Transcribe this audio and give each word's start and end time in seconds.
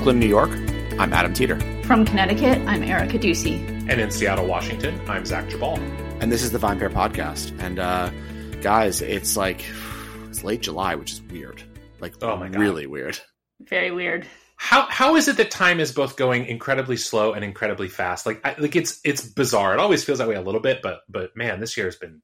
From 0.00 0.04
Brooklyn, 0.06 0.20
New 0.20 0.28
York, 0.28 0.50
I'm 0.98 1.12
Adam 1.12 1.34
Teeter. 1.34 1.60
From 1.84 2.06
Connecticut, 2.06 2.56
I'm 2.66 2.82
Erica 2.82 3.18
Duecy. 3.18 3.56
And 3.86 4.00
in 4.00 4.10
Seattle, 4.10 4.46
Washington, 4.46 4.98
I'm 5.06 5.26
Zach 5.26 5.46
Geballe. 5.48 5.78
And 6.22 6.32
this 6.32 6.42
is 6.42 6.52
the 6.52 6.58
VinePair 6.58 6.90
Podcast. 6.90 7.52
And 7.60 7.78
uh, 7.78 8.10
guys, 8.62 9.02
it's 9.02 9.36
like 9.36 9.62
it's 10.30 10.42
late 10.42 10.62
July, 10.62 10.94
which 10.94 11.12
is 11.12 11.20
weird. 11.20 11.62
Like, 12.00 12.14
oh 12.22 12.34
my 12.38 12.48
God. 12.48 12.58
really 12.58 12.86
weird. 12.86 13.20
Very 13.60 13.90
weird. 13.90 14.26
How 14.56 14.86
how 14.88 15.16
is 15.16 15.28
it 15.28 15.36
that 15.36 15.50
time 15.50 15.80
is 15.80 15.92
both 15.92 16.16
going 16.16 16.46
incredibly 16.46 16.96
slow 16.96 17.34
and 17.34 17.44
incredibly 17.44 17.88
fast? 17.88 18.24
Like 18.24 18.40
I, 18.42 18.54
like 18.58 18.76
it's 18.76 19.00
it's 19.04 19.20
bizarre. 19.20 19.74
It 19.74 19.80
always 19.80 20.02
feels 20.02 20.16
that 20.16 20.28
way 20.28 20.34
a 20.34 20.40
little 20.40 20.62
bit, 20.62 20.80
but 20.82 21.00
but 21.10 21.36
man, 21.36 21.60
this 21.60 21.76
year 21.76 21.84
has 21.84 21.96
been 21.96 22.22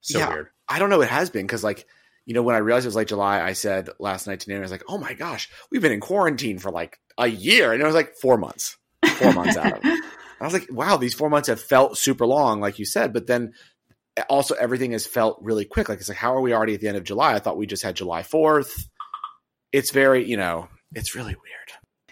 so 0.00 0.18
yeah, 0.18 0.28
weird. 0.28 0.48
I 0.68 0.80
don't 0.80 0.90
know. 0.90 1.02
It 1.02 1.08
has 1.08 1.30
been 1.30 1.46
because 1.46 1.62
like 1.62 1.86
you 2.26 2.34
know 2.34 2.42
when 2.42 2.54
I 2.54 2.58
realized 2.58 2.86
it 2.86 2.88
was 2.88 2.96
late 2.96 3.08
July, 3.08 3.40
I 3.40 3.52
said 3.52 3.88
last 3.98 4.26
night 4.26 4.40
to 4.40 4.50
Nana, 4.50 4.60
I 4.60 4.62
was 4.62 4.70
like, 4.70 4.84
oh 4.88 4.98
my 4.98 5.14
gosh, 5.14 5.48
we've 5.70 5.82
been 5.82 5.92
in 5.92 6.00
quarantine 6.00 6.58
for 6.58 6.70
like 6.70 6.98
a 7.18 7.26
year, 7.26 7.72
and 7.72 7.82
it 7.82 7.86
was 7.86 7.94
like 7.94 8.16
four 8.16 8.38
months, 8.38 8.76
four 9.16 9.32
months 9.32 9.56
out 9.56 9.72
of 9.72 9.80
it. 9.84 10.04
I 10.40 10.44
was 10.44 10.52
like, 10.52 10.66
wow, 10.70 10.96
these 10.96 11.14
four 11.14 11.30
months 11.30 11.48
have 11.48 11.60
felt 11.60 11.96
super 11.96 12.26
long, 12.26 12.60
like 12.60 12.80
you 12.80 12.84
said, 12.84 13.12
but 13.12 13.28
then 13.28 13.52
also 14.28 14.54
everything 14.54 14.92
has 14.92 15.06
felt 15.06 15.38
really 15.40 15.64
quick. 15.64 15.88
Like 15.88 16.00
it's 16.00 16.08
like, 16.08 16.18
how 16.18 16.34
are 16.34 16.40
we 16.40 16.52
already 16.52 16.74
at 16.74 16.80
the 16.80 16.88
end 16.88 16.96
of 16.96 17.04
July? 17.04 17.34
I 17.34 17.38
thought 17.38 17.56
we 17.56 17.66
just 17.66 17.82
had 17.82 17.96
July 17.96 18.22
fourth. 18.22 18.88
It's 19.70 19.90
very, 19.90 20.28
you 20.28 20.36
know, 20.36 20.68
it's 20.94 21.14
really 21.14 21.34
weird. 21.34 21.38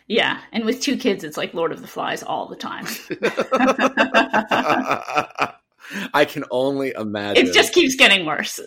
Yeah, 0.06 0.40
and 0.50 0.64
with 0.64 0.80
two 0.80 0.96
kids, 0.96 1.22
it's 1.22 1.36
like 1.36 1.54
Lord 1.54 1.72
of 1.72 1.82
the 1.82 1.86
Flies 1.86 2.22
all 2.22 2.48
the 2.48 2.56
time. 2.56 2.86
I 6.14 6.24
can 6.24 6.44
only 6.50 6.90
imagine. 6.96 7.46
It 7.46 7.52
just 7.52 7.72
keeps 7.72 7.96
getting 7.96 8.26
worse. 8.26 8.60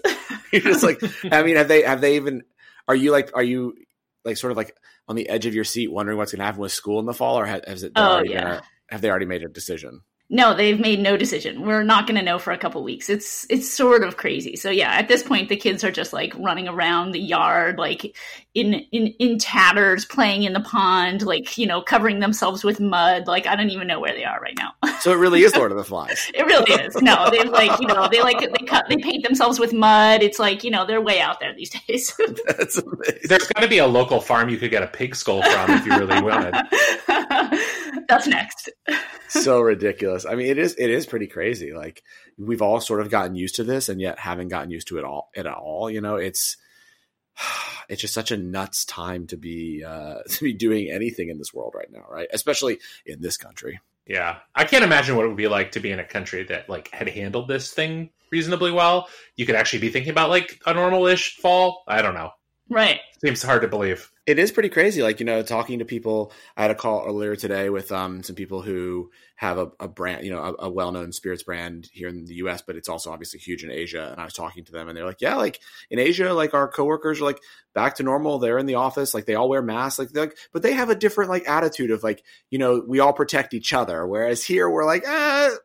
You're 0.64 0.74
just 0.74 0.84
like, 0.84 1.02
I 1.32 1.42
mean, 1.42 1.56
have 1.56 1.68
they 1.68 1.82
have 1.82 2.02
they 2.02 2.16
even? 2.16 2.44
Are 2.88 2.96
you 2.96 3.12
like, 3.12 3.32
are 3.34 3.44
you 3.44 3.74
like 4.24 4.38
sort 4.38 4.52
of 4.52 4.58
like 4.58 4.76
on 5.08 5.16
the 5.16 5.28
edge 5.28 5.46
of 5.46 5.56
your 5.56 5.64
seat, 5.64 5.92
wondering 5.92 6.18
what's 6.18 6.32
going 6.32 6.40
to 6.40 6.46
happen 6.46 6.62
with 6.62 6.72
school 6.72 7.00
in 7.00 7.06
the 7.06 7.14
fall, 7.14 7.40
or 7.40 7.46
has 7.46 7.84
it? 7.84 7.94
Oh 7.96 8.22
yeah. 8.24 8.62
have 8.90 9.02
they 9.02 9.10
already 9.10 9.26
made 9.26 9.44
a 9.44 9.50
decision? 9.50 10.02
No, 10.30 10.56
they've 10.56 10.80
made 10.80 11.00
no 11.00 11.16
decision. 11.18 11.62
We're 11.62 11.84
not 11.84 12.08
going 12.08 12.18
to 12.18 12.24
know 12.24 12.40
for 12.40 12.52
a 12.52 12.58
couple 12.58 12.84
weeks. 12.84 13.10
It's 13.10 13.46
it's 13.50 13.70
sort 13.70 14.04
of 14.04 14.18
crazy. 14.18 14.56
So 14.56 14.70
yeah, 14.72 14.94
at 14.94 15.08
this 15.08 15.22
point, 15.22 15.50
the 15.50 15.58
kids 15.58 15.84
are 15.84 15.92
just 15.92 16.14
like 16.14 16.34
running 16.38 16.68
around 16.68 17.12
the 17.12 17.20
yard, 17.20 17.78
like 17.78 18.16
in 18.56 18.74
in 18.92 19.08
in 19.20 19.38
tatters, 19.38 20.06
playing 20.06 20.44
in 20.44 20.54
the 20.54 20.62
pond, 20.62 21.24
like 21.24 21.58
you 21.58 21.68
know, 21.68 21.82
covering 21.82 22.20
themselves 22.20 22.64
with 22.64 22.80
mud. 22.80 23.28
Like 23.28 23.48
I 23.48 23.56
don't 23.56 23.70
even 23.70 23.88
know 23.88 24.00
where 24.00 24.14
they 24.14 24.24
are 24.24 24.40
right 24.40 24.58
now. 24.58 24.72
so 25.02 25.12
it 25.12 25.18
really 25.18 25.44
is 25.44 25.56
Lord 25.56 25.72
of 25.72 25.78
the 25.78 25.84
Flies. 25.84 26.32
it 26.34 26.46
really 26.46 26.72
is. 26.82 26.96
No, 27.02 27.30
they 27.30 27.44
like 27.44 27.80
you 27.80 27.88
know 27.88 28.08
they 28.10 28.22
like 28.22 28.40
they 28.40 28.66
cut 28.66 28.86
they 28.90 28.98
paint 28.98 29.24
themselves 29.24 29.60
with 29.60 29.74
mud. 29.74 30.24
It's 30.24 30.40
like 30.40 30.64
you 30.64 30.72
know 30.72 30.86
they're 30.86 31.02
way 31.02 31.20
out 31.20 31.40
there 31.40 31.54
these 31.54 31.70
days. 31.70 32.14
That's 32.48 32.78
amazing. 32.78 33.20
There's 33.26 33.48
got 33.48 33.62
to 33.62 33.68
be 33.68 33.80
a 33.80 33.88
local 33.88 34.22
farm 34.22 34.50
you 34.50 34.58
could 34.58 34.72
get 34.72 34.84
a 34.84 34.88
pig 34.88 35.16
skull 35.16 35.44
from 35.44 35.72
if 35.72 35.86
you 35.86 35.98
really 35.98 36.22
wanted. 36.22 36.56
That's 38.08 38.28
next. 38.28 38.70
so 39.30 39.62
ridiculous. 39.62 40.13
I 40.26 40.36
mean, 40.36 40.48
it 40.48 40.58
is 40.58 40.76
it 40.78 40.90
is 40.90 41.06
pretty 41.06 41.28
crazy. 41.28 41.74
Like 41.74 42.04
we've 42.38 42.62
all 42.62 42.80
sort 42.80 43.02
of 43.02 43.10
gotten 43.10 43.36
used 43.36 43.56
to 43.56 43.64
this, 43.64 43.90
and 43.90 44.02
yet 44.02 44.20
haven't 44.20 44.50
gotten 44.50 44.72
used 44.72 44.88
to 44.90 44.98
it 44.98 45.04
all 45.04 45.30
at 45.36 45.46
all. 45.48 45.90
You 45.90 46.02
know, 46.02 46.16
it's 46.16 46.58
it's 47.90 48.02
just 48.02 48.14
such 48.14 48.32
a 48.32 48.38
nuts 48.38 48.86
time 48.86 49.28
to 49.28 49.38
be 49.38 49.84
uh, 49.84 50.20
to 50.30 50.44
be 50.44 50.54
doing 50.54 50.90
anything 50.92 51.30
in 51.30 51.38
this 51.38 51.54
world 51.54 51.74
right 51.76 51.92
now, 51.92 52.06
right? 52.10 52.28
Especially 52.34 52.80
in 53.06 53.22
this 53.22 53.38
country. 53.38 53.80
Yeah, 54.06 54.40
I 54.54 54.66
can't 54.66 54.84
imagine 54.84 55.16
what 55.16 55.26
it 55.26 55.30
would 55.30 55.38
be 55.38 55.48
like 55.48 55.72
to 55.74 55.80
be 55.80 55.92
in 55.92 56.00
a 56.00 56.04
country 56.04 56.44
that 56.46 56.70
like 56.70 56.90
had 56.90 57.08
handled 57.08 57.48
this 57.48 57.72
thing 57.72 58.10
reasonably 58.32 58.72
well. 58.72 59.08
You 59.36 59.46
could 59.46 59.56
actually 59.56 59.80
be 59.80 59.90
thinking 59.90 60.12
about 60.12 60.30
like 60.30 60.60
a 60.66 60.74
normal-ish 60.74 61.38
fall. 61.38 61.84
I 61.88 62.02
don't 62.02 62.16
know. 62.16 62.32
Right. 62.70 63.00
Seems 63.24 63.44
hard 63.44 63.62
to 63.62 63.68
believe 63.68 64.12
it 64.26 64.40
is 64.40 64.52
pretty 64.52 64.70
crazy. 64.70 65.04
Like, 65.04 65.20
you 65.20 65.26
know, 65.26 65.44
talking 65.44 65.80
to 65.80 65.86
people, 65.86 66.32
I 66.56 66.62
had 66.62 66.72
a 66.72 66.76
call 66.76 67.06
earlier 67.06 67.36
today 67.36 67.70
with 67.70 67.92
um, 67.92 68.24
some 68.24 68.38
people 68.38 68.62
who 68.62 69.12
have 69.36 69.58
a, 69.58 69.68
a 69.82 69.90
brand, 69.90 70.24
you 70.24 70.32
know, 70.32 70.42
a, 70.42 70.68
a 70.68 70.70
well 70.70 70.94
known 70.94 71.12
spirits 71.12 71.44
brand 71.44 71.90
here 71.92 72.08
in 72.08 72.24
the 72.24 72.36
US, 72.36 72.62
but 72.62 72.78
it's 72.78 72.88
also 72.88 73.12
obviously 73.12 73.40
huge 73.40 73.66
in 73.66 73.72
Asia. 73.72 74.10
And 74.12 74.22
I 74.22 74.24
was 74.24 74.34
talking 74.34 74.64
to 74.64 74.72
them 74.72 74.88
and 74.88 74.98
they're 74.98 75.06
like, 75.06 75.20
yeah, 75.20 75.36
like 75.36 75.60
in 75.90 76.00
Asia, 76.00 76.34
like 76.34 76.54
our 76.54 76.70
coworkers 76.70 77.20
are 77.20 77.26
like 77.26 77.40
back 77.74 77.96
to 77.96 78.04
normal. 78.04 78.40
They're 78.40 78.60
in 78.60 78.66
the 78.66 78.76
office, 78.76 79.14
like 79.14 79.26
they 79.26 79.36
all 79.36 79.50
wear 79.50 79.62
masks, 79.62 80.00
like, 80.00 80.16
like 80.16 80.38
but 80.54 80.62
they 80.62 80.72
have 80.74 80.90
a 80.90 80.96
different 80.96 81.30
like 81.30 81.50
attitude 81.50 81.92
of 81.92 82.02
like, 82.02 82.24
you 82.50 82.60
know, 82.60 82.82
we 82.88 83.02
all 83.02 83.12
protect 83.12 83.54
each 83.54 83.74
other. 83.74 84.08
Whereas 84.08 84.42
here 84.46 84.70
we're 84.70 84.86
like, 84.86 85.04
the 85.04 85.60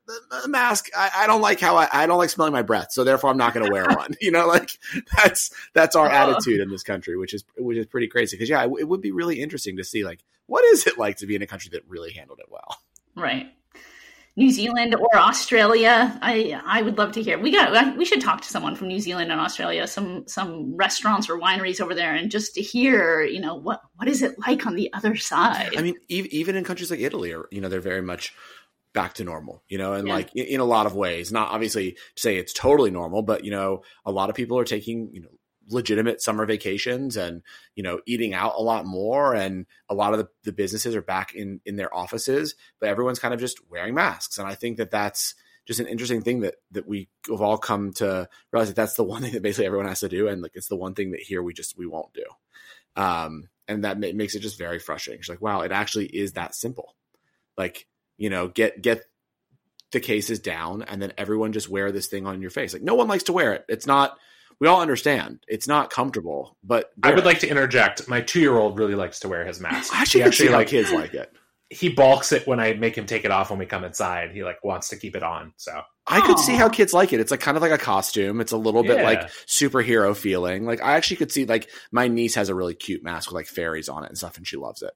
mask, 0.49 0.89
I, 0.97 1.11
I 1.15 1.27
don't 1.29 1.43
like 1.43 1.61
how 1.61 1.77
I, 1.77 1.89
I 1.93 2.07
don't 2.07 2.19
like 2.19 2.31
smelling 2.31 2.53
my 2.53 2.63
breath. 2.63 2.89
So 2.91 3.05
therefore 3.05 3.31
I'm 3.31 3.39
not 3.39 3.55
going 3.55 3.67
to 3.67 3.73
wear 3.73 3.85
one, 3.89 4.17
you 4.21 4.33
know, 4.33 4.49
like 4.49 4.71
that's, 5.17 5.53
that's 5.75 5.95
our 5.95 6.11
attitude 6.11 6.61
in 6.61 6.71
this 6.71 6.83
country, 6.83 7.17
which 7.17 7.35
is, 7.35 7.45
which 7.57 7.79
is 7.79 7.87
pretty 7.87 8.09
crazy. 8.09 8.37
Cause 8.37 8.49
yeah, 8.49 8.65
it, 8.65 8.71
it 8.81 8.89
would 8.89 9.01
be 9.01 9.13
really 9.13 9.41
interesting 9.41 9.77
to 9.77 9.85
see 9.85 10.05
like, 10.05 10.25
what 10.47 10.65
is 10.65 10.87
it 10.87 10.99
like 10.99 11.17
to 11.19 11.27
be 11.27 11.35
in 11.35 11.43
a 11.43 11.47
country 11.47 11.71
that 11.73 11.89
really 11.89 12.13
handled 12.13 12.41
it 12.41 12.51
well? 12.51 12.79
Right. 13.15 13.53
New 14.39 14.53
Zealand 14.53 14.95
or 14.95 15.17
Australia. 15.17 16.17
I 16.23 16.61
I 16.65 16.83
would 16.83 16.97
love 16.97 17.11
to 17.13 17.23
hear. 17.23 17.41
We 17.41 17.51
got 17.51 17.97
we 17.97 18.05
should 18.05 18.21
talk 18.21 18.41
to 18.43 18.49
someone 18.49 18.77
from 18.77 18.87
New 18.87 19.01
Zealand 19.01 19.33
and 19.33 19.41
Australia, 19.41 19.85
some 19.89 20.29
some 20.29 20.77
restaurants 20.77 21.29
or 21.29 21.41
wineries 21.41 21.81
over 21.81 21.93
there, 21.93 22.15
and 22.15 22.31
just 22.31 22.55
to 22.55 22.63
hear, 22.63 23.25
you 23.25 23.41
know, 23.41 23.57
what 23.57 23.81
what 23.97 24.07
is 24.07 24.23
it 24.23 24.39
like 24.47 24.65
on 24.65 24.77
the 24.77 24.93
other 24.93 25.17
side? 25.17 25.73
I 25.77 25.83
mean, 25.83 25.97
even 26.09 26.55
in 26.55 26.63
countries 26.63 26.89
like 26.89 27.01
Italy, 27.01 27.33
or 27.33 27.49
you 27.51 27.61
know, 27.61 27.69
they're 27.69 27.81
very 27.81 28.01
much 28.01 28.33
back 28.93 29.15
to 29.15 29.25
normal, 29.25 29.65
you 29.69 29.77
know, 29.77 29.95
and 29.95 30.07
yeah. 30.07 30.15
like 30.15 30.31
in, 30.37 30.47
in, 30.47 30.61
a 30.61 30.65
lot 30.65 30.87
of 30.87 30.95
ways, 30.95 31.33
not 31.33 31.51
obviously 31.51 31.97
say 32.17 32.37
it's 32.37 32.53
totally 32.53 32.93
normal, 32.93 33.23
but 33.23 33.45
you 33.45 33.51
know, 33.51 33.83
a 34.07 34.13
lot 34.13 34.31
of 34.31 34.37
people 34.37 34.57
are 34.57 34.65
taking, 34.65 35.11
you 35.13 35.21
know, 35.21 35.29
legitimate 35.69 36.23
summer 36.23 36.47
vacations 36.47 37.17
and 37.17 37.43
you 37.75 37.83
know 37.83 38.01
eating 38.07 38.35
out 38.35 38.55
a 38.57 38.63
lot 38.63 38.87
more. 38.87 39.35
And 39.35 39.67
a 39.89 39.95
lot 39.95 40.13
of 40.13 40.19
the, 40.19 40.29
the 40.45 40.53
businesses 40.53 40.95
are 40.95 41.03
back 41.03 41.35
in 41.35 41.61
in 41.65 41.77
their 41.77 41.95
offices 41.95 42.55
but 42.81 42.89
everyone's 42.89 43.19
kind 43.19 43.35
of 43.35 43.41
just 43.41 43.61
wearing 43.71 43.95
masks. 43.95 44.39
And 44.39 44.47
i 44.47 44.55
think 44.55 44.79
that 44.79 44.91
that's 44.91 45.35
just 45.67 45.81
an 45.81 45.87
interesting 45.87 46.23
thing 46.23 46.41
that 46.41 46.57
that 46.73 46.89
we 46.89 47.09
have 47.29 47.43
all 47.43 47.59
come 47.59 47.93
to 47.93 48.29
realize 48.53 48.69
that 48.69 48.77
that's 48.77 48.95
the 48.95 49.05
one 49.05 49.23
thing 49.23 49.33
that 49.33 49.43
basically 49.43 49.67
everyone 49.67 49.87
has 49.89 50.01
to 50.01 50.09
do. 50.09 50.29
And 50.29 50.43
like 50.43 50.53
it's 50.55 50.69
the 50.69 50.77
one 50.77 50.95
thing 50.95 51.13
that 51.13 51.21
here 51.21 51.43
we 51.43 51.53
just 51.53 51.77
we 51.77 51.87
won't 51.87 52.13
do. 52.15 52.25
Um 52.97 53.49
and 53.67 53.85
that 53.85 54.01
ma- 54.01 54.13
makes 54.15 54.35
it 54.35 54.41
just 54.41 54.59
very 54.59 54.79
frustrating. 54.79 55.21
It's 55.21 55.29
like 55.29 55.43
wow 55.43 55.61
it 55.61 55.73
actually 55.73 56.07
is 56.07 56.33
that 56.33 56.55
simple. 56.55 56.97
Like 57.57 57.87
you 58.17 58.31
know 58.31 58.49
get 58.49 58.81
get 58.83 59.05
the 59.91 60.01
cases 60.01 60.39
down 60.39 60.83
and 60.83 61.01
then 61.01 61.15
everyone 61.17 61.53
just 61.53 61.69
wear 61.69 61.91
this 61.93 62.09
thing 62.09 62.27
on 62.27 62.43
your 62.43 62.51
face. 62.51 62.73
Like 62.73 62.83
no 62.83 62.95
one 62.95 63.09
likes 63.09 63.25
to 63.25 63.33
wear 63.33 63.53
it. 63.55 63.65
It's 63.69 63.87
not 63.87 64.19
we 64.61 64.67
all 64.67 64.81
understand 64.81 65.41
it's 65.47 65.69
not 65.69 65.91
comfortable, 65.91 66.57
but 66.65 66.91
I 67.03 67.15
would 67.15 67.25
like 67.25 67.41
to 67.41 67.49
interject. 67.49 68.09
My 68.09 68.21
two 68.21 68.41
year 68.41 68.57
old 68.57 68.79
really 68.79 68.95
likes 68.95 69.21
to 69.21 69.29
wear 69.29 69.45
his 69.45 69.61
mask. 69.61 69.95
I 69.95 70.03
actually, 70.03 70.25
actually 70.25 70.49
like 70.51 70.69
kids 70.69 70.91
like 70.91 71.15
it. 71.15 71.33
He 71.71 71.91
balks 71.91 72.33
it 72.33 72.47
when 72.47 72.61
I 72.61 72.73
make 72.73 72.97
him 72.97 73.05
take 73.07 73.25
it 73.25 73.31
off 73.31 73.51
when 73.51 73.59
we 73.59 73.67
come 73.67 73.85
inside. 73.85 74.31
He 74.33 74.43
like 74.43 74.65
wants 74.65 74.89
to 74.89 74.97
keep 74.97 75.15
it 75.15 75.23
on. 75.23 75.53
So 75.59 75.83
I 76.07 76.27
could 76.27 76.39
see 76.39 76.55
how 76.55 76.69
kids 76.69 76.95
like 76.95 77.13
it. 77.13 77.21
It's 77.21 77.31
like 77.31 77.41
kind 77.41 77.57
of 77.57 77.63
like 77.63 77.73
a 77.73 77.79
costume. 77.79 78.41
It's 78.41 78.53
a 78.53 78.57
little 78.57 78.83
bit 78.83 78.99
yeah. 78.99 79.05
like 79.05 79.29
superhero 79.47 80.17
feeling. 80.17 80.65
Like 80.65 80.83
I 80.83 80.95
actually 80.95 81.19
could 81.19 81.31
see 81.31 81.45
like 81.45 81.69
my 81.93 82.09
niece 82.09 82.35
has 82.35 82.49
a 82.49 82.55
really 82.55 82.75
cute 82.75 83.05
mask 83.05 83.29
with 83.29 83.35
like 83.35 83.47
fairies 83.47 83.89
on 83.89 84.05
it 84.05 84.09
and 84.09 84.19
stuff, 84.19 84.39
and 84.39 84.47
she 84.47 84.57
loves 84.57 84.83
it. 84.83 84.93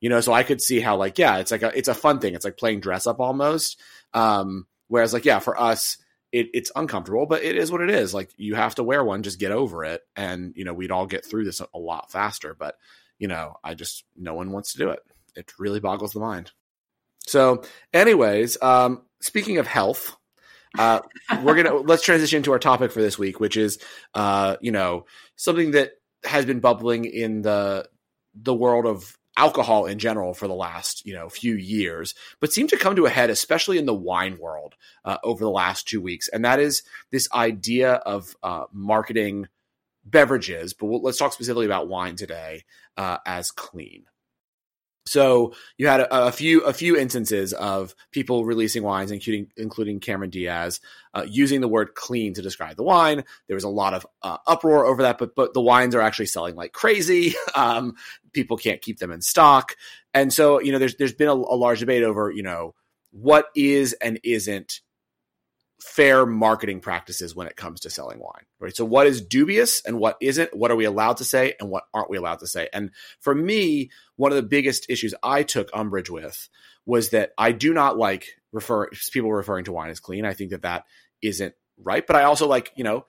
You 0.00 0.10
know, 0.10 0.20
so 0.20 0.32
I 0.32 0.42
could 0.42 0.60
see 0.60 0.80
how 0.80 0.96
like 0.96 1.18
yeah, 1.18 1.38
it's 1.38 1.52
like 1.52 1.62
a 1.62 1.76
it's 1.76 1.88
a 1.88 1.94
fun 1.94 2.18
thing. 2.18 2.34
It's 2.34 2.44
like 2.44 2.58
playing 2.58 2.80
dress 2.80 3.06
up 3.06 3.20
almost. 3.20 3.80
Um, 4.12 4.66
whereas 4.88 5.14
like 5.14 5.24
yeah, 5.24 5.38
for 5.38 5.58
us, 5.58 5.96
it, 6.32 6.48
it's 6.54 6.72
uncomfortable, 6.74 7.26
but 7.26 7.42
it 7.42 7.56
is 7.56 7.70
what 7.70 7.80
it 7.80 7.90
is. 7.90 8.12
Like 8.12 8.30
you 8.36 8.54
have 8.54 8.74
to 8.76 8.82
wear 8.82 9.04
one, 9.04 9.22
just 9.22 9.38
get 9.38 9.52
over 9.52 9.84
it. 9.84 10.02
And, 10.14 10.52
you 10.56 10.64
know, 10.64 10.74
we'd 10.74 10.90
all 10.90 11.06
get 11.06 11.24
through 11.24 11.44
this 11.44 11.60
a, 11.60 11.78
lot 11.78 12.10
faster. 12.10 12.54
But, 12.58 12.76
you 13.18 13.28
know, 13.28 13.54
I 13.62 13.74
just, 13.74 14.04
no 14.16 14.34
one 14.34 14.50
wants 14.50 14.72
to 14.72 14.78
do 14.78 14.90
it. 14.90 15.00
It 15.34 15.52
really 15.58 15.80
boggles 15.80 16.12
the 16.12 16.20
mind. 16.20 16.52
So, 17.26 17.62
anyways, 17.92 18.60
um, 18.62 19.02
speaking 19.20 19.58
of 19.58 19.66
health, 19.66 20.16
uh, 20.78 21.00
we're 21.42 21.56
gonna 21.56 21.74
let's 21.84 22.02
transition 22.02 22.42
to 22.44 22.52
our 22.52 22.58
topic 22.58 22.92
for 22.92 23.00
this 23.00 23.18
week, 23.18 23.40
which 23.40 23.56
is, 23.56 23.78
uh, 24.14 24.56
you 24.60 24.70
know, 24.70 25.06
something 25.34 25.72
that 25.72 25.92
has 26.24 26.46
been 26.46 26.60
bubbling 26.60 27.04
in 27.04 27.42
the 27.42 27.88
the 28.34 28.54
world 28.54 28.86
of 28.86 29.16
alcohol 29.36 29.86
in 29.86 29.98
general 29.98 30.34
for 30.34 30.48
the 30.48 30.54
last 30.54 31.04
you 31.06 31.14
know 31.14 31.28
few 31.28 31.54
years, 31.54 32.14
but 32.40 32.52
seem 32.52 32.66
to 32.68 32.76
come 32.76 32.96
to 32.96 33.06
a 33.06 33.10
head, 33.10 33.30
especially 33.30 33.78
in 33.78 33.86
the 33.86 33.94
wine 33.94 34.38
world 34.38 34.74
uh, 35.04 35.18
over 35.22 35.44
the 35.44 35.50
last 35.50 35.86
two 35.88 36.00
weeks, 36.00 36.28
and 36.28 36.44
that 36.44 36.60
is 36.60 36.82
this 37.10 37.28
idea 37.32 37.94
of 37.94 38.36
uh, 38.42 38.64
marketing 38.72 39.48
beverages. 40.04 40.74
But 40.74 40.86
we'll, 40.86 41.02
let's 41.02 41.18
talk 41.18 41.32
specifically 41.32 41.66
about 41.66 41.88
wine 41.88 42.16
today 42.16 42.64
uh, 42.96 43.18
as 43.26 43.50
clean. 43.50 44.04
So 45.06 45.54
you 45.78 45.86
had 45.86 46.00
a, 46.00 46.26
a, 46.26 46.32
few 46.32 46.62
a 46.62 46.72
few 46.72 46.96
instances 46.96 47.52
of 47.52 47.94
people 48.10 48.44
releasing 48.44 48.82
wines, 48.82 49.12
including 49.12 49.48
including 49.56 50.00
Cameron 50.00 50.30
Diaz, 50.30 50.80
uh, 51.14 51.24
using 51.28 51.60
the 51.60 51.68
word 51.68 51.94
"clean" 51.94 52.34
to 52.34 52.42
describe 52.42 52.76
the 52.76 52.82
wine. 52.82 53.24
There 53.46 53.54
was 53.54 53.64
a 53.64 53.68
lot 53.68 53.94
of 53.94 54.04
uh, 54.22 54.38
uproar 54.48 54.84
over 54.84 55.02
that, 55.02 55.18
but 55.18 55.36
but 55.36 55.54
the 55.54 55.60
wines 55.60 55.94
are 55.94 56.00
actually 56.00 56.26
selling 56.26 56.56
like 56.56 56.72
crazy. 56.72 57.34
Um, 57.54 57.94
people 58.36 58.56
can't 58.56 58.80
keep 58.80 58.98
them 58.98 59.10
in 59.10 59.20
stock, 59.20 59.76
and 60.14 60.32
so 60.32 60.60
you 60.60 60.70
know 60.70 60.78
there's 60.78 60.96
there's 60.96 61.14
been 61.14 61.28
a, 61.28 61.32
a 61.32 61.56
large 61.56 61.80
debate 61.80 62.04
over 62.04 62.30
you 62.30 62.42
know 62.42 62.74
what 63.10 63.48
is 63.56 63.94
and 63.94 64.20
isn't 64.22 64.80
fair 65.80 66.26
marketing 66.26 66.80
practices 66.80 67.34
when 67.34 67.46
it 67.46 67.56
comes 67.56 67.80
to 67.80 67.90
selling 67.90 68.18
wine, 68.18 68.44
right? 68.60 68.74
So 68.74 68.84
what 68.84 69.06
is 69.06 69.20
dubious 69.20 69.82
and 69.84 69.98
what 69.98 70.16
isn't? 70.20 70.56
What 70.56 70.70
are 70.70 70.76
we 70.76 70.84
allowed 70.84 71.18
to 71.18 71.24
say 71.24 71.54
and 71.60 71.70
what 71.70 71.84
aren't 71.92 72.10
we 72.10 72.16
allowed 72.16 72.40
to 72.40 72.46
say? 72.46 72.68
And 72.72 72.90
for 73.20 73.34
me, 73.34 73.90
one 74.16 74.32
of 74.32 74.36
the 74.36 74.42
biggest 74.42 74.86
issues 74.88 75.14
I 75.22 75.42
took 75.42 75.70
umbrage 75.72 76.10
with 76.10 76.48
was 76.86 77.10
that 77.10 77.32
I 77.36 77.52
do 77.52 77.72
not 77.74 77.98
like 77.98 78.36
refer 78.52 78.88
people 79.12 79.32
referring 79.32 79.64
to 79.64 79.72
wine 79.72 79.90
as 79.90 80.00
clean. 80.00 80.24
I 80.24 80.34
think 80.34 80.50
that 80.50 80.62
that 80.62 80.84
isn't 81.22 81.54
right. 81.78 82.06
But 82.06 82.16
I 82.16 82.24
also 82.24 82.48
like, 82.48 82.72
you 82.76 82.84
know, 82.84 83.04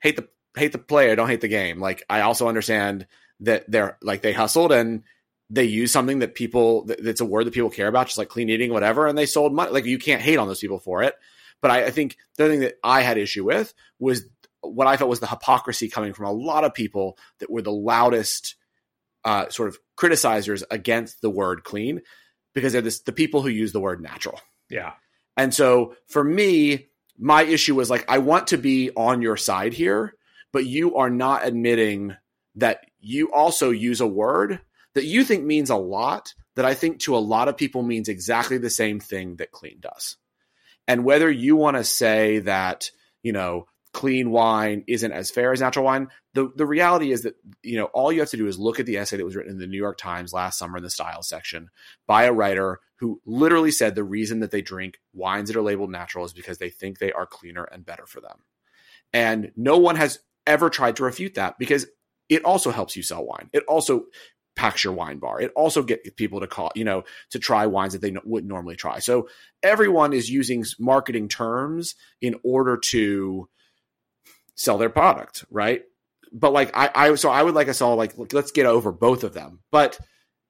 hate 0.00 0.16
the 0.16 0.28
hate 0.56 0.72
the 0.72 0.78
player, 0.78 1.16
don't 1.16 1.28
hate 1.28 1.40
the 1.40 1.48
game. 1.48 1.80
Like 1.80 2.02
I 2.08 2.20
also 2.20 2.48
understand 2.48 3.06
that 3.40 3.64
they're 3.68 3.98
like 4.02 4.22
they 4.22 4.32
hustled 4.32 4.72
and 4.72 5.02
they 5.50 5.64
use 5.64 5.92
something 5.92 6.20
that 6.20 6.34
people 6.34 6.84
that's 6.84 7.20
a 7.20 7.24
word 7.24 7.44
that 7.44 7.54
people 7.54 7.70
care 7.70 7.88
about, 7.88 8.06
just 8.06 8.18
like 8.18 8.28
clean 8.28 8.48
eating, 8.48 8.72
whatever, 8.72 9.06
and 9.06 9.16
they 9.16 9.26
sold 9.26 9.52
money. 9.52 9.70
Like 9.70 9.84
you 9.84 9.98
can't 9.98 10.22
hate 10.22 10.38
on 10.38 10.48
those 10.48 10.60
people 10.60 10.78
for 10.78 11.02
it. 11.02 11.14
But 11.60 11.70
I, 11.70 11.86
I 11.86 11.90
think 11.90 12.16
the 12.36 12.48
thing 12.48 12.60
that 12.60 12.74
I 12.82 13.02
had 13.02 13.18
issue 13.18 13.44
with 13.44 13.74
was 13.98 14.26
what 14.60 14.86
I 14.86 14.96
felt 14.96 15.10
was 15.10 15.20
the 15.20 15.26
hypocrisy 15.26 15.88
coming 15.88 16.12
from 16.12 16.26
a 16.26 16.32
lot 16.32 16.64
of 16.64 16.74
people 16.74 17.18
that 17.38 17.50
were 17.50 17.62
the 17.62 17.72
loudest 17.72 18.56
uh, 19.24 19.48
sort 19.48 19.68
of 19.68 19.78
criticizers 19.96 20.62
against 20.70 21.20
the 21.20 21.30
word 21.30 21.64
clean 21.64 22.02
because 22.54 22.72
they're 22.72 22.82
this, 22.82 23.00
the 23.00 23.12
people 23.12 23.42
who 23.42 23.48
use 23.48 23.72
the 23.72 23.80
word 23.80 24.00
natural. 24.00 24.40
Yeah. 24.70 24.92
And 25.36 25.52
so 25.52 25.96
for 26.06 26.22
me, 26.22 26.88
my 27.18 27.42
issue 27.42 27.74
was 27.74 27.90
like, 27.90 28.04
I 28.08 28.18
want 28.18 28.48
to 28.48 28.58
be 28.58 28.90
on 28.96 29.22
your 29.22 29.36
side 29.36 29.72
here, 29.72 30.14
but 30.52 30.66
you 30.66 30.96
are 30.96 31.10
not 31.10 31.46
admitting 31.46 32.16
that 32.56 32.84
you 33.04 33.32
also 33.32 33.70
use 33.70 34.00
a 34.00 34.06
word 34.06 34.60
that 34.94 35.04
you 35.04 35.24
think 35.24 35.44
means 35.44 35.70
a 35.70 35.76
lot 35.76 36.34
that 36.56 36.64
I 36.64 36.74
think 36.74 37.00
to 37.00 37.16
a 37.16 37.18
lot 37.18 37.48
of 37.48 37.56
people 37.56 37.82
means 37.82 38.08
exactly 38.08 38.58
the 38.58 38.70
same 38.70 39.00
thing 39.00 39.36
that 39.36 39.52
clean 39.52 39.78
does. 39.80 40.16
And 40.86 41.04
whether 41.04 41.30
you 41.30 41.56
want 41.56 41.76
to 41.76 41.84
say 41.84 42.40
that, 42.40 42.90
you 43.22 43.32
know, 43.32 43.66
clean 43.92 44.30
wine 44.30 44.84
isn't 44.86 45.12
as 45.12 45.30
fair 45.30 45.52
as 45.52 45.60
natural 45.60 45.84
wine, 45.84 46.08
the, 46.34 46.50
the 46.54 46.66
reality 46.66 47.12
is 47.12 47.22
that, 47.22 47.34
you 47.62 47.76
know, 47.76 47.86
all 47.86 48.12
you 48.12 48.20
have 48.20 48.30
to 48.30 48.36
do 48.36 48.46
is 48.46 48.58
look 48.58 48.80
at 48.80 48.86
the 48.86 48.98
essay 48.98 49.16
that 49.16 49.24
was 49.24 49.36
written 49.36 49.52
in 49.52 49.58
the 49.58 49.66
New 49.66 49.78
York 49.78 49.98
Times 49.98 50.32
last 50.32 50.58
summer 50.58 50.76
in 50.76 50.82
the 50.82 50.90
style 50.90 51.22
section 51.22 51.70
by 52.06 52.24
a 52.24 52.32
writer 52.32 52.80
who 52.96 53.20
literally 53.24 53.70
said 53.70 53.94
the 53.94 54.04
reason 54.04 54.40
that 54.40 54.50
they 54.50 54.62
drink 54.62 54.98
wines 55.12 55.48
that 55.48 55.56
are 55.56 55.62
labeled 55.62 55.90
natural 55.90 56.24
is 56.24 56.32
because 56.32 56.58
they 56.58 56.70
think 56.70 56.98
they 56.98 57.12
are 57.12 57.26
cleaner 57.26 57.64
and 57.64 57.86
better 57.86 58.06
for 58.06 58.20
them. 58.20 58.38
And 59.12 59.52
no 59.56 59.78
one 59.78 59.96
has 59.96 60.18
ever 60.46 60.70
tried 60.70 60.96
to 60.96 61.04
refute 61.04 61.34
that 61.34 61.58
because 61.58 61.86
it 62.28 62.44
also 62.44 62.70
helps 62.70 62.96
you 62.96 63.02
sell 63.02 63.24
wine. 63.24 63.50
It 63.52 63.64
also 63.68 64.06
packs 64.56 64.84
your 64.84 64.92
wine 64.92 65.18
bar. 65.18 65.40
It 65.40 65.52
also 65.56 65.82
gets 65.82 66.08
people 66.10 66.40
to 66.40 66.46
call, 66.46 66.70
you 66.74 66.84
know, 66.84 67.04
to 67.30 67.38
try 67.38 67.66
wines 67.66 67.92
that 67.92 68.02
they 68.02 68.14
wouldn't 68.24 68.48
normally 68.48 68.76
try. 68.76 69.00
So 69.00 69.28
everyone 69.62 70.12
is 70.12 70.30
using 70.30 70.64
marketing 70.78 71.28
terms 71.28 71.94
in 72.20 72.36
order 72.44 72.76
to 72.76 73.48
sell 74.54 74.78
their 74.78 74.90
product, 74.90 75.44
right? 75.50 75.82
But 76.32 76.52
like 76.52 76.70
I, 76.74 76.90
I 76.94 77.14
so 77.14 77.30
I 77.30 77.42
would 77.42 77.54
like 77.54 77.68
us 77.68 77.80
all 77.80 77.96
like 77.96 78.16
look, 78.18 78.32
let's 78.32 78.52
get 78.52 78.66
over 78.66 78.92
both 78.92 79.24
of 79.24 79.34
them. 79.34 79.60
But 79.70 79.98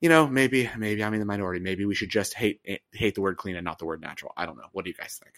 you 0.01 0.09
know, 0.09 0.27
maybe 0.27 0.69
maybe 0.77 1.03
I'm 1.03 1.15
in 1.15 1.21
the 1.21 1.27
minority. 1.27 1.61
Maybe 1.61 1.85
we 1.85 1.95
should 1.95 2.11
just 2.11 2.35
hate 2.35 2.61
eh, 2.67 2.79
hate 2.93 3.15
the 3.15 3.23
word 3.23 3.37
clean 3.37 3.57
and 3.57 3.65
not 3.65 3.79
the 3.79 3.87
word 3.87 4.01
natural. 4.01 4.33
I 4.37 4.47
don't 4.47 4.57
know. 4.57 4.69
What 4.73 4.85
do 4.85 4.91
you 4.91 4.97
guys 4.97 5.19
think? 5.23 5.35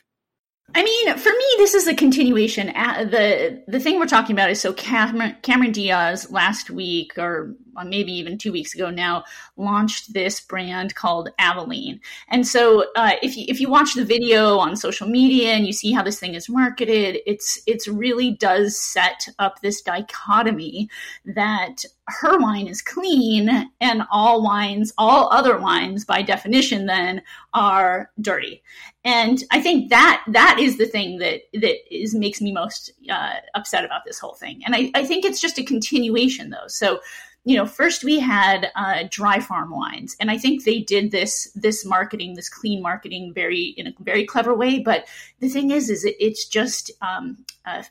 I 0.74 0.82
mean, 0.82 1.16
for 1.16 1.30
me, 1.30 1.44
this 1.58 1.74
is 1.74 1.86
a 1.86 1.94
continuation. 1.94 2.66
the 2.66 3.62
The 3.68 3.80
thing 3.80 3.98
we're 3.98 4.06
talking 4.06 4.34
about 4.34 4.50
is 4.50 4.60
so 4.60 4.72
Cameron, 4.72 5.36
Cameron 5.42 5.72
Diaz 5.72 6.30
last 6.30 6.70
week, 6.70 7.16
or 7.16 7.54
maybe 7.84 8.12
even 8.12 8.36
two 8.36 8.52
weeks 8.52 8.74
ago 8.74 8.90
now, 8.90 9.24
launched 9.56 10.12
this 10.12 10.40
brand 10.40 10.94
called 10.94 11.30
Avaline. 11.40 12.00
And 12.28 12.46
so, 12.46 12.86
uh, 12.96 13.12
if 13.22 13.36
you 13.36 13.46
if 13.48 13.60
you 13.60 13.70
watch 13.70 13.94
the 13.94 14.04
video 14.04 14.58
on 14.58 14.76
social 14.76 15.08
media 15.08 15.52
and 15.52 15.66
you 15.66 15.72
see 15.72 15.92
how 15.92 16.02
this 16.02 16.18
thing 16.18 16.34
is 16.34 16.48
marketed, 16.48 17.20
it's 17.26 17.62
it's 17.66 17.86
really 17.86 18.32
does 18.32 18.78
set 18.78 19.28
up 19.38 19.60
this 19.60 19.80
dichotomy 19.80 20.90
that 21.24 21.84
her 22.08 22.38
wine 22.38 22.66
is 22.66 22.82
clean 22.82 23.68
and 23.80 24.02
all 24.10 24.42
wines, 24.42 24.92
all 24.96 25.28
other 25.32 25.58
wines 25.58 26.04
by 26.04 26.22
definition 26.22 26.86
then 26.86 27.22
are 27.52 28.10
dirty. 28.20 28.62
And 29.04 29.42
I 29.50 29.60
think 29.60 29.90
that 29.90 30.24
that 30.28 30.58
is 30.60 30.78
the 30.78 30.86
thing 30.86 31.18
that 31.18 31.42
that 31.54 31.76
is 31.90 32.14
makes 32.14 32.40
me 32.40 32.52
most 32.52 32.92
uh, 33.10 33.34
upset 33.54 33.84
about 33.84 34.02
this 34.04 34.18
whole 34.18 34.34
thing. 34.34 34.62
And 34.64 34.74
I, 34.74 34.90
I 34.94 35.04
think 35.04 35.24
it's 35.24 35.40
just 35.40 35.58
a 35.58 35.64
continuation 35.64 36.50
though. 36.50 36.68
So 36.68 37.00
you 37.46 37.56
know, 37.56 37.64
first 37.64 38.02
we 38.02 38.18
had 38.18 38.72
uh, 38.74 39.04
dry 39.08 39.38
farm 39.38 39.70
wines, 39.70 40.16
and 40.18 40.32
I 40.32 40.36
think 40.36 40.64
they 40.64 40.80
did 40.80 41.12
this 41.12 41.48
this 41.54 41.84
marketing, 41.84 42.34
this 42.34 42.48
clean 42.48 42.82
marketing, 42.82 43.32
very 43.32 43.66
in 43.76 43.86
a 43.86 43.94
very 44.00 44.26
clever 44.26 44.52
way. 44.52 44.80
But 44.80 45.06
the 45.38 45.48
thing 45.48 45.70
is, 45.70 45.88
is 45.88 46.04
it, 46.04 46.16
it's 46.18 46.48
just 46.48 46.90
um, 47.02 47.44
uh, 47.64 47.84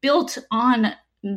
built 0.00 0.38
on 0.52 0.92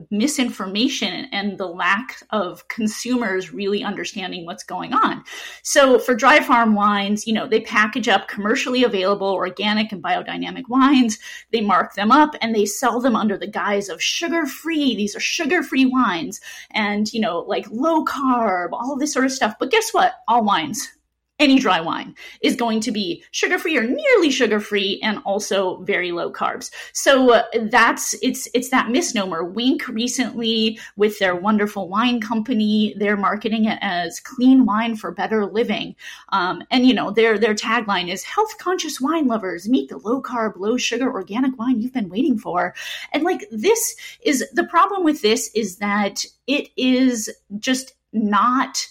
misinformation 0.09 1.27
and 1.31 1.57
the 1.57 1.67
lack 1.67 2.23
of 2.29 2.67
consumers 2.69 3.51
really 3.51 3.83
understanding 3.83 4.45
what's 4.45 4.63
going 4.63 4.93
on. 4.93 5.23
So 5.61 5.99
for 5.99 6.15
dry 6.15 6.41
farm 6.41 6.73
wines, 6.73 7.27
you 7.27 7.33
know, 7.33 7.47
they 7.47 7.59
package 7.59 8.07
up 8.07 8.27
commercially 8.29 8.85
available 8.85 9.27
organic 9.27 9.91
and 9.91 10.01
biodynamic 10.01 10.69
wines, 10.69 11.19
they 11.51 11.59
mark 11.59 11.95
them 11.95 12.11
up 12.11 12.35
and 12.41 12.55
they 12.55 12.65
sell 12.65 13.01
them 13.01 13.15
under 13.15 13.37
the 13.37 13.47
guise 13.47 13.89
of 13.89 14.01
sugar-free. 14.01 14.95
These 14.95 15.15
are 15.15 15.19
sugar-free 15.19 15.87
wines 15.87 16.39
and, 16.71 17.11
you 17.13 17.19
know, 17.19 17.39
like 17.39 17.65
low 17.69 18.05
carb, 18.05 18.69
all 18.71 18.95
this 18.97 19.11
sort 19.11 19.25
of 19.25 19.31
stuff. 19.33 19.55
But 19.59 19.71
guess 19.71 19.89
what? 19.91 20.13
All 20.29 20.45
wines 20.45 20.92
any 21.39 21.59
dry 21.59 21.81
wine 21.81 22.15
is 22.41 22.55
going 22.55 22.79
to 22.79 22.91
be 22.91 23.23
sugar 23.31 23.57
free 23.57 23.77
or 23.77 23.83
nearly 23.83 24.29
sugar 24.29 24.59
free 24.59 24.99
and 25.01 25.19
also 25.25 25.77
very 25.81 26.11
low 26.11 26.31
carbs. 26.31 26.69
So 26.93 27.33
uh, 27.33 27.43
that's 27.71 28.13
it's 28.21 28.47
it's 28.53 28.69
that 28.69 28.89
misnomer. 28.89 29.43
Wink 29.43 29.87
recently 29.87 30.79
with 30.95 31.17
their 31.19 31.35
wonderful 31.35 31.89
wine 31.89 32.21
company, 32.21 32.93
they're 32.97 33.17
marketing 33.17 33.65
it 33.65 33.79
as 33.81 34.19
clean 34.19 34.65
wine 34.65 34.95
for 34.95 35.11
better 35.11 35.45
living. 35.45 35.95
Um, 36.29 36.63
and 36.69 36.85
you 36.85 36.93
know 36.93 37.09
their 37.09 37.37
their 37.37 37.55
tagline 37.55 38.11
is 38.11 38.23
health 38.23 38.57
conscious 38.59 39.01
wine 39.01 39.27
lovers 39.27 39.67
meet 39.67 39.89
the 39.89 39.97
low 39.97 40.21
carb, 40.21 40.57
low 40.57 40.77
sugar 40.77 41.11
organic 41.11 41.57
wine 41.57 41.81
you've 41.81 41.93
been 41.93 42.09
waiting 42.09 42.37
for. 42.37 42.75
And 43.11 43.23
like 43.23 43.45
this 43.51 43.95
is 44.21 44.45
the 44.53 44.65
problem 44.65 45.03
with 45.03 45.21
this 45.21 45.49
is 45.55 45.77
that 45.77 46.23
it 46.45 46.69
is 46.77 47.29
just 47.57 47.95
not 48.13 48.87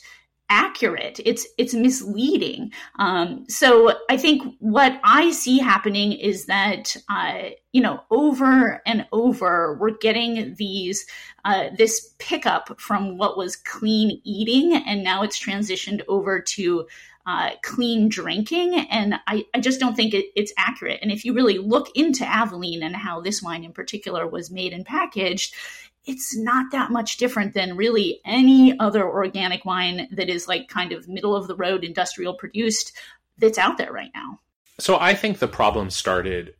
accurate. 0.52 1.18
It's 1.24 1.46
it's 1.56 1.72
misleading. 1.72 2.72
Um, 2.98 3.46
so 3.48 3.94
I 4.10 4.18
think 4.18 4.54
what 4.58 5.00
I 5.02 5.32
see 5.32 5.58
happening 5.58 6.12
is 6.12 6.44
that 6.44 6.94
uh, 7.08 7.50
you 7.72 7.80
know 7.80 8.02
over 8.10 8.82
and 8.84 9.06
over 9.12 9.78
we're 9.80 9.96
getting 9.96 10.54
these 10.56 11.06
uh, 11.46 11.70
this 11.78 12.14
pickup 12.18 12.78
from 12.78 13.16
what 13.16 13.38
was 13.38 13.56
clean 13.56 14.20
eating, 14.24 14.74
and 14.86 15.02
now 15.02 15.22
it's 15.22 15.42
transitioned 15.42 16.02
over 16.06 16.38
to 16.38 16.86
uh, 17.24 17.50
clean 17.62 18.08
drinking. 18.08 18.86
And 18.90 19.14
I, 19.26 19.46
I 19.54 19.60
just 19.60 19.80
don't 19.80 19.94
think 19.94 20.12
it, 20.12 20.26
it's 20.34 20.52
accurate. 20.58 20.98
And 21.02 21.12
if 21.12 21.24
you 21.24 21.34
really 21.34 21.58
look 21.58 21.88
into 21.94 22.24
Avaline 22.24 22.82
and 22.82 22.96
how 22.96 23.20
this 23.20 23.42
wine 23.42 23.64
in 23.64 23.72
particular 23.72 24.26
was 24.26 24.50
made 24.50 24.72
and 24.72 24.84
packaged, 24.84 25.54
it's 26.04 26.36
not 26.36 26.72
that 26.72 26.90
much 26.90 27.16
different 27.16 27.54
than 27.54 27.76
really 27.76 28.20
any 28.24 28.78
other 28.78 29.08
organic 29.08 29.64
wine 29.64 30.08
that 30.12 30.28
is 30.28 30.48
like 30.48 30.68
kind 30.68 30.92
of 30.92 31.08
middle 31.08 31.36
of 31.36 31.46
the 31.46 31.56
road 31.56 31.84
industrial 31.84 32.34
produced 32.34 32.92
that's 33.38 33.58
out 33.58 33.78
there 33.78 33.92
right 33.92 34.10
now. 34.14 34.40
So 34.78 34.98
I 34.98 35.14
think 35.14 35.38
the 35.38 35.48
problem 35.48 35.90
started 35.90 36.54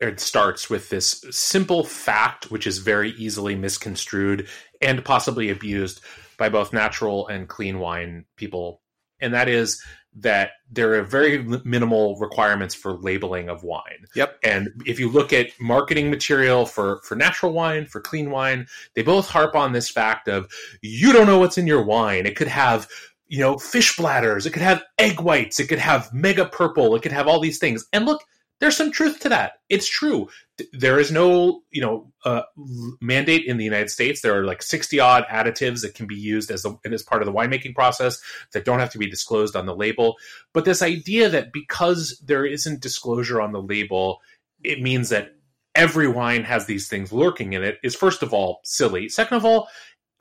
it 0.00 0.18
starts 0.18 0.68
with 0.68 0.90
this 0.90 1.24
simple 1.30 1.84
fact 1.84 2.50
which 2.50 2.66
is 2.66 2.78
very 2.78 3.10
easily 3.12 3.54
misconstrued 3.54 4.48
and 4.80 5.04
possibly 5.04 5.48
abused 5.48 6.00
by 6.36 6.48
both 6.48 6.72
natural 6.72 7.28
and 7.28 7.48
clean 7.48 7.78
wine 7.78 8.24
people 8.36 8.82
and 9.20 9.32
that 9.32 9.48
is 9.48 9.80
that 10.14 10.52
there 10.70 10.94
are 10.94 11.02
very 11.02 11.42
minimal 11.64 12.16
requirements 12.16 12.74
for 12.74 12.94
labeling 12.94 13.48
of 13.48 13.62
wine. 13.62 14.06
Yep. 14.14 14.38
And 14.44 14.68
if 14.84 15.00
you 15.00 15.08
look 15.08 15.32
at 15.32 15.48
marketing 15.58 16.10
material 16.10 16.66
for 16.66 16.98
for 16.98 17.14
natural 17.14 17.52
wine, 17.52 17.86
for 17.86 18.00
clean 18.00 18.30
wine, 18.30 18.66
they 18.94 19.02
both 19.02 19.28
harp 19.28 19.54
on 19.54 19.72
this 19.72 19.88
fact 19.88 20.28
of 20.28 20.50
you 20.82 21.12
don't 21.12 21.26
know 21.26 21.38
what's 21.38 21.58
in 21.58 21.66
your 21.66 21.82
wine. 21.82 22.26
It 22.26 22.36
could 22.36 22.48
have 22.48 22.88
you 23.28 23.38
know 23.38 23.56
fish 23.56 23.96
bladders, 23.96 24.44
it 24.44 24.50
could 24.50 24.62
have 24.62 24.82
egg 24.98 25.20
whites, 25.20 25.58
it 25.58 25.68
could 25.68 25.78
have 25.78 26.12
mega 26.12 26.44
purple, 26.44 26.94
it 26.94 27.02
could 27.02 27.12
have 27.12 27.26
all 27.26 27.40
these 27.40 27.58
things. 27.58 27.86
And 27.92 28.04
look, 28.04 28.22
there's 28.62 28.76
some 28.76 28.92
truth 28.92 29.18
to 29.18 29.28
that. 29.28 29.54
It's 29.68 29.88
true. 29.88 30.28
There 30.72 31.00
is 31.00 31.10
no, 31.10 31.62
you 31.72 31.82
know, 31.82 32.12
uh, 32.24 32.42
mandate 33.00 33.44
in 33.44 33.56
the 33.56 33.64
United 33.64 33.90
States. 33.90 34.20
There 34.20 34.38
are 34.38 34.44
like 34.44 34.62
60 34.62 35.00
odd 35.00 35.24
additives 35.28 35.82
that 35.82 35.96
can 35.96 36.06
be 36.06 36.14
used 36.14 36.48
as 36.48 36.62
the, 36.62 36.78
as 36.84 37.02
part 37.02 37.22
of 37.22 37.26
the 37.26 37.32
winemaking 37.32 37.74
process 37.74 38.22
that 38.52 38.64
don't 38.64 38.78
have 38.78 38.92
to 38.92 38.98
be 38.98 39.10
disclosed 39.10 39.56
on 39.56 39.66
the 39.66 39.74
label. 39.74 40.14
But 40.52 40.64
this 40.64 40.80
idea 40.80 41.28
that 41.28 41.52
because 41.52 42.22
there 42.24 42.46
isn't 42.46 42.80
disclosure 42.80 43.40
on 43.40 43.50
the 43.50 43.60
label, 43.60 44.20
it 44.62 44.80
means 44.80 45.08
that 45.08 45.34
every 45.74 46.06
wine 46.06 46.44
has 46.44 46.66
these 46.66 46.86
things 46.86 47.12
lurking 47.12 47.54
in 47.54 47.64
it 47.64 47.80
is 47.82 47.96
first 47.96 48.22
of 48.22 48.32
all 48.32 48.60
silly. 48.62 49.08
Second 49.08 49.38
of 49.38 49.44
all, 49.44 49.66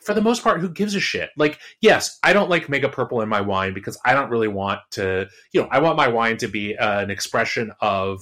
for 0.05 0.13
the 0.13 0.21
most 0.21 0.43
part, 0.43 0.61
who 0.61 0.69
gives 0.69 0.95
a 0.95 0.99
shit? 0.99 1.29
Like, 1.37 1.59
yes, 1.79 2.19
I 2.23 2.33
don't 2.33 2.49
like 2.49 2.69
mega 2.69 2.89
purple 2.89 3.21
in 3.21 3.29
my 3.29 3.41
wine 3.41 3.73
because 3.73 3.97
I 4.03 4.13
don't 4.13 4.29
really 4.29 4.47
want 4.47 4.79
to, 4.91 5.27
you 5.51 5.61
know, 5.61 5.67
I 5.71 5.79
want 5.79 5.97
my 5.97 6.07
wine 6.07 6.37
to 6.37 6.47
be 6.47 6.77
uh, 6.77 7.01
an 7.01 7.11
expression 7.11 7.71
of 7.81 8.21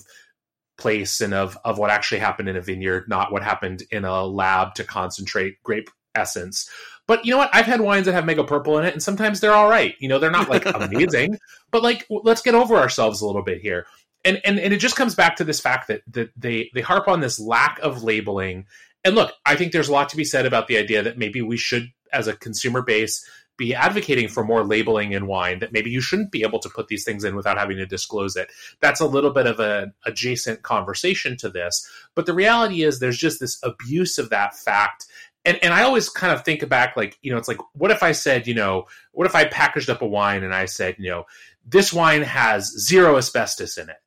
place 0.77 1.21
and 1.21 1.33
of 1.33 1.57
of 1.65 1.77
what 1.77 1.91
actually 1.91 2.19
happened 2.19 2.49
in 2.49 2.55
a 2.55 2.61
vineyard, 2.61 3.05
not 3.07 3.31
what 3.31 3.43
happened 3.43 3.83
in 3.91 4.05
a 4.05 4.23
lab 4.23 4.73
to 4.75 4.83
concentrate 4.83 5.61
grape 5.63 5.89
essence. 6.15 6.69
But 7.07 7.25
you 7.25 7.31
know 7.31 7.37
what? 7.37 7.49
I've 7.53 7.65
had 7.65 7.81
wines 7.81 8.05
that 8.05 8.13
have 8.13 8.25
mega 8.25 8.43
purple 8.43 8.77
in 8.77 8.85
it, 8.85 8.93
and 8.93 9.03
sometimes 9.03 9.39
they're 9.39 9.53
all 9.53 9.69
right. 9.69 9.95
You 9.99 10.09
know, 10.09 10.19
they're 10.19 10.31
not 10.31 10.49
like 10.49 10.65
amazing, 10.73 11.37
but 11.71 11.83
like 11.83 12.05
let's 12.09 12.41
get 12.41 12.55
over 12.55 12.75
ourselves 12.77 13.21
a 13.21 13.27
little 13.27 13.43
bit 13.43 13.61
here. 13.61 13.85
And, 14.25 14.41
and 14.43 14.59
and 14.59 14.73
it 14.73 14.77
just 14.77 14.95
comes 14.95 15.15
back 15.15 15.37
to 15.37 15.43
this 15.43 15.59
fact 15.59 15.87
that 15.87 16.01
that 16.11 16.31
they 16.35 16.69
they 16.73 16.81
harp 16.81 17.07
on 17.07 17.19
this 17.19 17.39
lack 17.39 17.79
of 17.79 18.03
labeling. 18.03 18.65
And 19.03 19.15
look, 19.15 19.31
I 19.45 19.55
think 19.55 19.71
there's 19.71 19.89
a 19.89 19.93
lot 19.93 20.09
to 20.09 20.17
be 20.17 20.25
said 20.25 20.45
about 20.45 20.67
the 20.67 20.77
idea 20.77 21.01
that 21.03 21.17
maybe 21.17 21.41
we 21.41 21.57
should, 21.57 21.91
as 22.11 22.27
a 22.27 22.35
consumer 22.35 22.81
base, 22.81 23.25
be 23.55 23.75
advocating 23.75 24.29
for 24.29 24.43
more 24.43 24.63
labeling 24.63 25.11
in 25.11 25.27
wine 25.27 25.59
that 25.59 25.73
maybe 25.73 25.89
you 25.89 25.99
shouldn't 25.99 26.31
be 26.31 26.43
able 26.43 26.59
to 26.59 26.69
put 26.69 26.87
these 26.87 27.03
things 27.03 27.25
in 27.25 27.35
without 27.35 27.57
having 27.57 27.75
to 27.75 27.85
disclose 27.85 28.37
it. 28.37 28.49
That's 28.79 29.01
a 29.01 29.05
little 29.05 29.31
bit 29.31 29.47
of 29.47 29.59
an 29.59 29.93
adjacent 30.05 30.61
conversation 30.63 31.35
to 31.37 31.49
this 31.49 31.85
but 32.15 32.25
the 32.25 32.33
reality 32.33 32.83
is 32.83 32.99
there's 32.99 33.17
just 33.17 33.39
this 33.39 33.59
abuse 33.63 34.17
of 34.17 34.29
that 34.29 34.55
fact. 34.55 35.05
And 35.45 35.57
and 35.63 35.73
I 35.73 35.83
always 35.83 36.09
kind 36.09 36.33
of 36.33 36.43
think 36.43 36.67
back 36.67 36.97
like 36.97 37.17
you 37.21 37.31
know 37.31 37.37
it's 37.37 37.47
like 37.47 37.59
what 37.73 37.91
if 37.91 38.03
I 38.03 38.11
said 38.11 38.45
you 38.45 38.53
know 38.53 38.87
what 39.13 39.25
if 39.25 39.35
I 39.35 39.45
packaged 39.45 39.89
up 39.89 40.01
a 40.01 40.07
wine 40.07 40.43
and 40.43 40.53
I 40.53 40.65
said 40.65 40.95
you 40.99 41.09
know 41.09 41.25
this 41.65 41.93
wine 41.93 42.23
has 42.23 42.65
zero 42.77 43.17
asbestos 43.17 43.77
in 43.77 43.89
it 43.89 43.97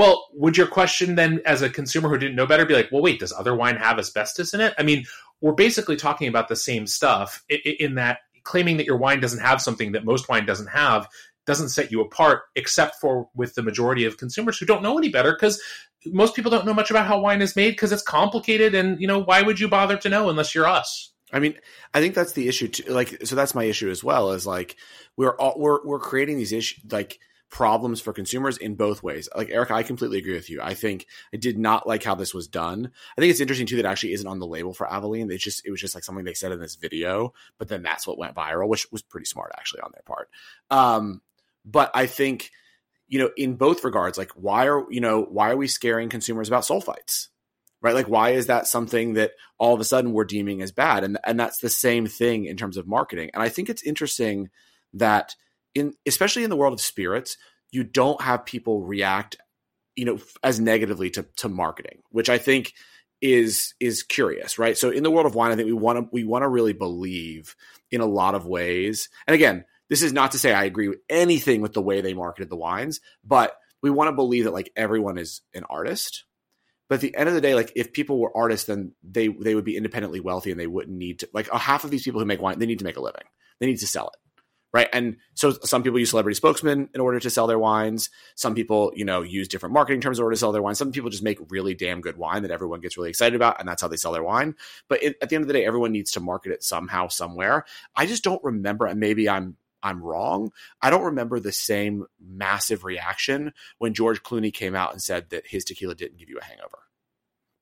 well 0.00 0.28
would 0.32 0.56
your 0.56 0.66
question 0.66 1.14
then 1.14 1.42
as 1.44 1.60
a 1.60 1.68
consumer 1.68 2.08
who 2.08 2.16
didn't 2.16 2.34
know 2.34 2.46
better 2.46 2.64
be 2.64 2.72
like 2.72 2.90
well 2.90 3.02
wait 3.02 3.20
does 3.20 3.34
other 3.34 3.54
wine 3.54 3.76
have 3.76 3.98
asbestos 3.98 4.54
in 4.54 4.60
it? 4.60 4.72
I 4.78 4.82
mean 4.82 5.04
we're 5.42 5.52
basically 5.52 5.96
talking 5.96 6.26
about 6.26 6.48
the 6.48 6.56
same 6.56 6.86
stuff 6.86 7.44
in 7.48 7.96
that 7.96 8.20
claiming 8.42 8.78
that 8.78 8.86
your 8.86 8.96
wine 8.96 9.20
doesn't 9.20 9.40
have 9.40 9.60
something 9.60 9.92
that 9.92 10.06
most 10.06 10.28
wine 10.28 10.46
doesn't 10.46 10.68
have 10.68 11.06
doesn't 11.46 11.68
set 11.68 11.92
you 11.92 12.00
apart 12.00 12.42
except 12.56 12.96
for 12.98 13.28
with 13.34 13.54
the 13.54 13.62
majority 13.62 14.06
of 14.06 14.16
consumers 14.16 14.58
who 14.58 14.64
don't 14.64 14.82
know 14.82 14.96
any 14.96 15.10
better 15.10 15.32
because 15.32 15.62
most 16.06 16.34
people 16.34 16.50
don't 16.50 16.64
know 16.64 16.72
much 16.72 16.90
about 16.90 17.06
how 17.06 17.20
wine 17.20 17.42
is 17.42 17.54
made 17.54 17.72
because 17.72 17.92
it's 17.92 18.02
complicated 18.02 18.74
and 18.74 18.98
you 19.02 19.06
know 19.06 19.18
why 19.18 19.42
would 19.42 19.60
you 19.60 19.68
bother 19.68 19.98
to 19.98 20.08
know 20.08 20.30
unless 20.30 20.54
you're 20.54 20.66
us? 20.66 21.12
I 21.30 21.40
mean 21.40 21.54
i 21.92 22.00
think 22.00 22.14
that's 22.14 22.32
the 22.32 22.48
issue 22.48 22.68
too 22.68 22.90
like 22.90 23.26
so 23.26 23.36
that's 23.36 23.54
my 23.54 23.64
issue 23.64 23.90
as 23.90 24.02
well 24.02 24.32
is 24.32 24.46
like 24.46 24.76
we're 25.18 25.36
all 25.36 25.54
we're 25.58 25.84
we're 25.84 26.00
creating 26.00 26.38
these 26.38 26.52
issues 26.52 26.80
like 26.90 27.20
problems 27.50 28.00
for 28.00 28.12
consumers 28.12 28.56
in 28.56 28.76
both 28.76 29.02
ways. 29.02 29.28
Like 29.36 29.50
Eric, 29.50 29.70
I 29.70 29.82
completely 29.82 30.18
agree 30.18 30.34
with 30.34 30.48
you. 30.48 30.60
I 30.62 30.74
think 30.74 31.06
I 31.34 31.36
did 31.36 31.58
not 31.58 31.86
like 31.86 32.04
how 32.04 32.14
this 32.14 32.32
was 32.32 32.46
done. 32.46 32.90
I 33.16 33.20
think 33.20 33.30
it's 33.30 33.40
interesting 33.40 33.66
too 33.66 33.76
that 33.76 33.86
actually 33.86 34.12
isn't 34.12 34.26
on 34.26 34.38
the 34.38 34.46
label 34.46 34.72
for 34.72 34.86
Avaline. 34.86 35.30
It's 35.30 35.42
just 35.42 35.66
it 35.66 35.70
was 35.70 35.80
just 35.80 35.94
like 35.94 36.04
something 36.04 36.24
they 36.24 36.34
said 36.34 36.52
in 36.52 36.60
this 36.60 36.76
video, 36.76 37.34
but 37.58 37.68
then 37.68 37.82
that's 37.82 38.06
what 38.06 38.18
went 38.18 38.36
viral, 38.36 38.68
which 38.68 38.90
was 38.92 39.02
pretty 39.02 39.26
smart 39.26 39.52
actually 39.56 39.80
on 39.80 39.90
their 39.92 40.02
part. 40.06 40.30
Um, 40.70 41.20
but 41.64 41.90
I 41.92 42.06
think 42.06 42.50
you 43.08 43.18
know 43.18 43.30
in 43.36 43.56
both 43.56 43.84
regards, 43.84 44.16
like 44.16 44.30
why 44.32 44.68
are 44.68 44.84
you 44.90 45.00
know 45.00 45.22
why 45.22 45.50
are 45.50 45.56
we 45.56 45.66
scaring 45.66 46.08
consumers 46.08 46.48
about 46.48 46.62
sulfites? 46.62 47.28
Right? 47.82 47.94
Like 47.94 48.08
why 48.08 48.30
is 48.30 48.46
that 48.46 48.68
something 48.68 49.14
that 49.14 49.32
all 49.58 49.74
of 49.74 49.80
a 49.80 49.84
sudden 49.84 50.12
we're 50.12 50.24
deeming 50.24 50.62
as 50.62 50.70
bad? 50.70 51.02
And 51.02 51.18
and 51.24 51.38
that's 51.40 51.58
the 51.58 51.70
same 51.70 52.06
thing 52.06 52.44
in 52.44 52.56
terms 52.56 52.76
of 52.76 52.86
marketing. 52.86 53.30
And 53.34 53.42
I 53.42 53.48
think 53.48 53.68
it's 53.68 53.82
interesting 53.82 54.50
that 54.94 55.34
in 55.74 55.94
especially 56.06 56.44
in 56.44 56.50
the 56.50 56.56
world 56.56 56.72
of 56.72 56.80
spirits, 56.80 57.36
you 57.70 57.84
don't 57.84 58.20
have 58.20 58.44
people 58.44 58.82
react, 58.82 59.36
you 59.96 60.04
know, 60.04 60.18
as 60.42 60.60
negatively 60.60 61.10
to 61.10 61.26
to 61.36 61.48
marketing, 61.48 62.02
which 62.10 62.28
I 62.28 62.38
think 62.38 62.72
is 63.20 63.74
is 63.80 64.02
curious, 64.02 64.58
right? 64.58 64.76
So 64.76 64.90
in 64.90 65.02
the 65.02 65.10
world 65.10 65.26
of 65.26 65.34
wine, 65.34 65.52
I 65.52 65.56
think 65.56 65.66
we 65.66 65.72
want 65.72 65.98
to 65.98 66.08
we 66.12 66.24
want 66.24 66.42
to 66.42 66.48
really 66.48 66.72
believe 66.72 67.54
in 67.90 68.00
a 68.00 68.06
lot 68.06 68.34
of 68.34 68.46
ways. 68.46 69.08
And 69.26 69.34
again, 69.34 69.64
this 69.88 70.02
is 70.02 70.12
not 70.12 70.32
to 70.32 70.38
say 70.38 70.52
I 70.52 70.64
agree 70.64 70.88
with 70.88 71.00
anything 71.08 71.60
with 71.60 71.72
the 71.72 71.82
way 71.82 72.00
they 72.00 72.14
marketed 72.14 72.50
the 72.50 72.56
wines, 72.56 73.00
but 73.24 73.56
we 73.82 73.90
want 73.90 74.08
to 74.08 74.12
believe 74.12 74.44
that 74.44 74.52
like 74.52 74.72
everyone 74.76 75.18
is 75.18 75.42
an 75.54 75.64
artist. 75.68 76.24
But 76.88 76.96
at 76.96 77.00
the 77.02 77.16
end 77.16 77.28
of 77.28 77.34
the 77.34 77.40
day, 77.40 77.54
like 77.54 77.72
if 77.76 77.92
people 77.92 78.18
were 78.18 78.36
artists, 78.36 78.66
then 78.66 78.92
they 79.02 79.28
they 79.28 79.54
would 79.54 79.64
be 79.64 79.76
independently 79.76 80.20
wealthy 80.20 80.50
and 80.50 80.58
they 80.58 80.66
wouldn't 80.66 80.96
need 80.96 81.20
to 81.20 81.28
like 81.32 81.48
a 81.52 81.58
half 81.58 81.84
of 81.84 81.90
these 81.90 82.02
people 82.02 82.20
who 82.20 82.26
make 82.26 82.40
wine, 82.40 82.58
they 82.58 82.66
need 82.66 82.80
to 82.80 82.84
make 82.84 82.96
a 82.96 83.02
living. 83.02 83.24
They 83.60 83.66
need 83.66 83.78
to 83.78 83.86
sell 83.86 84.08
it 84.08 84.29
right? 84.72 84.88
And 84.92 85.16
so 85.34 85.52
some 85.64 85.82
people 85.82 85.98
use 85.98 86.10
celebrity 86.10 86.36
spokesmen 86.36 86.88
in 86.94 87.00
order 87.00 87.18
to 87.20 87.30
sell 87.30 87.46
their 87.46 87.58
wines. 87.58 88.10
Some 88.36 88.54
people, 88.54 88.92
you 88.94 89.04
know, 89.04 89.22
use 89.22 89.48
different 89.48 89.72
marketing 89.72 90.00
terms 90.00 90.18
in 90.18 90.22
order 90.22 90.34
to 90.34 90.38
sell 90.38 90.52
their 90.52 90.62
wine. 90.62 90.74
Some 90.74 90.92
people 90.92 91.10
just 91.10 91.22
make 91.22 91.38
really 91.50 91.74
damn 91.74 92.00
good 92.00 92.16
wine 92.16 92.42
that 92.42 92.50
everyone 92.50 92.80
gets 92.80 92.96
really 92.96 93.10
excited 93.10 93.34
about, 93.34 93.58
and 93.58 93.68
that's 93.68 93.82
how 93.82 93.88
they 93.88 93.96
sell 93.96 94.12
their 94.12 94.22
wine. 94.22 94.54
But 94.88 95.02
it, 95.02 95.16
at 95.20 95.28
the 95.28 95.36
end 95.36 95.42
of 95.42 95.48
the 95.48 95.54
day, 95.54 95.64
everyone 95.64 95.92
needs 95.92 96.12
to 96.12 96.20
market 96.20 96.52
it 96.52 96.62
somehow, 96.62 97.08
somewhere. 97.08 97.64
I 97.96 98.06
just 98.06 98.24
don't 98.24 98.42
remember, 98.44 98.86
and 98.86 99.00
maybe 99.00 99.28
I'm 99.28 99.56
I'm 99.82 100.02
wrong. 100.02 100.52
I 100.82 100.90
don't 100.90 101.04
remember 101.04 101.40
the 101.40 101.52
same 101.52 102.04
massive 102.20 102.84
reaction 102.84 103.52
when 103.78 103.94
George 103.94 104.22
Clooney 104.22 104.52
came 104.52 104.74
out 104.74 104.92
and 104.92 105.02
said 105.02 105.30
that 105.30 105.46
his 105.46 105.64
tequila 105.64 105.94
didn't 105.94 106.18
give 106.18 106.28
you 106.28 106.38
a 106.38 106.44
hangover 106.44 106.80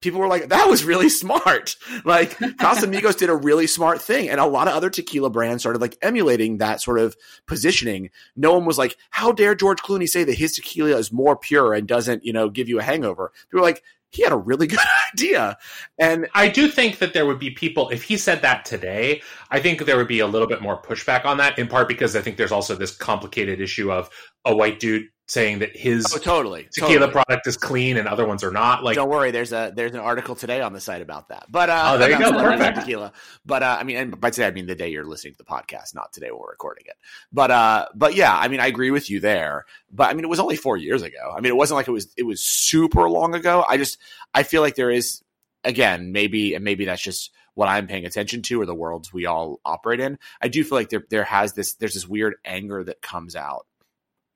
people 0.00 0.21
were 0.21 0.28
like, 0.28 0.49
that 0.49 0.69
was 0.69 0.85
really 0.85 1.09
smart. 1.09 1.76
Like 2.05 2.37
Casamigos 2.38 3.17
did 3.17 3.31
a 3.31 3.37
really 3.37 3.67
smart 3.67 4.00
thing. 4.00 4.28
And 4.28 4.40
a 4.40 4.47
lot 4.47 4.69
of 4.69 4.75
other 4.75 4.90
tequila 4.90 5.31
brands 5.31 5.62
started 5.62 5.81
like 5.81 5.97
emulating 6.02 6.59
that 6.59 6.81
sort 6.81 6.99
of 6.99 7.17
positioning. 7.47 8.11
No 8.37 8.52
one 8.52 8.64
was 8.64 8.78
like, 8.78 8.97
how 9.11 9.33
dare 9.33 9.55
George 9.55 9.81
Clooney 9.81 10.09
say 10.09 10.25
that 10.25 10.38
his 10.38 10.55
tequila 10.55 10.97
is 10.97 11.12
more 11.12 11.37
pure 11.37 11.75
and 11.75 11.87
doesn't, 11.87 12.25
you 12.25 12.33
know, 12.33 12.49
give 12.49 12.69
you 12.69 12.78
a 12.78 12.83
hangover? 12.83 13.33
People 13.50 13.61
were 13.61 13.67
like, 13.67 13.83
he 14.11 14.23
had 14.23 14.33
a 14.33 14.37
really 14.37 14.67
good 14.69 14.78
idea. 15.12 15.59
And 15.99 16.28
I 16.35 16.49
do 16.49 16.69
think 16.69 16.99
that 16.99 17.12
there 17.12 17.26
would 17.26 17.38
be 17.38 17.50
people, 17.50 17.88
if 17.90 18.02
he 18.05 18.17
said 18.17 18.43
that 18.43 18.64
today, 18.64 19.23
I 19.50 19.61
think 19.61 19.85
there 19.85 19.97
would 19.97 20.09
be 20.09 20.21
a 20.21 20.26
little 20.26 20.49
bit 20.49 20.62
more 20.62 20.81
pushback 20.81 21.25
on 21.25 21.37
that, 21.38 21.59
in 21.59 21.69
part 21.69 21.88
because 21.88 22.17
I 22.17 22.21
think 22.21 22.37
there's 22.37 22.52
also 22.52 22.75
this 22.75 22.97
complicated 22.97 23.61
issue 23.61 23.93
of 23.93 24.11
a 24.45 24.54
white 24.54 24.80
dude 24.80 25.09
saying 25.28 25.59
that 25.59 25.76
his 25.76 26.07
oh, 26.14 26.18
totally 26.18 26.66
tequila 26.73 27.00
totally. 27.00 27.12
product 27.12 27.47
is 27.47 27.59
clean 27.59 27.99
and 27.99 28.09
other 28.09 28.26
ones 28.26 28.42
are 28.42 28.50
not. 28.50 28.83
Like, 28.83 28.97
don't 28.97 29.11
worry, 29.11 29.30
there's 29.30 29.52
a 29.52 29.73
there's 29.75 29.92
an 29.92 30.00
article 30.00 30.35
today 30.35 30.62
on 30.62 30.73
the 30.73 30.80
site 30.80 31.02
about 31.02 31.28
that. 31.28 31.47
But 31.50 31.68
uh, 31.68 31.92
oh, 31.92 31.99
there 31.99 32.11
you 32.11 32.18
go, 32.18 32.33
perfect 32.33 32.80
tequila. 32.80 33.12
But 33.45 33.62
uh, 33.62 33.76
I 33.78 33.85
mean, 33.85 33.97
and 33.97 34.21
by 34.21 34.30
today 34.30 34.47
I 34.47 34.50
mean 34.50 34.66
the 34.66 34.75
day 34.75 34.88
you're 34.88 35.04
listening 35.04 35.35
to 35.35 35.38
the 35.38 35.45
podcast, 35.45 35.95
not 35.95 36.12
today 36.12 36.30
when 36.30 36.40
we're 36.40 36.50
recording 36.50 36.85
it. 36.87 36.97
But 37.30 37.50
uh, 37.50 37.87
but 37.95 38.14
yeah, 38.14 38.35
I 38.37 38.49
mean, 38.49 38.61
I 38.61 38.66
agree 38.66 38.90
with 38.90 39.11
you 39.11 39.21
there. 39.21 39.66
But 39.92 40.11
I 40.11 40.14
mean, 40.14 40.25
it 40.25 40.28
was 40.28 40.40
only 40.40 40.57
four 40.57 40.76
years 40.76 41.02
ago. 41.02 41.33
I 41.37 41.40
mean, 41.40 41.52
it 41.52 41.57
wasn't 41.57 41.76
like 41.76 41.88
it 41.88 41.92
was 41.92 42.12
it 42.16 42.25
was 42.25 42.42
super 42.42 43.09
long 43.09 43.35
ago. 43.35 43.64
I 43.68 43.76
just 43.76 43.99
I 44.35 44.42
feel 44.42 44.62
like 44.62 44.75
there 44.75 44.90
is 44.90 45.23
again 45.64 46.12
maybe 46.12 46.54
and 46.54 46.64
maybe 46.64 46.87
that's 46.87 47.02
just 47.02 47.33
what 47.54 47.68
I'm 47.68 47.88
paying 47.88 48.07
attention 48.07 48.40
to 48.42 48.61
or 48.61 48.66
the 48.66 48.75
worlds 48.75 49.12
we 49.12 49.26
all 49.26 49.61
operate 49.64 50.00
in. 50.00 50.18
I 50.40 50.49
do 50.49 50.64
feel 50.64 50.78
like 50.78 50.88
there 50.88 51.04
there 51.11 51.25
has 51.25 51.52
this 51.52 51.75
there's 51.75 51.95
this 51.95 52.09
weird 52.09 52.37
anger 52.45 52.83
that 52.85 53.02
comes 53.02 53.37
out 53.37 53.66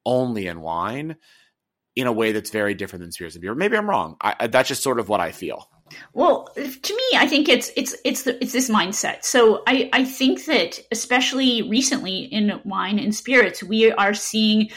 only 0.05 0.47
in 0.47 0.61
wine 0.61 1.17
in 1.95 2.07
a 2.07 2.13
way 2.13 2.33
that's 2.33 2.51
very 2.51 2.75
different 2.75 3.03
than 3.03 3.13
spirits 3.13 3.37
and 3.37 3.43
beer. 3.43 3.55
Maybe 3.55 3.77
I'm 3.77 3.89
wrong. 3.89 4.17
I, 4.21 4.47
that's 4.47 4.69
just 4.69 4.83
sort 4.83 4.99
of 4.99 5.09
what 5.09 5.21
I 5.21 5.33
feel. 5.33 5.69
Well, 6.15 6.49
to 6.55 6.97
me, 6.97 7.19
I 7.19 7.27
think 7.27 7.49
it's 7.49 7.71
it's 7.77 7.95
it's 8.05 8.23
the, 8.23 8.43
it's 8.43 8.53
this 8.53 8.71
mindset. 8.71 9.25
So 9.25 9.63
I 9.67 9.91
I 9.93 10.05
think 10.05 10.47
that 10.47 10.81
especially 10.91 11.69
recently 11.69 12.21
in 12.21 12.61
wine 12.65 12.99
and 12.99 13.15
spirits, 13.15 13.63
we 13.63 13.93
are 13.93 14.15
seeing 14.15 14.71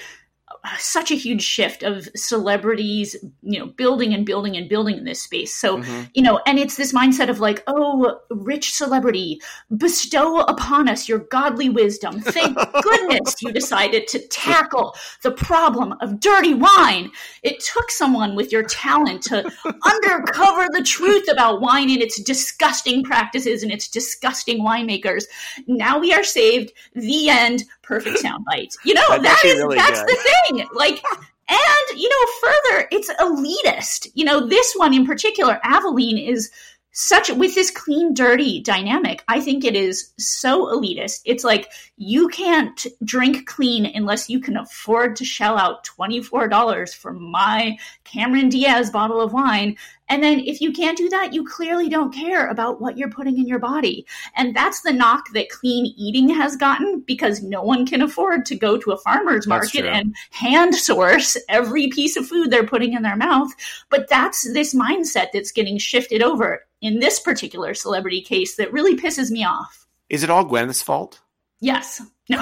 such 0.77 1.12
a 1.12 1.15
huge 1.15 1.41
shift 1.41 1.84
of 1.84 2.07
celebrities, 2.15 3.15
you 3.41 3.60
know, 3.60 3.67
building 3.67 4.13
and 4.13 4.25
building 4.25 4.55
and 4.55 4.69
building 4.69 4.98
in 4.98 5.05
this 5.05 5.22
space. 5.22 5.53
So, 5.53 5.77
mm-hmm. 5.77 6.03
you 6.13 6.22
know, 6.22 6.39
and 6.45 6.60
it's 6.60 6.77
this 6.77 6.93
mindset 6.93 7.29
of 7.29 7.39
like, 7.39 7.63
oh, 7.67 8.19
rich 8.29 8.74
celebrity, 8.74 9.39
bestow 9.75 10.41
upon 10.41 10.88
us 10.88 11.07
your 11.07 11.19
godly 11.19 11.69
wisdom. 11.69 12.19
Thank 12.19 12.57
goodness 12.84 13.36
you 13.41 13.51
decided 13.51 14.07
to 14.10 14.27
tackle 14.27 14.95
the 15.24 15.31
problem 15.31 15.95
of 16.01 16.19
dirty 16.19 16.53
wine. 16.53 17.12
It 17.43 17.60
took 17.60 17.91
someone 17.91 18.36
with 18.36 18.51
your 18.51 18.63
talent 18.63 19.24
to 19.24 19.50
undercover 19.86 20.67
the 20.72 20.84
truth 20.84 21.29
about 21.31 21.62
wine 21.62 21.89
and 21.89 22.01
its 22.01 22.22
disgusting 22.22 23.03
practices 23.03 23.63
and 23.63 23.72
its 23.72 23.88
disgusting 23.88 24.60
winemakers. 24.60 25.25
Now 25.67 26.00
we 26.00 26.13
are 26.13 26.24
saved. 26.24 26.72
The 26.93 27.29
end. 27.29 27.63
Perfect 27.86 28.20
sound 28.20 28.46
bites. 28.46 28.77
You 28.84 28.94
know, 28.94 29.08
that's, 29.10 29.24
that 29.24 29.46
is, 29.46 29.58
really 29.58 29.77
that's 29.77 30.04
good. 30.04 30.10
the 30.10 30.58
thing. 30.58 30.68
Like, 30.74 31.04
and 31.50 32.00
you 32.00 32.10
know, 32.10 32.50
further, 32.50 32.88
it's 32.92 33.13
elitist. 33.13 34.08
You 34.15 34.25
know, 34.25 34.48
this 34.48 34.74
one 34.75 34.94
in 34.94 35.06
particular, 35.06 35.60
Avaline, 35.63 36.27
is 36.27 36.51
such 36.98 37.30
with 37.30 37.54
this 37.56 37.70
clean 37.72 38.13
dirty 38.13 38.62
dynamic 38.62 39.22
i 39.27 39.42
think 39.42 39.65
it 39.65 39.75
is 39.75 40.13
so 40.18 40.68
elitist 40.68 41.20
it's 41.25 41.44
like 41.44 41.70
you 41.98 42.28
can't 42.28 42.86
drink 43.04 43.48
clean 43.48 43.86
unless 43.86 44.30
you 44.30 44.40
can 44.40 44.58
afford 44.58 45.16
to 45.16 45.25
shell 45.25 45.58
out 45.58 45.88
$24 45.98 46.96
for 46.96 47.14
my 47.14 47.78
cameron 48.04 48.50
diaz 48.50 48.90
bottle 48.90 49.22
of 49.22 49.34
wine 49.34 49.78
and 50.08 50.24
then 50.24 50.40
if 50.40 50.62
you 50.62 50.72
can't 50.72 50.98
do 50.98 51.10
that, 51.10 51.34
you 51.34 51.46
clearly 51.46 51.90
don't 51.90 52.14
care 52.14 52.48
about 52.48 52.80
what 52.80 52.98
you're 52.98 53.10
putting 53.10 53.40
in 53.40 53.48
your 53.48 53.60
body. 53.60 54.06
And 54.36 54.56
that's 54.56 54.82
the 54.82 54.94
knock 54.94 55.32
that 55.34 55.50
clean 55.50 55.94
eating 55.98 56.30
has 56.30 56.56
gotten 56.56 57.02
because 57.02 57.42
no 57.42 57.64
one 57.64 57.86
can 57.86 58.02
afford 58.02 58.46
to 58.46 58.56
go 58.56 58.78
to 58.78 58.92
a 58.92 58.98
farmer's 58.98 59.48
market 59.48 59.86
and 59.86 60.16
hand 60.30 60.75
source 60.75 61.38
every 61.50 61.88
piece 61.90 62.18
of 62.18 62.28
food 62.28 62.52
they're 62.52 62.68
putting 62.68 62.94
in 62.94 63.02
their 63.02 63.16
mouth. 63.16 63.52
But 63.90 64.08
that's 64.08 64.52
this 64.54 64.75
mindset 64.75 65.28
that's 65.34 65.52
getting 65.52 65.78
shifted 65.78 66.22
over 66.22 66.66
in 66.82 67.00
this 67.00 67.20
particular 67.20 67.74
celebrity 67.74 68.22
case 68.22 68.58
that 68.58 68.72
really 68.72 68.96
pisses 68.96 69.32
me 69.32 69.44
off. 69.44 69.88
Is 70.10 70.24
it 70.24 70.30
all 70.30 70.46
Gwen's 70.46 70.84
fault? 70.84 71.22
Yes. 71.59 72.01
No. 72.27 72.39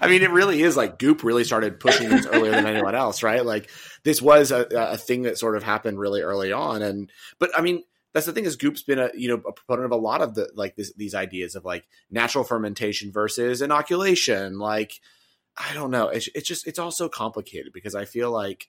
I 0.00 0.06
mean, 0.08 0.22
it 0.22 0.30
really 0.30 0.62
is 0.62 0.76
like 0.76 0.98
Goop 0.98 1.22
really 1.22 1.44
started 1.44 1.80
pushing 1.80 2.08
this 2.08 2.26
earlier 2.26 2.52
than 2.52 2.66
anyone 2.66 2.94
else, 2.94 3.22
right? 3.22 3.44
Like 3.44 3.68
this 4.04 4.22
was 4.22 4.50
a, 4.52 4.66
a 4.72 4.96
thing 4.96 5.22
that 5.22 5.38
sort 5.38 5.56
of 5.56 5.62
happened 5.62 5.98
really 5.98 6.20
early 6.20 6.52
on, 6.52 6.82
and 6.82 7.10
but 7.38 7.50
I 7.56 7.62
mean, 7.62 7.82
that's 8.14 8.26
the 8.26 8.32
thing 8.32 8.44
is 8.44 8.56
Goop's 8.56 8.82
been 8.82 8.98
a 8.98 9.10
you 9.14 9.28
know 9.28 9.42
a 9.46 9.52
proponent 9.52 9.86
of 9.86 9.92
a 9.92 10.02
lot 10.02 10.20
of 10.22 10.34
the 10.34 10.50
like 10.54 10.76
this, 10.76 10.92
these 10.94 11.14
ideas 11.14 11.54
of 11.54 11.64
like 11.64 11.86
natural 12.10 12.44
fermentation 12.44 13.12
versus 13.12 13.60
inoculation. 13.62 14.58
Like 14.58 15.00
I 15.56 15.74
don't 15.74 15.90
know, 15.90 16.08
it's, 16.08 16.28
it's 16.34 16.48
just 16.48 16.66
it's 16.66 16.78
all 16.78 16.90
so 16.90 17.08
complicated 17.08 17.72
because 17.72 17.94
I 17.94 18.04
feel 18.04 18.30
like 18.30 18.68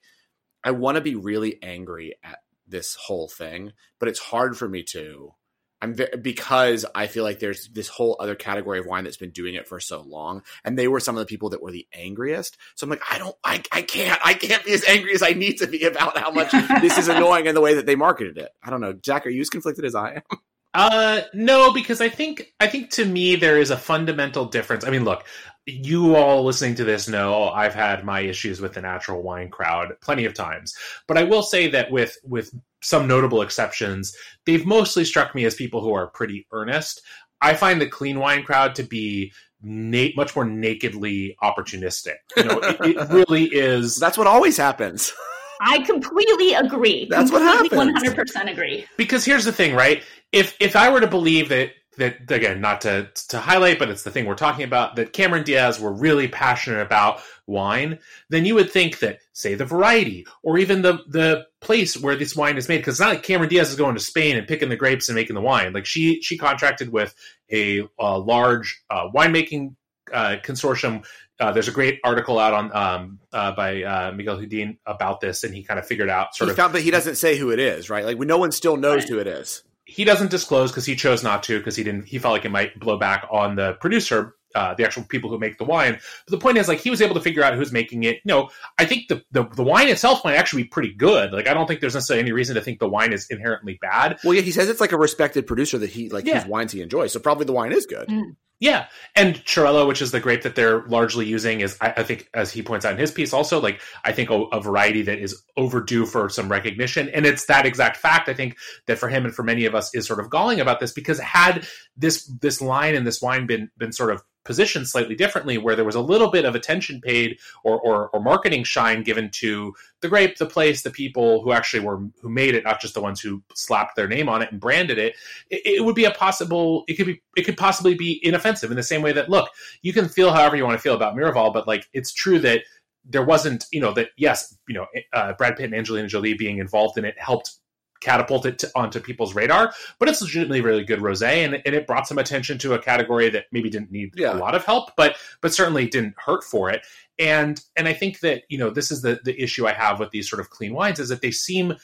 I 0.64 0.72
want 0.72 0.96
to 0.96 1.00
be 1.00 1.14
really 1.14 1.62
angry 1.62 2.14
at 2.22 2.40
this 2.66 2.94
whole 2.94 3.28
thing, 3.28 3.72
but 3.98 4.08
it's 4.08 4.18
hard 4.18 4.56
for 4.56 4.68
me 4.68 4.82
to 4.90 5.34
I'm 5.82 5.94
ve- 5.94 6.08
because 6.20 6.84
I 6.94 7.06
feel 7.06 7.24
like 7.24 7.38
there's 7.38 7.68
this 7.68 7.88
whole 7.88 8.16
other 8.20 8.34
category 8.34 8.78
of 8.78 8.86
wine 8.86 9.04
that's 9.04 9.16
been 9.16 9.30
doing 9.30 9.54
it 9.54 9.66
for 9.66 9.80
so 9.80 10.02
long, 10.02 10.42
and 10.64 10.78
they 10.78 10.88
were 10.88 11.00
some 11.00 11.16
of 11.16 11.20
the 11.20 11.26
people 11.26 11.50
that 11.50 11.62
were 11.62 11.72
the 11.72 11.86
angriest. 11.94 12.56
So 12.74 12.84
I'm 12.84 12.90
like, 12.90 13.02
I 13.10 13.18
don't, 13.18 13.36
I, 13.44 13.62
I 13.72 13.82
can't, 13.82 14.20
I 14.24 14.34
can't 14.34 14.64
be 14.64 14.72
as 14.72 14.84
angry 14.84 15.14
as 15.14 15.22
I 15.22 15.30
need 15.30 15.58
to 15.58 15.66
be 15.66 15.84
about 15.84 16.18
how 16.18 16.30
much 16.30 16.52
this 16.80 16.98
is 16.98 17.08
annoying 17.08 17.46
and 17.46 17.56
the 17.56 17.60
way 17.60 17.74
that 17.74 17.86
they 17.86 17.96
marketed 17.96 18.38
it. 18.38 18.50
I 18.62 18.70
don't 18.70 18.80
know, 18.80 18.92
Jack, 18.92 19.26
are 19.26 19.30
you 19.30 19.40
as 19.40 19.50
conflicted 19.50 19.84
as 19.84 19.94
I 19.94 20.14
am? 20.14 20.38
Uh, 20.72 21.22
no, 21.34 21.72
because 21.72 22.00
I 22.00 22.08
think 22.08 22.52
I 22.60 22.68
think 22.68 22.90
to 22.90 23.04
me 23.04 23.36
there 23.36 23.58
is 23.58 23.70
a 23.70 23.76
fundamental 23.76 24.44
difference. 24.44 24.84
I 24.84 24.90
mean, 24.90 25.04
look, 25.04 25.24
you 25.66 26.14
all 26.14 26.44
listening 26.44 26.76
to 26.76 26.84
this 26.84 27.08
know 27.08 27.48
I've 27.48 27.74
had 27.74 28.04
my 28.04 28.20
issues 28.20 28.60
with 28.60 28.74
the 28.74 28.80
natural 28.80 29.22
wine 29.22 29.50
crowd 29.50 29.96
plenty 30.00 30.24
of 30.24 30.34
times, 30.34 30.74
but 31.08 31.18
I 31.18 31.24
will 31.24 31.42
say 31.42 31.68
that 31.70 31.90
with 31.90 32.16
with 32.24 32.54
some 32.82 33.08
notable 33.08 33.42
exceptions, 33.42 34.14
they've 34.46 34.64
mostly 34.64 35.04
struck 35.04 35.34
me 35.34 35.44
as 35.44 35.54
people 35.54 35.80
who 35.80 35.92
are 35.92 36.06
pretty 36.06 36.46
earnest. 36.52 37.02
I 37.40 37.54
find 37.54 37.80
the 37.80 37.88
clean 37.88 38.20
wine 38.20 38.44
crowd 38.44 38.74
to 38.76 38.82
be 38.82 39.32
na- 39.62 40.08
much 40.16 40.36
more 40.36 40.44
nakedly 40.44 41.36
opportunistic. 41.42 42.16
You 42.36 42.44
know, 42.44 42.60
it, 42.60 42.96
it 42.96 43.08
really 43.10 43.44
is. 43.44 43.96
That's 43.96 44.16
what 44.18 44.26
always 44.26 44.56
happens. 44.56 45.12
I 45.60 45.80
completely 45.80 46.54
agree. 46.54 47.06
That's 47.10 47.30
completely 47.30 47.46
what 47.46 47.54
happens. 47.54 47.76
One 47.76 47.94
hundred 47.94 48.16
percent 48.16 48.48
agree. 48.48 48.86
Because 48.96 49.24
here's 49.24 49.44
the 49.44 49.52
thing, 49.52 49.74
right? 49.74 50.02
If 50.32 50.56
if 50.60 50.76
I 50.76 50.90
were 50.90 51.00
to 51.00 51.06
believe 51.06 51.48
that 51.48 51.72
that 51.96 52.30
again, 52.30 52.60
not 52.60 52.80
to 52.82 53.10
to 53.28 53.38
highlight, 53.38 53.78
but 53.78 53.90
it's 53.90 54.02
the 54.02 54.10
thing 54.10 54.26
we're 54.26 54.34
talking 54.34 54.64
about, 54.64 54.96
that 54.96 55.12
Cameron 55.12 55.44
Diaz 55.44 55.80
were 55.80 55.92
really 55.92 56.28
passionate 56.28 56.80
about 56.80 57.20
wine, 57.46 57.98
then 58.28 58.44
you 58.44 58.54
would 58.54 58.70
think 58.70 59.00
that, 59.00 59.18
say, 59.32 59.54
the 59.54 59.64
variety 59.64 60.26
or 60.42 60.58
even 60.58 60.82
the 60.82 61.00
the 61.08 61.46
place 61.60 61.96
where 61.96 62.16
this 62.16 62.36
wine 62.36 62.56
is 62.56 62.68
made, 62.68 62.78
because 62.78 62.94
it's 62.94 63.00
not 63.00 63.10
like 63.10 63.22
Cameron 63.22 63.50
Diaz 63.50 63.70
is 63.70 63.76
going 63.76 63.94
to 63.94 64.00
Spain 64.00 64.36
and 64.36 64.46
picking 64.46 64.68
the 64.68 64.76
grapes 64.76 65.08
and 65.08 65.16
making 65.16 65.34
the 65.34 65.40
wine. 65.40 65.72
Like 65.72 65.86
she 65.86 66.22
she 66.22 66.38
contracted 66.38 66.90
with 66.90 67.14
a, 67.50 67.82
a 67.98 68.18
large 68.18 68.82
uh, 68.88 69.08
winemaking 69.14 69.74
uh, 70.12 70.36
consortium. 70.42 71.04
Uh, 71.38 71.52
there's 71.52 71.68
a 71.68 71.72
great 71.72 72.00
article 72.04 72.38
out 72.38 72.52
on 72.52 72.76
um, 72.76 73.18
uh, 73.32 73.52
by 73.52 73.82
uh, 73.82 74.12
Miguel 74.12 74.38
Hudin 74.38 74.76
about 74.86 75.20
this, 75.20 75.42
and 75.42 75.54
he 75.54 75.64
kind 75.64 75.80
of 75.80 75.86
figured 75.86 76.10
out 76.10 76.34
sort 76.34 76.48
he 76.48 76.52
of. 76.52 76.56
found, 76.56 76.72
but 76.72 76.82
he 76.82 76.90
doesn't 76.90 77.16
say 77.16 77.36
who 77.36 77.50
it 77.50 77.58
is, 77.58 77.90
right? 77.90 78.04
Like 78.04 78.18
no 78.18 78.38
one 78.38 78.52
still 78.52 78.76
knows 78.76 79.04
who 79.04 79.18
it 79.18 79.26
is. 79.26 79.62
He 79.90 80.04
doesn't 80.04 80.30
disclose 80.30 80.70
because 80.70 80.86
he 80.86 80.96
chose 80.96 81.22
not 81.22 81.42
to 81.44 81.58
because 81.58 81.76
he 81.76 81.84
didn't. 81.84 82.06
He 82.06 82.18
felt 82.18 82.32
like 82.32 82.44
it 82.44 82.50
might 82.50 82.78
blow 82.78 82.96
back 82.98 83.26
on 83.30 83.56
the 83.56 83.74
producer, 83.74 84.34
uh, 84.54 84.74
the 84.74 84.84
actual 84.84 85.02
people 85.04 85.30
who 85.30 85.38
make 85.38 85.58
the 85.58 85.64
wine. 85.64 85.98
But 86.26 86.30
the 86.30 86.38
point 86.38 86.58
is, 86.58 86.68
like, 86.68 86.80
he 86.80 86.90
was 86.90 87.00
able 87.02 87.14
to 87.14 87.20
figure 87.20 87.42
out 87.42 87.54
who's 87.54 87.72
making 87.72 88.02
it. 88.04 88.16
You 88.16 88.20
know, 88.26 88.50
I 88.78 88.84
think 88.84 89.08
the, 89.08 89.22
the 89.30 89.44
the 89.54 89.62
wine 89.62 89.88
itself 89.88 90.24
might 90.24 90.36
actually 90.36 90.62
be 90.64 90.68
pretty 90.68 90.94
good. 90.94 91.32
Like, 91.32 91.48
I 91.48 91.54
don't 91.54 91.66
think 91.66 91.80
there's 91.80 91.94
necessarily 91.94 92.22
any 92.22 92.32
reason 92.32 92.54
to 92.56 92.60
think 92.60 92.78
the 92.78 92.88
wine 92.88 93.12
is 93.12 93.26
inherently 93.30 93.78
bad. 93.80 94.18
Well, 94.24 94.34
yeah, 94.34 94.42
he 94.42 94.50
says 94.50 94.68
it's 94.68 94.80
like 94.80 94.92
a 94.92 94.98
respected 94.98 95.46
producer 95.46 95.78
that 95.78 95.90
he 95.90 96.08
like 96.08 96.24
Yeah. 96.26 96.40
whose 96.40 96.48
wines 96.48 96.72
he 96.72 96.80
enjoys. 96.82 97.12
So 97.12 97.20
probably 97.20 97.44
the 97.46 97.52
wine 97.52 97.72
is 97.72 97.86
good. 97.86 98.08
Mm. 98.08 98.36
Yeah, 98.60 98.88
and 99.16 99.36
Xarel-lo, 99.36 99.86
which 99.86 100.02
is 100.02 100.10
the 100.10 100.20
grape 100.20 100.42
that 100.42 100.54
they're 100.54 100.84
largely 100.86 101.24
using, 101.24 101.62
is 101.62 101.78
I, 101.80 101.94
I 101.96 102.02
think, 102.02 102.28
as 102.34 102.52
he 102.52 102.62
points 102.62 102.84
out 102.84 102.92
in 102.92 102.98
his 102.98 103.10
piece, 103.10 103.32
also 103.32 103.58
like 103.58 103.80
I 104.04 104.12
think 104.12 104.28
a, 104.28 104.34
a 104.34 104.60
variety 104.60 105.00
that 105.02 105.18
is 105.18 105.42
overdue 105.56 106.04
for 106.04 106.28
some 106.28 106.50
recognition, 106.50 107.08
and 107.08 107.24
it's 107.24 107.46
that 107.46 107.64
exact 107.64 107.96
fact 107.96 108.28
I 108.28 108.34
think 108.34 108.58
that 108.86 108.98
for 108.98 109.08
him 109.08 109.24
and 109.24 109.34
for 109.34 109.42
many 109.42 109.64
of 109.64 109.74
us 109.74 109.94
is 109.94 110.06
sort 110.06 110.20
of 110.20 110.28
galling 110.28 110.60
about 110.60 110.78
this 110.78 110.92
because 110.92 111.18
had 111.18 111.66
this 111.96 112.26
this 112.42 112.60
line 112.60 112.94
and 112.94 113.06
this 113.06 113.22
wine 113.22 113.46
been 113.46 113.70
been 113.78 113.92
sort 113.92 114.12
of 114.12 114.22
positioned 114.44 114.88
slightly 114.88 115.14
differently, 115.14 115.58
where 115.58 115.76
there 115.76 115.84
was 115.84 115.94
a 115.94 116.00
little 116.00 116.30
bit 116.30 116.44
of 116.44 116.54
attention 116.54 117.00
paid 117.00 117.38
or, 117.64 117.80
or 117.80 118.08
or 118.10 118.20
marketing 118.20 118.64
shine 118.64 119.02
given 119.02 119.30
to 119.30 119.74
the 120.00 120.08
grape, 120.08 120.38
the 120.38 120.46
place, 120.46 120.82
the 120.82 120.90
people 120.90 121.42
who 121.42 121.52
actually 121.52 121.80
were 121.80 121.98
who 122.20 122.28
made 122.28 122.54
it, 122.54 122.64
not 122.64 122.80
just 122.80 122.94
the 122.94 123.00
ones 123.00 123.20
who 123.20 123.42
slapped 123.54 123.96
their 123.96 124.08
name 124.08 124.28
on 124.28 124.42
it 124.42 124.50
and 124.50 124.60
branded 124.60 124.98
it, 124.98 125.14
it, 125.50 125.62
it 125.64 125.84
would 125.84 125.94
be 125.94 126.04
a 126.04 126.10
possible. 126.10 126.84
It 126.88 126.94
could 126.94 127.06
be. 127.06 127.22
It 127.36 127.42
could 127.42 127.56
possibly 127.56 127.94
be 127.94 128.20
inoffensive 128.22 128.70
in 128.70 128.76
the 128.76 128.82
same 128.82 129.02
way 129.02 129.12
that 129.12 129.28
look, 129.28 129.50
you 129.82 129.92
can 129.92 130.08
feel 130.08 130.32
however 130.32 130.56
you 130.56 130.64
want 130.64 130.76
to 130.76 130.82
feel 130.82 130.94
about 130.94 131.14
Miraval, 131.14 131.52
but 131.52 131.68
like 131.68 131.88
it's 131.92 132.12
true 132.12 132.38
that 132.40 132.62
there 133.04 133.24
wasn't, 133.24 133.64
you 133.72 133.80
know, 133.80 133.92
that 133.94 134.08
yes, 134.16 134.56
you 134.68 134.74
know, 134.74 134.86
uh, 135.12 135.32
Brad 135.34 135.56
Pitt 135.56 135.66
and 135.66 135.74
Angelina 135.74 136.08
Jolie 136.08 136.34
being 136.34 136.58
involved 136.58 136.98
in 136.98 137.04
it 137.04 137.14
helped 137.18 137.54
catapult 138.00 138.46
it 138.46 138.58
to, 138.60 138.70
onto 138.74 139.00
people's 139.00 139.34
radar. 139.34 139.72
But 139.98 140.08
it's 140.08 140.22
legitimately 140.22 140.60
really 140.60 140.84
good 140.84 141.00
rosé, 141.00 141.44
and, 141.44 141.54
and 141.64 141.74
it 141.74 141.86
brought 141.86 142.08
some 142.08 142.18
attention 142.18 142.58
to 142.58 142.74
a 142.74 142.78
category 142.78 143.30
that 143.30 143.46
maybe 143.52 143.70
didn't 143.70 143.90
need 143.92 144.14
Yeah. 144.16 144.34
a 144.34 144.38
lot 144.38 144.54
of 144.54 144.64
help, 144.64 144.90
but 144.96 145.16
but 145.40 145.52
certainly 145.54 145.86
didn't 145.86 146.14
hurt 146.18 146.44
for 146.44 146.70
it. 146.70 146.84
And 147.18 147.60
and 147.76 147.86
I 147.86 147.92
think 147.92 148.20
that 148.20 148.42
you 148.48 148.58
know 148.58 148.70
this 148.70 148.90
is 148.90 149.02
the 149.02 149.20
the 149.24 149.40
issue 149.40 149.66
I 149.66 149.72
have 149.72 150.00
with 150.00 150.10
these 150.10 150.28
sort 150.28 150.40
of 150.40 150.50
clean 150.50 150.74
wines 150.74 150.98
is 150.98 151.08
that 151.10 151.20
they 151.20 151.30
seem 151.30 151.74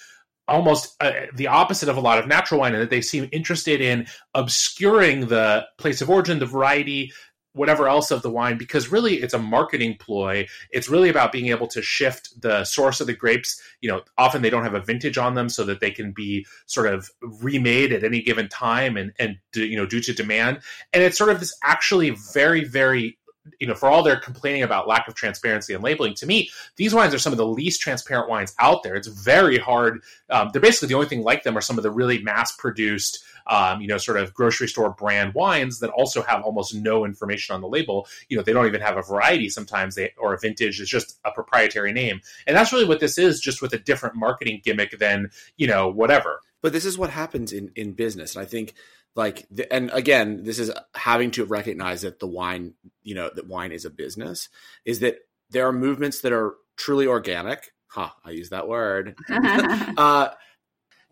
almost 0.48 0.94
uh, 1.02 1.12
the 1.34 1.48
opposite 1.48 1.88
of 1.88 1.96
a 1.96 2.00
lot 2.00 2.18
of 2.18 2.28
natural 2.28 2.60
wine 2.60 2.72
in 2.72 2.78
that 2.80 2.88
they 2.88 3.00
seem 3.00 3.28
interested 3.32 3.80
in 3.80 4.06
obscuring 4.32 5.26
the 5.26 5.66
place 5.76 6.00
of 6.00 6.08
origin, 6.08 6.38
the 6.38 6.46
variety, 6.46 7.12
whatever 7.56 7.88
else 7.88 8.10
of 8.10 8.22
the 8.22 8.30
wine, 8.30 8.58
because 8.58 8.92
really 8.92 9.14
it's 9.16 9.34
a 9.34 9.38
marketing 9.38 9.96
ploy. 9.98 10.46
It's 10.70 10.88
really 10.88 11.08
about 11.08 11.32
being 11.32 11.46
able 11.48 11.66
to 11.68 11.82
shift 11.82 12.40
the 12.40 12.64
source 12.64 13.00
of 13.00 13.06
the 13.06 13.14
grapes. 13.14 13.60
You 13.80 13.90
know, 13.90 14.02
often 14.18 14.42
they 14.42 14.50
don't 14.50 14.62
have 14.62 14.74
a 14.74 14.80
vintage 14.80 15.18
on 15.18 15.34
them 15.34 15.48
so 15.48 15.64
that 15.64 15.80
they 15.80 15.90
can 15.90 16.12
be 16.12 16.46
sort 16.66 16.92
of 16.92 17.10
remade 17.20 17.92
at 17.92 18.04
any 18.04 18.22
given 18.22 18.48
time 18.48 18.96
and, 18.96 19.12
and 19.18 19.38
you 19.54 19.76
know, 19.76 19.86
due 19.86 20.00
to 20.02 20.12
demand. 20.12 20.60
And 20.92 21.02
it's 21.02 21.18
sort 21.18 21.30
of 21.30 21.40
this 21.40 21.56
actually 21.64 22.10
very, 22.10 22.64
very 22.64 23.18
you 23.60 23.66
know, 23.66 23.74
for 23.74 23.88
all 23.88 24.02
their 24.02 24.16
complaining 24.16 24.62
about 24.62 24.88
lack 24.88 25.08
of 25.08 25.14
transparency 25.14 25.74
and 25.74 25.82
labeling, 25.82 26.14
to 26.14 26.26
me, 26.26 26.50
these 26.76 26.94
wines 26.94 27.14
are 27.14 27.18
some 27.18 27.32
of 27.32 27.36
the 27.36 27.46
least 27.46 27.80
transparent 27.80 28.28
wines 28.28 28.54
out 28.58 28.82
there. 28.82 28.94
It's 28.94 29.08
very 29.08 29.58
hard. 29.58 30.02
Um, 30.30 30.50
they're 30.52 30.62
basically 30.62 30.88
the 30.88 30.94
only 30.94 31.08
thing 31.08 31.22
like 31.22 31.42
them 31.42 31.56
are 31.56 31.62
some 31.62 31.78
of 31.78 31.82
the 31.82 31.90
really 31.90 32.22
mass 32.22 32.52
produced, 32.56 33.24
um, 33.46 33.80
you 33.80 33.88
know, 33.88 33.98
sort 33.98 34.18
of 34.18 34.34
grocery 34.34 34.68
store 34.68 34.90
brand 34.90 35.34
wines 35.34 35.80
that 35.80 35.90
also 35.90 36.22
have 36.22 36.42
almost 36.42 36.74
no 36.74 37.04
information 37.04 37.54
on 37.54 37.60
the 37.60 37.68
label. 37.68 38.06
You 38.28 38.36
know, 38.36 38.42
they 38.42 38.52
don't 38.52 38.66
even 38.66 38.80
have 38.80 38.96
a 38.96 39.02
variety 39.02 39.48
sometimes, 39.48 39.94
they 39.94 40.12
or 40.18 40.34
a 40.34 40.38
vintage. 40.38 40.80
It's 40.80 40.90
just 40.90 41.18
a 41.24 41.30
proprietary 41.30 41.92
name, 41.92 42.20
and 42.46 42.56
that's 42.56 42.72
really 42.72 42.86
what 42.86 43.00
this 43.00 43.18
is, 43.18 43.40
just 43.40 43.62
with 43.62 43.72
a 43.72 43.78
different 43.78 44.16
marketing 44.16 44.60
gimmick 44.64 44.98
than 44.98 45.30
you 45.56 45.66
know 45.66 45.88
whatever. 45.88 46.40
But 46.62 46.72
this 46.72 46.84
is 46.84 46.98
what 46.98 47.10
happens 47.10 47.52
in 47.52 47.70
in 47.76 47.92
business, 47.92 48.34
and 48.34 48.42
I 48.42 48.46
think 48.46 48.74
like 49.16 49.46
the, 49.50 49.72
and 49.72 49.90
again 49.92 50.44
this 50.44 50.58
is 50.58 50.70
having 50.94 51.30
to 51.32 51.44
recognize 51.44 52.02
that 52.02 52.20
the 52.20 52.26
wine 52.26 52.74
you 53.02 53.14
know 53.14 53.30
that 53.34 53.48
wine 53.48 53.72
is 53.72 53.84
a 53.84 53.90
business 53.90 54.48
is 54.84 55.00
that 55.00 55.16
there 55.50 55.66
are 55.66 55.72
movements 55.72 56.20
that 56.20 56.32
are 56.32 56.54
truly 56.76 57.06
organic. 57.06 57.72
Huh 57.88 58.10
i 58.24 58.30
use 58.30 58.50
that 58.50 58.68
word. 58.68 59.16
Uh 59.28 60.28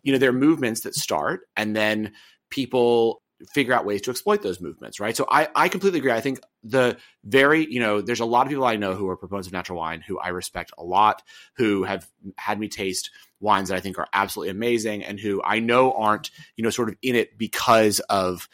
you 0.03 0.11
know 0.11 0.19
there 0.19 0.29
are 0.29 0.33
movements 0.33 0.81
that 0.81 0.93
start 0.95 1.41
and 1.57 1.75
then 1.75 2.13
people 2.51 3.23
figure 3.53 3.73
out 3.73 3.85
ways 3.85 4.01
to 4.01 4.11
exploit 4.11 4.41
those 4.41 4.61
movements 4.61 4.99
right? 4.99 5.15
So 5.15 5.25
i 5.29 5.47
i 5.55 5.69
completely 5.69 5.99
agree. 5.99 6.11
I 6.11 6.21
think 6.21 6.39
the 6.63 6.97
very 7.23 7.71
you 7.71 7.79
know 7.79 8.01
there's 8.01 8.19
a 8.19 8.25
lot 8.25 8.45
of 8.45 8.49
people 8.49 8.65
i 8.65 8.75
know 8.75 8.95
who 8.95 9.07
are 9.07 9.15
proponents 9.15 9.47
of 9.47 9.53
natural 9.53 9.77
wine 9.77 10.01
who 10.01 10.17
i 10.19 10.29
respect 10.29 10.71
a 10.77 10.83
lot 10.83 11.21
who 11.57 11.83
have 11.83 12.07
had 12.37 12.59
me 12.59 12.67
taste 12.67 13.11
wines 13.39 13.69
that 13.69 13.75
i 13.75 13.79
think 13.79 13.99
are 13.99 14.07
absolutely 14.13 14.49
amazing 14.49 15.03
and 15.03 15.19
who 15.19 15.41
i 15.43 15.59
know 15.59 15.93
aren't 15.93 16.31
you 16.55 16.63
know 16.63 16.69
sort 16.69 16.89
of 16.89 16.95
in 17.01 17.15
it 17.15 17.37
because 17.37 17.99
of 18.01 18.49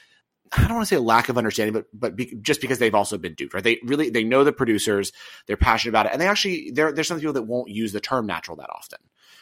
I 0.54 0.64
don't 0.64 0.76
want 0.76 0.88
to 0.90 0.96
say 0.96 1.00
lack 1.00 1.30
of 1.30 1.38
understanding, 1.38 1.74
but 1.74 1.86
but 1.94 2.16
be, 2.16 2.38
just 2.42 2.60
because 2.60 2.78
they've 2.78 2.94
also 2.94 3.18
been 3.18 3.36
duped, 3.36 3.54
right? 3.54 3.64
They 3.64 3.80
really 3.86 4.10
they 4.10 4.26
know 4.26 4.44
the 4.44 4.52
producers, 4.52 5.14
they're 5.48 5.56
passionate 5.56 5.92
about 5.92 6.08
it, 6.08 6.12
and 6.12 6.22
they 6.22 6.28
actually 6.28 6.72
there 6.72 6.92
there's 6.92 7.08
some 7.08 7.20
people 7.20 7.34
that 7.34 7.44
won't 7.44 7.70
use 7.70 7.94
the 7.94 8.02
term 8.02 8.26
natural 8.26 8.58
that 8.58 8.70
often, 8.70 9.00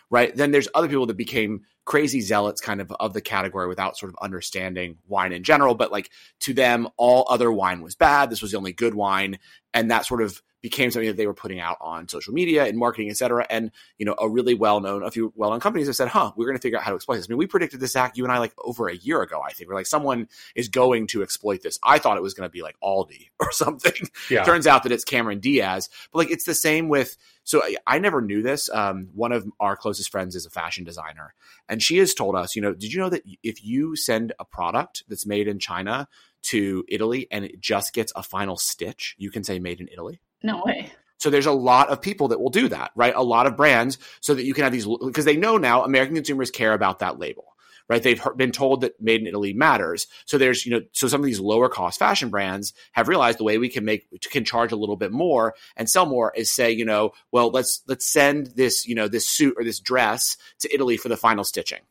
right? 0.09 0.35
Then 0.35 0.51
there's 0.51 0.67
other 0.73 0.87
people 0.87 1.05
that 1.07 1.17
became 1.17 1.61
crazy 1.85 2.21
zealots 2.21 2.61
kind 2.61 2.81
of 2.81 2.91
of 2.99 3.13
the 3.13 3.21
category 3.21 3.67
without 3.67 3.97
sort 3.97 4.11
of 4.11 4.17
understanding 4.21 4.97
wine 5.07 5.31
in 5.31 5.43
general, 5.43 5.75
but 5.75 5.91
like 5.91 6.09
to 6.41 6.53
them 6.53 6.87
all 6.97 7.25
other 7.29 7.51
wine 7.51 7.81
was 7.81 7.95
bad. 7.95 8.29
This 8.29 8.41
was 8.41 8.51
the 8.51 8.57
only 8.57 8.73
good 8.73 8.93
wine, 8.93 9.39
and 9.73 9.89
that 9.91 10.05
sort 10.05 10.21
of 10.21 10.41
became 10.61 10.91
something 10.91 11.07
that 11.07 11.17
they 11.17 11.27
were 11.27 11.33
putting 11.33 11.59
out 11.59 11.77
on 11.79 12.07
social 12.07 12.33
media 12.33 12.65
and 12.65 12.77
marketing, 12.77 13.09
et 13.09 13.17
cetera. 13.17 13.45
And, 13.49 13.71
you 13.97 14.05
know, 14.05 14.15
a 14.19 14.27
really 14.27 14.53
well 14.53 14.79
known, 14.81 15.03
a 15.03 15.11
few 15.11 15.31
well 15.35 15.51
known 15.51 15.59
companies 15.59 15.87
have 15.87 15.95
said, 15.95 16.09
huh, 16.09 16.31
we're 16.35 16.45
going 16.45 16.57
to 16.57 16.61
figure 16.61 16.77
out 16.77 16.83
how 16.83 16.91
to 16.91 16.95
exploit 16.95 17.15
this. 17.15 17.27
I 17.27 17.29
mean, 17.29 17.37
we 17.37 17.47
predicted 17.47 17.79
this, 17.79 17.93
Zach, 17.93 18.17
you 18.17 18.23
and 18.25 18.31
I, 18.31 18.39
like 18.39 18.53
over 18.57 18.87
a 18.87 18.95
year 18.95 19.21
ago, 19.21 19.41
I 19.41 19.53
think. 19.53 19.69
We're 19.69 19.75
like, 19.75 19.85
someone 19.85 20.27
is 20.55 20.67
going 20.67 21.07
to 21.07 21.23
exploit 21.23 21.61
this. 21.61 21.79
I 21.83 21.99
thought 21.99 22.17
it 22.17 22.23
was 22.23 22.33
going 22.33 22.47
to 22.47 22.51
be 22.51 22.61
like 22.61 22.75
Aldi 22.83 23.29
or 23.39 23.51
something. 23.51 24.07
Yeah. 24.29 24.43
Turns 24.43 24.67
out 24.67 24.83
that 24.83 24.91
it's 24.91 25.05
Cameron 25.05 25.39
Diaz. 25.39 25.89
But 26.11 26.19
like, 26.19 26.31
it's 26.31 26.45
the 26.45 26.55
same 26.55 26.89
with, 26.89 27.17
so 27.43 27.63
I, 27.63 27.77
I 27.87 27.99
never 27.99 28.21
knew 28.21 28.41
this. 28.41 28.69
Um, 28.69 29.09
one 29.13 29.31
of 29.31 29.49
our 29.59 29.75
closest 29.75 30.11
friends 30.11 30.35
is 30.35 30.45
a 30.45 30.49
fashion 30.49 30.83
designer. 30.83 31.33
And 31.67 31.81
she 31.81 31.97
has 31.97 32.13
told 32.13 32.35
us, 32.35 32.55
you 32.55 32.61
know, 32.61 32.73
did 32.73 32.91
you 32.93 32.99
know 32.99 33.09
that 33.09 33.23
if 33.43 33.63
you 33.63 33.95
send 33.95 34.33
a 34.39 34.45
product 34.45 35.03
that's 35.07 35.25
made 35.25 35.47
in 35.47 35.59
China 35.59 36.07
to 36.41 36.85
Italy 36.87 37.27
and 37.31 37.45
it 37.45 37.59
just 37.59 37.93
gets 37.93 38.11
a 38.15 38.23
final 38.23 38.57
stitch, 38.57 39.15
you 39.17 39.31
can 39.31 39.43
say 39.43 39.59
made 39.59 39.79
in 39.79 39.87
Italy? 39.91 40.19
No 40.43 40.61
way. 40.65 40.91
So 41.17 41.29
there's 41.29 41.45
a 41.45 41.51
lot 41.51 41.89
of 41.89 42.01
people 42.01 42.29
that 42.29 42.39
will 42.39 42.49
do 42.49 42.69
that, 42.69 42.91
right? 42.95 43.13
A 43.13 43.23
lot 43.23 43.45
of 43.45 43.57
brands 43.57 43.97
so 44.21 44.33
that 44.33 44.45
you 44.45 44.53
can 44.53 44.63
have 44.63 44.71
these 44.71 44.87
because 44.87 45.25
they 45.25 45.35
know 45.35 45.57
now 45.57 45.83
American 45.83 46.15
consumers 46.15 46.49
care 46.49 46.73
about 46.73 46.99
that 46.99 47.19
label 47.19 47.45
right? 47.89 48.03
They've 48.03 48.21
been 48.37 48.51
told 48.51 48.81
that 48.81 49.01
made 49.01 49.21
in 49.21 49.27
Italy 49.27 49.51
matters. 49.51 50.07
So 50.25 50.37
there's, 50.37 50.65
you 50.65 50.71
know, 50.71 50.81
so 50.93 51.07
some 51.07 51.19
of 51.19 51.25
these 51.25 51.39
lower 51.39 51.67
cost 51.67 51.99
fashion 51.99 52.29
brands 52.29 52.71
have 52.91 53.07
realized 53.07 53.39
the 53.39 53.43
way 53.43 53.57
we 53.57 53.67
can 53.67 53.83
make, 53.83 54.07
can 54.29 54.45
charge 54.45 54.71
a 54.71 54.75
little 54.75 54.95
bit 54.95 55.11
more 55.11 55.55
and 55.75 55.89
sell 55.89 56.05
more 56.05 56.31
is 56.35 56.51
say, 56.51 56.71
you 56.71 56.85
know, 56.85 57.11
well, 57.31 57.49
let's, 57.49 57.81
let's 57.87 58.05
send 58.05 58.47
this, 58.55 58.87
you 58.87 58.95
know, 58.95 59.07
this 59.07 59.27
suit 59.27 59.55
or 59.57 59.63
this 59.63 59.79
dress 59.79 60.37
to 60.59 60.73
Italy 60.73 60.97
for 60.97 61.09
the 61.09 61.17
final 61.17 61.43
stitching. 61.43 61.81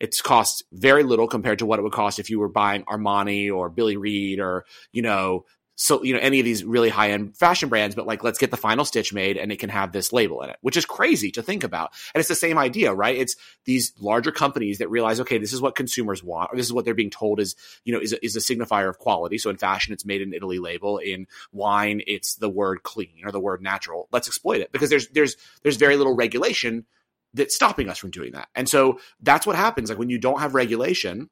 It's 0.00 0.20
cost 0.20 0.64
very 0.72 1.04
little 1.04 1.28
compared 1.28 1.60
to 1.60 1.66
what 1.66 1.78
it 1.78 1.82
would 1.82 1.92
cost 1.92 2.18
if 2.18 2.28
you 2.28 2.40
were 2.40 2.48
buying 2.48 2.84
Armani 2.84 3.54
or 3.54 3.70
Billy 3.70 3.96
Reid 3.96 4.40
or, 4.40 4.64
you 4.92 5.02
know, 5.02 5.44
so 5.76 6.02
you 6.02 6.14
know 6.14 6.20
any 6.20 6.38
of 6.38 6.44
these 6.44 6.64
really 6.64 6.88
high 6.88 7.10
end 7.10 7.36
fashion 7.36 7.68
brands 7.68 7.94
but 7.94 8.06
like 8.06 8.22
let's 8.22 8.38
get 8.38 8.50
the 8.50 8.56
final 8.56 8.84
stitch 8.84 9.12
made 9.12 9.36
and 9.36 9.50
it 9.50 9.58
can 9.58 9.70
have 9.70 9.92
this 9.92 10.12
label 10.12 10.42
in 10.42 10.50
it 10.50 10.56
which 10.60 10.76
is 10.76 10.86
crazy 10.86 11.30
to 11.32 11.42
think 11.42 11.64
about. 11.64 11.92
And 12.14 12.20
it's 12.20 12.28
the 12.28 12.34
same 12.34 12.58
idea 12.58 12.94
right? 12.94 13.16
It's 13.16 13.36
these 13.64 13.92
larger 14.00 14.30
companies 14.30 14.78
that 14.78 14.90
realize 14.90 15.20
okay 15.20 15.38
this 15.38 15.52
is 15.52 15.60
what 15.60 15.74
consumers 15.74 16.22
want 16.22 16.50
or 16.52 16.56
this 16.56 16.66
is 16.66 16.72
what 16.72 16.84
they're 16.84 16.94
being 16.94 17.10
told 17.10 17.40
is 17.40 17.56
you 17.84 17.92
know 17.92 18.00
is 18.00 18.12
a, 18.12 18.24
is 18.24 18.36
a 18.36 18.40
signifier 18.40 18.88
of 18.88 18.98
quality. 18.98 19.38
So 19.38 19.50
in 19.50 19.56
fashion 19.56 19.92
it's 19.92 20.04
made 20.04 20.22
in 20.22 20.32
italy 20.32 20.58
label. 20.58 20.98
In 20.98 21.26
wine 21.52 22.02
it's 22.06 22.36
the 22.36 22.48
word 22.48 22.82
clean 22.82 23.22
or 23.24 23.32
the 23.32 23.40
word 23.40 23.62
natural. 23.62 24.08
Let's 24.12 24.28
exploit 24.28 24.60
it 24.60 24.72
because 24.72 24.90
there's 24.90 25.08
there's 25.08 25.36
there's 25.62 25.76
very 25.76 25.96
little 25.96 26.14
regulation 26.14 26.86
that's 27.34 27.54
stopping 27.54 27.88
us 27.88 27.98
from 27.98 28.10
doing 28.10 28.32
that. 28.32 28.48
And 28.54 28.68
so 28.68 29.00
that's 29.20 29.46
what 29.46 29.56
happens. 29.56 29.90
Like 29.90 29.98
when 29.98 30.08
you 30.10 30.18
don't 30.18 30.38
have 30.38 30.54
regulation 30.54 31.28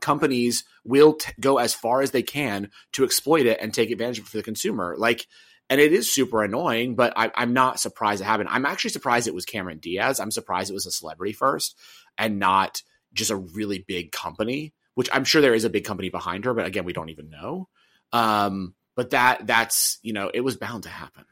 companies 0.00 0.64
will 0.84 1.14
t- 1.14 1.32
go 1.40 1.58
as 1.58 1.74
far 1.74 2.00
as 2.00 2.10
they 2.10 2.22
can 2.22 2.70
to 2.92 3.04
exploit 3.04 3.46
it 3.46 3.58
and 3.60 3.72
take 3.72 3.90
advantage 3.90 4.18
of 4.18 4.24
it 4.24 4.28
for 4.28 4.36
the 4.36 4.42
consumer. 4.42 4.94
Like, 4.98 5.26
and 5.70 5.80
it 5.80 5.92
is 5.92 6.10
super 6.10 6.42
annoying, 6.42 6.94
but 6.94 7.12
I, 7.16 7.30
am 7.36 7.52
not 7.52 7.80
surprised 7.80 8.20
it 8.20 8.24
happened. 8.24 8.48
I'm 8.50 8.66
actually 8.66 8.90
surprised 8.90 9.28
it 9.28 9.34
was 9.34 9.44
Cameron 9.44 9.78
Diaz. 9.78 10.18
I'm 10.18 10.30
surprised 10.30 10.70
it 10.70 10.74
was 10.74 10.86
a 10.86 10.90
celebrity 10.90 11.32
first 11.32 11.76
and 12.16 12.38
not 12.38 12.82
just 13.12 13.30
a 13.30 13.36
really 13.36 13.84
big 13.86 14.12
company, 14.12 14.72
which 14.94 15.08
I'm 15.12 15.24
sure 15.24 15.42
there 15.42 15.54
is 15.54 15.64
a 15.64 15.70
big 15.70 15.84
company 15.84 16.08
behind 16.08 16.44
her, 16.44 16.54
but 16.54 16.66
again, 16.66 16.84
we 16.84 16.92
don't 16.92 17.10
even 17.10 17.30
know. 17.30 17.68
Um, 18.12 18.74
but 18.96 19.10
that 19.10 19.46
that's 19.46 19.98
you 20.02 20.12
know, 20.12 20.30
it 20.32 20.40
was 20.40 20.56
bound 20.56 20.84
to 20.84 20.88
happen. 20.88 21.24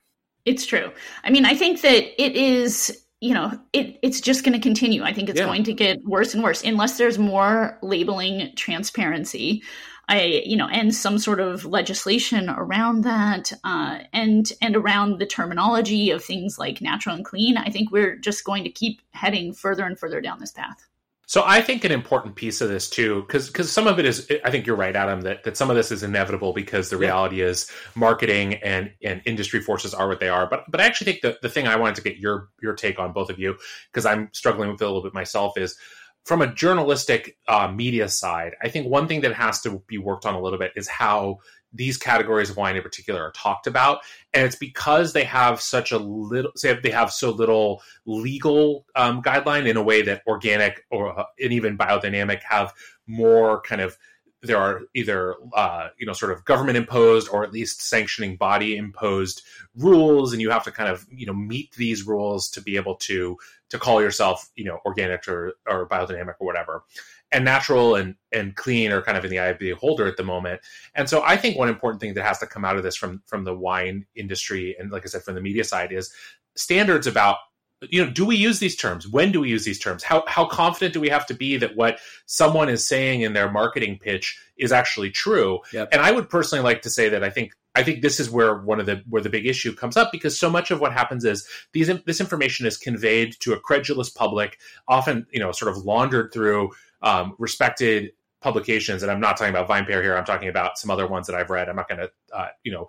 It's 0.44 0.66
true. 0.66 0.92
I 1.24 1.30
mean, 1.30 1.44
I 1.44 1.54
think 1.54 1.80
that 1.80 2.22
it 2.22 2.36
is 2.36 3.05
you 3.20 3.32
know, 3.32 3.58
it, 3.72 3.98
it's 4.02 4.20
just 4.20 4.44
going 4.44 4.52
to 4.52 4.60
continue. 4.60 5.02
I 5.02 5.12
think 5.12 5.28
it's 5.28 5.38
yeah. 5.38 5.46
going 5.46 5.64
to 5.64 5.72
get 5.72 6.04
worse 6.04 6.34
and 6.34 6.42
worse 6.42 6.62
unless 6.62 6.98
there's 6.98 7.18
more 7.18 7.78
labeling 7.82 8.52
transparency. 8.56 9.62
I, 10.08 10.42
you 10.46 10.56
know, 10.56 10.68
and 10.68 10.94
some 10.94 11.18
sort 11.18 11.40
of 11.40 11.64
legislation 11.64 12.48
around 12.48 13.02
that, 13.02 13.52
uh, 13.64 14.00
and 14.12 14.48
and 14.62 14.76
around 14.76 15.18
the 15.18 15.26
terminology 15.26 16.10
of 16.10 16.24
things 16.24 16.58
like 16.60 16.80
natural 16.80 17.16
and 17.16 17.24
clean. 17.24 17.56
I 17.56 17.70
think 17.70 17.90
we're 17.90 18.14
just 18.16 18.44
going 18.44 18.62
to 18.64 18.70
keep 18.70 19.00
heading 19.10 19.52
further 19.52 19.82
and 19.84 19.98
further 19.98 20.20
down 20.20 20.38
this 20.38 20.52
path. 20.52 20.86
So 21.28 21.42
I 21.44 21.60
think 21.60 21.84
an 21.84 21.90
important 21.90 22.36
piece 22.36 22.60
of 22.60 22.68
this 22.68 22.88
too, 22.88 23.22
because 23.22 23.48
because 23.48 23.70
some 23.70 23.88
of 23.88 23.98
it 23.98 24.04
is, 24.04 24.30
I 24.44 24.50
think 24.52 24.64
you're 24.64 24.76
right, 24.76 24.94
Adam, 24.94 25.22
that, 25.22 25.42
that 25.42 25.56
some 25.56 25.70
of 25.70 25.76
this 25.76 25.90
is 25.90 26.04
inevitable 26.04 26.52
because 26.52 26.88
the 26.88 26.96
reality 26.96 27.40
is 27.40 27.68
marketing 27.96 28.54
and 28.54 28.92
and 29.02 29.22
industry 29.26 29.60
forces 29.60 29.92
are 29.92 30.06
what 30.06 30.20
they 30.20 30.28
are. 30.28 30.48
But 30.48 30.64
but 30.70 30.80
I 30.80 30.84
actually 30.84 31.12
think 31.12 31.22
the, 31.22 31.36
the 31.42 31.48
thing 31.48 31.66
I 31.66 31.76
wanted 31.76 31.96
to 31.96 32.02
get 32.02 32.18
your 32.18 32.50
your 32.62 32.74
take 32.74 33.00
on 33.00 33.12
both 33.12 33.28
of 33.28 33.40
you 33.40 33.56
because 33.92 34.06
I'm 34.06 34.30
struggling 34.32 34.70
with 34.70 34.80
it 34.80 34.84
a 34.84 34.86
little 34.86 35.02
bit 35.02 35.14
myself 35.14 35.58
is 35.58 35.76
from 36.24 36.42
a 36.42 36.52
journalistic 36.52 37.36
uh, 37.48 37.68
media 37.68 38.08
side. 38.08 38.54
I 38.62 38.68
think 38.68 38.88
one 38.88 39.08
thing 39.08 39.22
that 39.22 39.34
has 39.34 39.60
to 39.62 39.82
be 39.88 39.98
worked 39.98 40.26
on 40.26 40.34
a 40.34 40.40
little 40.40 40.60
bit 40.60 40.72
is 40.76 40.88
how 40.88 41.38
these 41.76 41.96
categories 41.96 42.50
of 42.50 42.56
wine 42.56 42.76
in 42.76 42.82
particular 42.82 43.22
are 43.22 43.32
talked 43.32 43.66
about 43.66 44.00
and 44.32 44.44
it's 44.44 44.56
because 44.56 45.12
they 45.12 45.24
have 45.24 45.60
such 45.60 45.92
a 45.92 45.98
little 45.98 46.52
they 46.62 46.90
have 46.90 47.12
so 47.12 47.30
little 47.30 47.82
legal 48.04 48.84
um, 48.94 49.22
guideline 49.22 49.68
in 49.68 49.76
a 49.76 49.82
way 49.82 50.02
that 50.02 50.22
organic 50.26 50.84
or 50.90 51.18
uh, 51.18 51.24
and 51.42 51.52
even 51.52 51.78
biodynamic 51.78 52.42
have 52.42 52.72
more 53.06 53.60
kind 53.62 53.80
of 53.80 53.96
there 54.42 54.58
are 54.58 54.82
either 54.94 55.34
uh, 55.54 55.88
you 55.98 56.06
know 56.06 56.12
sort 56.12 56.32
of 56.32 56.44
government 56.44 56.76
imposed 56.76 57.28
or 57.28 57.44
at 57.44 57.52
least 57.52 57.82
sanctioning 57.82 58.36
body 58.36 58.76
imposed 58.76 59.42
rules 59.76 60.32
and 60.32 60.40
you 60.40 60.50
have 60.50 60.64
to 60.64 60.70
kind 60.70 60.90
of 60.90 61.06
you 61.10 61.26
know 61.26 61.34
meet 61.34 61.72
these 61.72 62.06
rules 62.06 62.50
to 62.50 62.60
be 62.60 62.76
able 62.76 62.94
to 62.96 63.36
to 63.68 63.78
call 63.78 64.00
yourself 64.00 64.50
you 64.54 64.64
know 64.64 64.78
organic 64.84 65.26
or, 65.28 65.54
or 65.66 65.88
biodynamic 65.88 66.34
or 66.38 66.46
whatever 66.46 66.84
and 67.32 67.44
natural 67.44 67.94
and 67.94 68.14
and 68.32 68.54
clean 68.56 68.92
are 68.92 69.02
kind 69.02 69.18
of 69.18 69.24
in 69.24 69.30
the 69.30 69.38
eye 69.38 69.46
of 69.46 69.58
the 69.58 69.70
beholder 69.70 70.06
at 70.06 70.16
the 70.16 70.24
moment. 70.24 70.60
And 70.94 71.08
so 71.08 71.22
I 71.24 71.36
think 71.36 71.58
one 71.58 71.68
important 71.68 72.00
thing 72.00 72.14
that 72.14 72.24
has 72.24 72.38
to 72.38 72.46
come 72.46 72.64
out 72.64 72.76
of 72.76 72.82
this 72.82 72.96
from 72.96 73.22
from 73.26 73.44
the 73.44 73.54
wine 73.54 74.06
industry 74.14 74.76
and 74.78 74.90
like 74.90 75.02
I 75.04 75.08
said 75.08 75.22
from 75.22 75.34
the 75.34 75.40
media 75.40 75.64
side 75.64 75.92
is 75.92 76.12
standards 76.54 77.06
about 77.06 77.38
you 77.82 78.02
know 78.02 78.10
do 78.10 78.24
we 78.24 78.36
use 78.36 78.58
these 78.58 78.76
terms 78.76 79.06
when 79.06 79.30
do 79.30 79.40
we 79.40 79.50
use 79.50 79.64
these 79.64 79.78
terms 79.78 80.02
how 80.02 80.24
how 80.26 80.46
confident 80.46 80.94
do 80.94 81.00
we 81.00 81.10
have 81.10 81.26
to 81.26 81.34
be 81.34 81.58
that 81.58 81.76
what 81.76 81.98
someone 82.24 82.70
is 82.70 82.86
saying 82.86 83.20
in 83.20 83.34
their 83.34 83.50
marketing 83.50 83.98
pitch 84.00 84.40
is 84.56 84.72
actually 84.72 85.10
true 85.10 85.60
yep. 85.74 85.86
and 85.92 86.00
i 86.00 86.10
would 86.10 86.30
personally 86.30 86.64
like 86.64 86.80
to 86.80 86.88
say 86.88 87.10
that 87.10 87.22
i 87.22 87.28
think 87.28 87.52
I 87.76 87.82
think 87.82 88.00
this 88.00 88.18
is 88.18 88.30
where 88.30 88.56
one 88.56 88.80
of 88.80 88.86
the 88.86 89.02
where 89.06 89.20
the 89.20 89.28
big 89.28 89.46
issue 89.46 89.74
comes 89.74 89.98
up 89.98 90.10
because 90.10 90.40
so 90.40 90.48
much 90.48 90.70
of 90.70 90.80
what 90.80 90.94
happens 90.94 91.26
is 91.26 91.46
these 91.74 91.90
this 92.06 92.22
information 92.22 92.64
is 92.64 92.78
conveyed 92.78 93.36
to 93.40 93.52
a 93.52 93.60
credulous 93.60 94.08
public, 94.08 94.58
often 94.88 95.26
you 95.30 95.38
know 95.38 95.52
sort 95.52 95.70
of 95.70 95.84
laundered 95.84 96.32
through 96.32 96.70
um, 97.02 97.34
respected 97.38 98.12
publications, 98.40 99.02
and 99.02 99.10
I'm 99.10 99.20
not 99.20 99.36
talking 99.36 99.54
about 99.54 99.68
VinePair 99.68 100.02
here. 100.02 100.16
I'm 100.16 100.24
talking 100.24 100.48
about 100.48 100.78
some 100.78 100.90
other 100.90 101.06
ones 101.06 101.26
that 101.26 101.36
I've 101.36 101.50
read. 101.50 101.68
I'm 101.68 101.76
not 101.76 101.88
going 101.88 102.00
to, 102.00 102.10
uh, 102.32 102.48
you 102.62 102.72
know, 102.72 102.88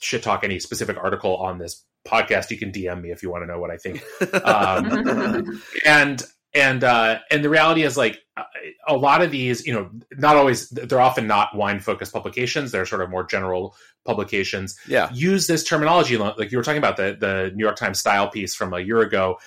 shit 0.00 0.22
talk 0.22 0.44
any 0.44 0.58
specific 0.58 0.96
article 0.96 1.36
on 1.36 1.58
this 1.58 1.84
podcast. 2.06 2.50
You 2.50 2.58
can 2.58 2.72
DM 2.72 3.02
me 3.02 3.10
if 3.10 3.22
you 3.22 3.30
want 3.30 3.42
to 3.42 3.46
know 3.46 3.58
what 3.58 3.70
I 3.70 3.76
think. 3.76 4.02
Um, 4.44 5.62
and 5.84 6.22
and 6.54 6.82
uh, 6.82 7.18
and 7.30 7.44
the 7.44 7.50
reality 7.50 7.82
is 7.82 7.96
like 7.96 8.18
a 8.86 8.96
lot 8.96 9.22
of 9.22 9.30
these, 9.30 9.66
you 9.66 9.72
know, 9.72 9.90
not 10.12 10.36
always. 10.36 10.68
They're 10.70 11.00
often 11.00 11.26
not 11.26 11.54
wine 11.54 11.80
focused 11.80 12.12
publications. 12.12 12.72
They're 12.72 12.86
sort 12.86 13.02
of 13.02 13.10
more 13.10 13.24
general 13.24 13.76
publications. 14.06 14.78
Yeah, 14.88 15.10
use 15.12 15.46
this 15.46 15.62
terminology 15.64 16.16
like 16.16 16.50
you 16.50 16.58
were 16.58 16.64
talking 16.64 16.78
about 16.78 16.96
the 16.96 17.16
the 17.18 17.52
New 17.54 17.64
York 17.64 17.76
Times 17.76 18.00
style 18.00 18.30
piece 18.30 18.54
from 18.54 18.72
a 18.72 18.80
year 18.80 19.00
ago 19.00 19.38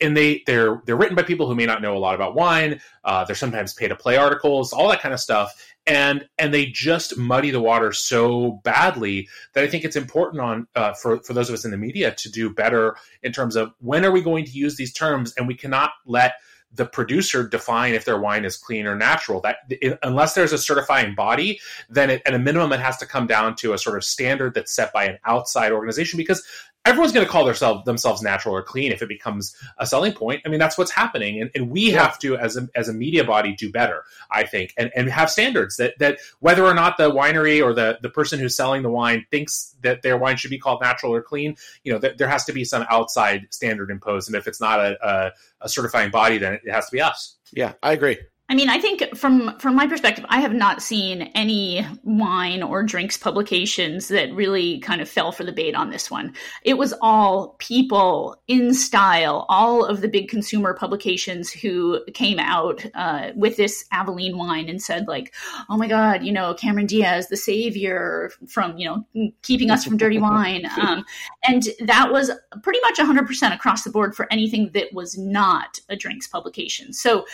and 0.00 0.16
they 0.16 0.42
they're 0.46 0.82
they're 0.86 0.96
written 0.96 1.16
by 1.16 1.22
people 1.22 1.46
who 1.46 1.54
may 1.54 1.66
not 1.66 1.82
know 1.82 1.96
a 1.96 1.98
lot 1.98 2.14
about 2.14 2.34
wine. 2.34 2.80
Uh, 3.04 3.24
they're 3.24 3.36
sometimes 3.36 3.74
pay 3.74 3.88
to 3.88 3.96
play 3.96 4.16
articles, 4.16 4.72
all 4.72 4.88
that 4.88 5.00
kind 5.00 5.14
of 5.14 5.20
stuff, 5.20 5.52
and 5.86 6.28
and 6.38 6.52
they 6.52 6.66
just 6.66 7.16
muddy 7.16 7.50
the 7.50 7.60
water 7.60 7.92
so 7.92 8.60
badly 8.64 9.28
that 9.54 9.64
I 9.64 9.68
think 9.68 9.84
it's 9.84 9.96
important 9.96 10.42
on 10.42 10.66
uh, 10.74 10.92
for 10.92 11.20
for 11.22 11.32
those 11.32 11.48
of 11.48 11.54
us 11.54 11.64
in 11.64 11.70
the 11.70 11.76
media 11.76 12.14
to 12.14 12.30
do 12.30 12.50
better 12.50 12.96
in 13.22 13.32
terms 13.32 13.56
of 13.56 13.72
when 13.80 14.04
are 14.04 14.12
we 14.12 14.20
going 14.20 14.44
to 14.44 14.52
use 14.52 14.76
these 14.76 14.92
terms, 14.92 15.32
and 15.36 15.48
we 15.48 15.54
cannot 15.54 15.92
let 16.06 16.34
the 16.70 16.84
producer 16.84 17.48
define 17.48 17.94
if 17.94 18.04
their 18.04 18.20
wine 18.20 18.44
is 18.44 18.56
clean 18.56 18.86
or 18.86 18.94
natural. 18.94 19.40
That 19.40 19.56
it, 19.70 19.98
unless 20.02 20.34
there's 20.34 20.52
a 20.52 20.58
certifying 20.58 21.14
body, 21.14 21.60
then 21.88 22.10
it, 22.10 22.22
at 22.26 22.34
a 22.34 22.38
minimum 22.38 22.72
it 22.72 22.80
has 22.80 22.98
to 22.98 23.06
come 23.06 23.26
down 23.26 23.56
to 23.56 23.72
a 23.72 23.78
sort 23.78 23.96
of 23.96 24.04
standard 24.04 24.54
that's 24.54 24.72
set 24.74 24.92
by 24.92 25.04
an 25.04 25.18
outside 25.24 25.72
organization. 25.72 26.18
Because 26.18 26.42
everyone's 26.84 27.12
going 27.12 27.24
to 27.24 27.30
call 27.30 27.44
themselves 27.44 27.84
themselves 27.84 28.22
natural 28.22 28.54
or 28.54 28.62
clean 28.62 28.92
if 28.92 29.02
it 29.02 29.08
becomes 29.08 29.56
a 29.78 29.86
selling 29.86 30.12
point. 30.12 30.42
I 30.44 30.48
mean, 30.48 30.58
that's 30.58 30.78
what's 30.78 30.90
happening, 30.90 31.40
and, 31.40 31.50
and 31.54 31.70
we 31.70 31.92
yeah. 31.92 32.02
have 32.02 32.18
to, 32.20 32.36
as 32.36 32.56
a 32.56 32.68
as 32.74 32.88
a 32.88 32.92
media 32.92 33.24
body, 33.24 33.54
do 33.54 33.70
better. 33.70 34.04
I 34.30 34.44
think, 34.44 34.74
and 34.76 34.90
and 34.94 35.08
have 35.08 35.30
standards 35.30 35.76
that 35.76 35.98
that 35.98 36.18
whether 36.40 36.64
or 36.64 36.74
not 36.74 36.96
the 36.96 37.10
winery 37.10 37.62
or 37.62 37.74
the 37.74 37.98
the 38.02 38.10
person 38.10 38.38
who's 38.38 38.56
selling 38.56 38.82
the 38.82 38.90
wine 38.90 39.26
thinks 39.30 39.74
that 39.82 40.02
their 40.02 40.16
wine 40.16 40.36
should 40.36 40.50
be 40.50 40.58
called 40.58 40.80
natural 40.80 41.14
or 41.14 41.22
clean, 41.22 41.56
you 41.84 41.92
know, 41.92 41.98
th- 41.98 42.16
there 42.16 42.28
has 42.28 42.44
to 42.46 42.52
be 42.52 42.64
some 42.64 42.86
outside 42.90 43.46
standard 43.50 43.90
imposed, 43.90 44.28
and 44.28 44.36
if 44.36 44.46
it's 44.46 44.60
not 44.60 44.80
a, 44.80 44.98
a, 45.06 45.32
a 45.62 45.68
certifying 45.68 46.10
body, 46.10 46.38
then 46.38 46.54
it 46.54 46.70
has 46.70 46.86
to 46.86 46.92
be 46.92 47.00
us. 47.00 47.36
Yeah, 47.52 47.72
I 47.82 47.92
agree. 47.92 48.18
I 48.50 48.54
mean, 48.54 48.70
I 48.70 48.78
think 48.78 49.14
from 49.14 49.58
from 49.58 49.74
my 49.74 49.86
perspective, 49.86 50.24
I 50.30 50.40
have 50.40 50.54
not 50.54 50.80
seen 50.80 51.22
any 51.34 51.86
wine 52.02 52.62
or 52.62 52.82
drinks 52.82 53.18
publications 53.18 54.08
that 54.08 54.32
really 54.32 54.78
kind 54.78 55.02
of 55.02 55.08
fell 55.08 55.32
for 55.32 55.44
the 55.44 55.52
bait 55.52 55.74
on 55.74 55.90
this 55.90 56.10
one. 56.10 56.32
It 56.62 56.78
was 56.78 56.94
all 57.02 57.56
people 57.58 58.40
in 58.48 58.72
style, 58.72 59.44
all 59.50 59.84
of 59.84 60.00
the 60.00 60.08
big 60.08 60.28
consumer 60.28 60.72
publications 60.72 61.50
who 61.50 62.02
came 62.14 62.38
out 62.38 62.86
uh, 62.94 63.32
with 63.36 63.58
this 63.58 63.84
Avaline 63.92 64.38
wine 64.38 64.70
and 64.70 64.80
said 64.80 65.06
like, 65.08 65.34
"Oh 65.68 65.76
my 65.76 65.86
God, 65.86 66.24
you 66.24 66.32
know, 66.32 66.54
Cameron 66.54 66.86
Diaz, 66.86 67.28
the 67.28 67.36
savior 67.36 68.30
from 68.46 68.78
you 68.78 68.88
know 68.88 69.30
keeping 69.42 69.70
us 69.70 69.84
from 69.84 69.98
dirty 69.98 70.18
wine," 70.18 70.66
um, 70.80 71.04
and 71.46 71.64
that 71.80 72.10
was 72.10 72.30
pretty 72.62 72.80
much 72.80 72.96
100% 72.96 73.54
across 73.54 73.84
the 73.84 73.90
board 73.90 74.16
for 74.16 74.26
anything 74.32 74.70
that 74.72 74.94
was 74.94 75.18
not 75.18 75.80
a 75.90 75.96
drinks 75.96 76.26
publication. 76.26 76.94
So 76.94 77.26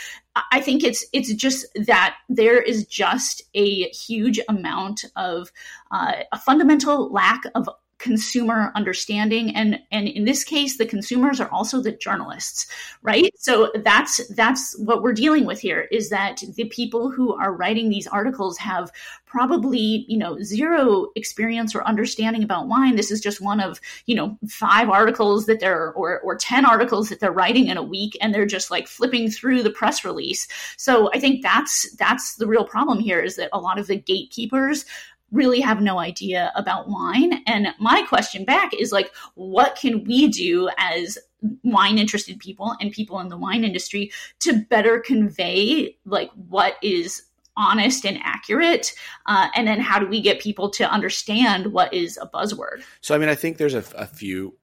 I 0.50 0.60
think 0.60 0.82
it's 0.82 1.04
it's 1.12 1.32
just 1.34 1.66
that 1.86 2.16
there 2.28 2.60
is 2.60 2.86
just 2.86 3.42
a 3.54 3.88
huge 3.90 4.40
amount 4.48 5.04
of 5.14 5.52
uh, 5.92 6.12
a 6.32 6.38
fundamental 6.38 7.10
lack 7.12 7.44
of 7.54 7.68
consumer 7.98 8.72
understanding. 8.74 9.54
And 9.54 9.80
and 9.90 10.08
in 10.08 10.24
this 10.24 10.44
case 10.44 10.78
the 10.78 10.86
consumers 10.86 11.40
are 11.40 11.48
also 11.50 11.80
the 11.80 11.92
journalists 11.92 12.66
right? 13.02 13.34
So 13.38 13.70
that's 13.84 14.26
that's 14.28 14.76
what 14.78 15.02
we're 15.02 15.12
dealing 15.12 15.44
with 15.44 15.60
here 15.60 15.82
is 15.90 16.08
that 16.08 16.42
the 16.56 16.64
people 16.64 17.10
who 17.10 17.34
are 17.34 17.52
writing 17.52 17.90
these 17.90 18.06
articles 18.06 18.56
have 18.58 18.90
probably 19.26 20.06
you 20.08 20.16
know 20.16 20.40
zero 20.42 21.08
experience 21.14 21.74
or 21.74 21.84
understanding 21.84 22.42
about 22.42 22.66
wine. 22.66 22.96
This 22.96 23.10
is 23.10 23.20
just 23.20 23.40
one 23.40 23.60
of 23.60 23.80
you 24.06 24.14
know 24.14 24.38
five 24.48 24.88
articles 24.88 25.46
that 25.46 25.60
they're 25.60 25.92
or 25.92 26.20
or 26.20 26.36
10 26.36 26.64
articles 26.64 27.10
that 27.10 27.20
they're 27.20 27.30
writing 27.30 27.66
in 27.66 27.76
a 27.76 27.82
week 27.82 28.16
and 28.20 28.34
they're 28.34 28.46
just 28.46 28.70
like 28.70 28.88
flipping 28.88 29.30
through 29.30 29.62
the 29.62 29.70
press 29.70 30.04
release. 30.04 30.48
So 30.76 31.10
i 31.12 31.20
think 31.20 31.42
that's 31.42 31.94
that's 31.96 32.36
the 32.36 32.46
real 32.46 32.64
problem 32.64 32.98
here 32.98 33.20
is 33.20 33.36
that 33.36 33.50
a 33.52 33.60
lot 33.60 33.78
of 33.78 33.86
the 33.86 33.96
gatekeepers 33.96 34.86
really 35.30 35.60
have 35.60 35.80
no 35.80 35.98
idea 35.98 36.52
about 36.54 36.88
wine. 36.88 37.42
And 37.46 37.68
my 37.78 38.02
question 38.02 38.44
back 38.44 38.72
is 38.72 38.92
like, 38.92 39.12
what 39.34 39.76
can 39.76 40.04
we 40.04 40.28
do 40.28 40.70
as 40.78 41.18
wine 41.62 41.98
interested 41.98 42.38
people 42.38 42.74
and 42.80 42.92
people 42.92 43.20
in 43.20 43.28
the 43.28 43.36
wine 43.36 43.64
industry 43.64 44.10
to 44.40 44.64
better 44.70 45.00
convey 45.00 45.96
like 46.04 46.30
what 46.48 46.76
is 46.82 47.22
honest 47.56 48.04
and 48.06 48.18
accurate? 48.22 48.94
Uh, 49.26 49.48
and 49.54 49.66
then 49.66 49.80
how 49.80 49.98
do 49.98 50.06
we 50.06 50.20
get 50.20 50.40
people 50.40 50.70
to 50.70 50.90
understand 50.90 51.72
what 51.72 51.92
is 51.92 52.18
a 52.20 52.26
buzzword? 52.26 52.82
So 53.00 53.14
i 53.14 53.18
mean 53.18 53.28
i 53.28 53.34
think 53.34 53.58
there's 53.58 53.74
a, 53.74 53.84
a 53.94 54.06
few 54.06 54.56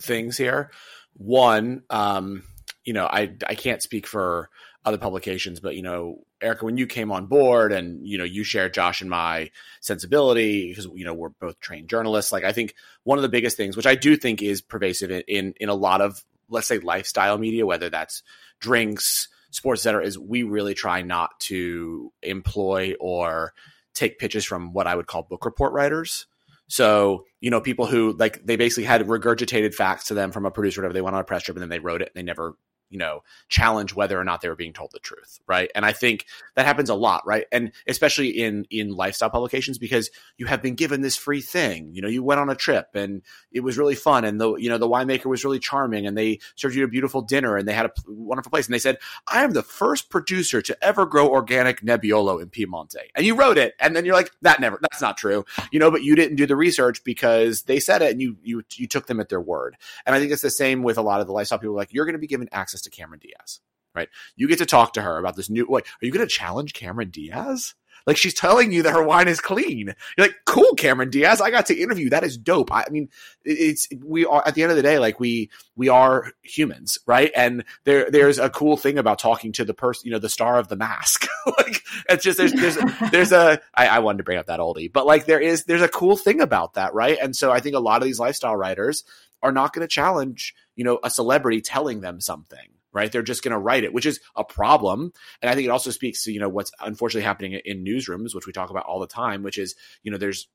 things 0.00 0.36
here. 0.36 0.70
One 1.14 1.82
um, 1.90 2.42
you 2.84 2.92
know 2.92 3.06
i 3.06 3.32
i 3.48 3.54
can't 3.54 3.82
speak 3.82 4.06
for 4.06 4.50
other 4.86 4.98
publications 4.98 5.60
but 5.60 5.76
you 5.76 5.82
know 5.82 6.24
Erica, 6.40 6.64
when 6.64 6.76
you 6.76 6.86
came 6.86 7.10
on 7.10 7.26
board 7.26 7.72
and 7.72 8.06
you 8.06 8.18
know 8.18 8.24
you 8.24 8.44
shared 8.44 8.74
Josh 8.74 9.00
and 9.00 9.08
my 9.08 9.50
sensibility 9.80 10.68
because 10.68 10.86
you 10.94 11.04
know 11.04 11.14
we're 11.14 11.30
both 11.30 11.58
trained 11.60 11.88
journalists. 11.88 12.30
Like 12.30 12.44
I 12.44 12.52
think 12.52 12.74
one 13.04 13.18
of 13.18 13.22
the 13.22 13.28
biggest 13.28 13.56
things, 13.56 13.76
which 13.76 13.86
I 13.86 13.94
do 13.94 14.16
think 14.16 14.42
is 14.42 14.60
pervasive 14.60 15.10
in 15.10 15.22
in, 15.28 15.54
in 15.60 15.68
a 15.68 15.74
lot 15.74 16.00
of 16.00 16.22
let's 16.48 16.66
say 16.66 16.78
lifestyle 16.78 17.38
media, 17.38 17.66
whether 17.66 17.88
that's 17.88 18.22
drinks, 18.60 19.28
sports, 19.50 19.80
etc., 19.80 20.04
is 20.04 20.18
we 20.18 20.42
really 20.42 20.74
try 20.74 21.02
not 21.02 21.38
to 21.40 22.12
employ 22.22 22.94
or 23.00 23.54
take 23.94 24.18
pitches 24.18 24.44
from 24.44 24.72
what 24.72 24.86
I 24.86 24.94
would 24.94 25.06
call 25.06 25.22
book 25.22 25.44
report 25.44 25.72
writers. 25.72 26.26
So, 26.68 27.24
you 27.40 27.50
know, 27.50 27.60
people 27.60 27.86
who 27.86 28.14
like 28.18 28.44
they 28.44 28.56
basically 28.56 28.84
had 28.84 29.06
regurgitated 29.06 29.72
facts 29.72 30.08
to 30.08 30.14
them 30.14 30.32
from 30.32 30.44
a 30.44 30.50
producer, 30.50 30.82
whatever 30.82 30.94
they 30.94 31.00
went 31.00 31.16
on 31.16 31.22
a 31.22 31.24
press 31.24 31.44
trip 31.44 31.56
and 31.56 31.62
then 31.62 31.70
they 31.70 31.78
wrote 31.78 32.02
it 32.02 32.10
and 32.14 32.20
they 32.20 32.26
never 32.26 32.56
you 32.90 32.98
know 32.98 33.22
challenge 33.48 33.94
whether 33.94 34.18
or 34.18 34.24
not 34.24 34.40
they 34.40 34.48
were 34.48 34.56
being 34.56 34.72
told 34.72 34.90
the 34.92 34.98
truth 34.98 35.40
right? 35.46 35.70
And 35.74 35.84
i 35.84 35.92
think 35.92 36.26
that 36.54 36.66
happens 36.66 36.90
a 36.90 36.94
lot 36.94 37.26
right? 37.26 37.46
And 37.52 37.72
especially 37.86 38.28
in 38.28 38.66
in 38.70 38.90
lifestyle 38.90 39.30
publications 39.30 39.78
because 39.78 40.10
you 40.36 40.46
have 40.46 40.62
been 40.62 40.74
given 40.74 41.00
this 41.00 41.16
free 41.16 41.40
thing 41.40 41.90
you 41.92 42.02
know 42.02 42.08
you 42.08 42.22
went 42.22 42.40
on 42.40 42.50
a 42.50 42.54
trip 42.54 42.88
and 42.94 43.22
it 43.52 43.60
was 43.60 43.78
really 43.78 43.94
fun 43.94 44.24
and 44.24 44.40
the 44.40 44.54
you 44.56 44.68
know 44.68 44.78
the 44.78 44.88
winemaker 44.88 45.26
was 45.26 45.44
really 45.44 45.58
charming 45.58 46.06
and 46.06 46.16
they 46.16 46.38
served 46.54 46.74
you 46.74 46.84
a 46.84 46.88
beautiful 46.88 47.22
dinner 47.22 47.56
and 47.56 47.66
they 47.66 47.72
had 47.72 47.86
a 47.86 47.92
wonderful 48.06 48.50
place 48.50 48.66
and 48.66 48.74
they 48.74 48.78
said 48.78 48.98
i 49.28 49.42
am 49.42 49.52
the 49.52 49.62
first 49.62 50.10
producer 50.10 50.62
to 50.62 50.76
ever 50.82 51.06
grow 51.06 51.28
organic 51.28 51.80
nebbiolo 51.82 52.40
in 52.40 52.48
piemonte. 52.48 52.96
And 53.14 53.24
you 53.24 53.34
wrote 53.34 53.58
it 53.58 53.74
and 53.80 53.94
then 53.94 54.04
you're 54.04 54.14
like 54.14 54.30
that 54.42 54.60
never 54.60 54.78
that's 54.80 55.00
not 55.00 55.16
true 55.16 55.44
you 55.70 55.78
know 55.78 55.90
but 55.90 56.02
you 56.02 56.14
didn't 56.14 56.36
do 56.36 56.46
the 56.46 56.56
research 56.56 57.04
because 57.04 57.62
they 57.62 57.80
said 57.80 58.02
it 58.02 58.12
and 58.12 58.20
you 58.20 58.36
you 58.42 58.62
you 58.74 58.86
took 58.86 59.06
them 59.06 59.20
at 59.20 59.28
their 59.28 59.40
word. 59.40 59.76
And 60.04 60.14
i 60.14 60.20
think 60.20 60.32
it's 60.32 60.42
the 60.42 60.50
same 60.50 60.82
with 60.82 60.98
a 60.98 61.02
lot 61.02 61.20
of 61.20 61.26
the 61.26 61.32
lifestyle 61.32 61.58
people 61.58 61.74
like 61.74 61.92
you're 61.92 62.04
going 62.04 62.14
to 62.14 62.18
be 62.18 62.26
given 62.26 62.48
access 62.52 62.75
access 62.76 62.82
to 62.82 62.90
Cameron 62.90 63.20
Diaz, 63.20 63.60
right? 63.94 64.08
You 64.36 64.48
get 64.48 64.58
to 64.58 64.66
talk 64.66 64.92
to 64.94 65.02
her 65.02 65.18
about 65.18 65.36
this 65.36 65.50
new. 65.50 65.66
Like, 65.68 65.86
are 65.86 66.06
you 66.06 66.12
going 66.12 66.26
to 66.26 66.32
challenge 66.32 66.74
Cameron 66.74 67.10
Diaz? 67.10 67.74
Like 68.06 68.18
she's 68.18 68.34
telling 68.34 68.70
you 68.70 68.84
that 68.84 68.92
her 68.92 69.02
wine 69.02 69.26
is 69.26 69.40
clean. 69.40 69.92
You're 70.16 70.26
like, 70.26 70.36
cool, 70.44 70.74
Cameron 70.76 71.10
Diaz. 71.10 71.40
I 71.40 71.50
got 71.50 71.66
to 71.66 71.76
interview. 71.76 72.10
That 72.10 72.22
is 72.22 72.36
dope. 72.36 72.70
I, 72.70 72.84
mean, 72.88 73.08
it's 73.42 73.88
we 74.04 74.24
are 74.24 74.46
at 74.46 74.54
the 74.54 74.62
end 74.62 74.70
of 74.70 74.76
the 74.76 74.82
day, 74.82 75.00
like 75.00 75.18
we 75.18 75.50
we 75.74 75.88
are 75.88 76.30
humans, 76.42 76.98
right? 77.06 77.32
And 77.34 77.64
there 77.84 78.08
there's 78.08 78.38
a 78.38 78.50
cool 78.50 78.76
thing 78.76 78.98
about 78.98 79.18
talking 79.18 79.50
to 79.52 79.64
the 79.64 79.74
person, 79.74 80.06
you 80.06 80.12
know, 80.12 80.20
the 80.20 80.28
star 80.28 80.58
of 80.58 80.68
the 80.68 80.76
mask. 80.76 81.26
like 81.58 81.82
it's 82.08 82.22
just 82.22 82.38
there's 82.38 82.52
there's 82.52 82.76
there's 83.10 83.32
a 83.32 83.60
I, 83.74 83.88
I 83.88 83.98
wanted 84.00 84.18
to 84.18 84.24
bring 84.24 84.38
up 84.38 84.46
that 84.46 84.60
oldie, 84.60 84.92
but 84.92 85.06
like 85.06 85.24
there 85.24 85.40
is 85.40 85.64
there's 85.64 85.82
a 85.82 85.88
cool 85.88 86.16
thing 86.16 86.40
about 86.40 86.74
that, 86.74 86.94
right? 86.94 87.18
And 87.20 87.34
so 87.34 87.50
I 87.50 87.58
think 87.58 87.74
a 87.74 87.80
lot 87.80 88.02
of 88.02 88.06
these 88.06 88.20
lifestyle 88.20 88.54
writers 88.54 89.02
are 89.42 89.52
not 89.52 89.72
going 89.72 89.82
to 89.82 89.92
challenge, 89.92 90.54
you 90.76 90.84
know, 90.84 91.00
a 91.02 91.10
celebrity 91.10 91.60
telling 91.60 92.00
them 92.00 92.20
something 92.20 92.68
right? 92.92 93.12
They're 93.12 93.20
just 93.20 93.42
going 93.42 93.52
to 93.52 93.58
write 93.58 93.84
it, 93.84 93.92
which 93.92 94.06
is 94.06 94.20
a 94.34 94.42
problem. 94.42 95.12
And 95.42 95.50
I 95.50 95.54
think 95.54 95.66
it 95.66 95.70
also 95.70 95.90
speaks 95.90 96.24
to, 96.24 96.32
you 96.32 96.40
know, 96.40 96.48
what's 96.48 96.72
unfortunately 96.80 97.26
happening 97.26 97.52
in 97.52 97.84
newsrooms, 97.84 98.34
which 98.34 98.46
we 98.46 98.54
talk 98.54 98.70
about 98.70 98.86
all 98.86 99.00
the 99.00 99.06
time, 99.06 99.42
which 99.42 99.58
is, 99.58 99.74
you 100.02 100.10
know, 100.10 100.16
there's 100.16 100.48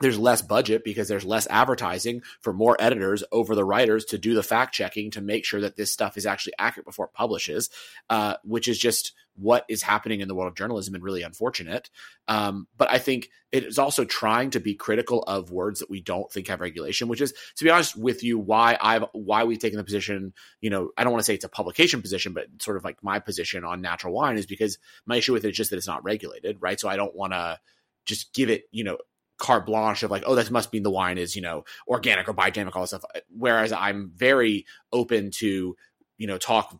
there's 0.00 0.18
less 0.18 0.42
budget 0.42 0.84
because 0.84 1.08
there's 1.08 1.24
less 1.24 1.46
advertising 1.48 2.22
for 2.40 2.52
more 2.52 2.76
editors 2.80 3.22
over 3.30 3.54
the 3.54 3.64
writers 3.64 4.04
to 4.06 4.18
do 4.18 4.34
the 4.34 4.42
fact 4.42 4.74
checking 4.74 5.10
to 5.12 5.20
make 5.20 5.44
sure 5.44 5.60
that 5.60 5.76
this 5.76 5.92
stuff 5.92 6.16
is 6.16 6.26
actually 6.26 6.54
accurate 6.58 6.86
before 6.86 7.06
it 7.06 7.12
publishes, 7.12 7.70
uh, 8.10 8.34
which 8.42 8.66
is 8.66 8.78
just 8.78 9.12
what 9.36 9.64
is 9.68 9.82
happening 9.82 10.20
in 10.20 10.28
the 10.28 10.34
world 10.34 10.48
of 10.48 10.56
journalism 10.56 10.94
and 10.94 11.02
really 11.02 11.22
unfortunate. 11.22 11.90
Um, 12.28 12.66
but 12.76 12.90
I 12.90 12.98
think 12.98 13.30
it 13.52 13.64
is 13.64 13.78
also 13.78 14.04
trying 14.04 14.50
to 14.50 14.60
be 14.60 14.74
critical 14.74 15.22
of 15.22 15.50
words 15.50 15.80
that 15.80 15.90
we 15.90 16.00
don't 16.00 16.30
think 16.30 16.48
have 16.48 16.60
regulation, 16.60 17.08
which 17.08 17.20
is, 17.20 17.32
to 17.56 17.64
be 17.64 17.70
honest 17.70 17.96
with 17.96 18.22
you, 18.22 18.38
why 18.38 18.76
I've 18.80 19.04
why 19.12 19.44
we've 19.44 19.58
taken 19.58 19.76
the 19.76 19.84
position. 19.84 20.34
You 20.60 20.70
know, 20.70 20.90
I 20.96 21.04
don't 21.04 21.12
want 21.12 21.20
to 21.20 21.24
say 21.24 21.34
it's 21.34 21.44
a 21.44 21.48
publication 21.48 22.02
position, 22.02 22.32
but 22.32 22.46
sort 22.60 22.76
of 22.76 22.84
like 22.84 23.02
my 23.02 23.18
position 23.18 23.64
on 23.64 23.80
natural 23.80 24.12
wine 24.12 24.38
is 24.38 24.46
because 24.46 24.78
my 25.06 25.16
issue 25.16 25.32
with 25.32 25.44
it 25.44 25.50
is 25.50 25.56
just 25.56 25.70
that 25.70 25.76
it's 25.76 25.86
not 25.86 26.04
regulated, 26.04 26.58
right? 26.60 26.78
So 26.78 26.88
I 26.88 26.96
don't 26.96 27.14
want 27.14 27.32
to 27.32 27.58
just 28.06 28.34
give 28.34 28.50
it, 28.50 28.64
you 28.70 28.84
know, 28.84 28.98
carte 29.38 29.66
blanche 29.66 30.02
of 30.02 30.10
like, 30.10 30.22
oh, 30.26 30.34
that 30.34 30.50
must 30.50 30.72
mean 30.72 30.82
the 30.82 30.90
wine 30.90 31.18
is, 31.18 31.34
you 31.34 31.42
know, 31.42 31.64
organic 31.88 32.28
or 32.28 32.34
biodynamic, 32.34 32.74
all 32.74 32.82
this 32.82 32.90
stuff. 32.90 33.04
Whereas 33.36 33.72
I'm 33.72 34.12
very 34.14 34.66
open 34.92 35.30
to, 35.38 35.76
you 36.18 36.26
know, 36.26 36.38
talk 36.38 36.78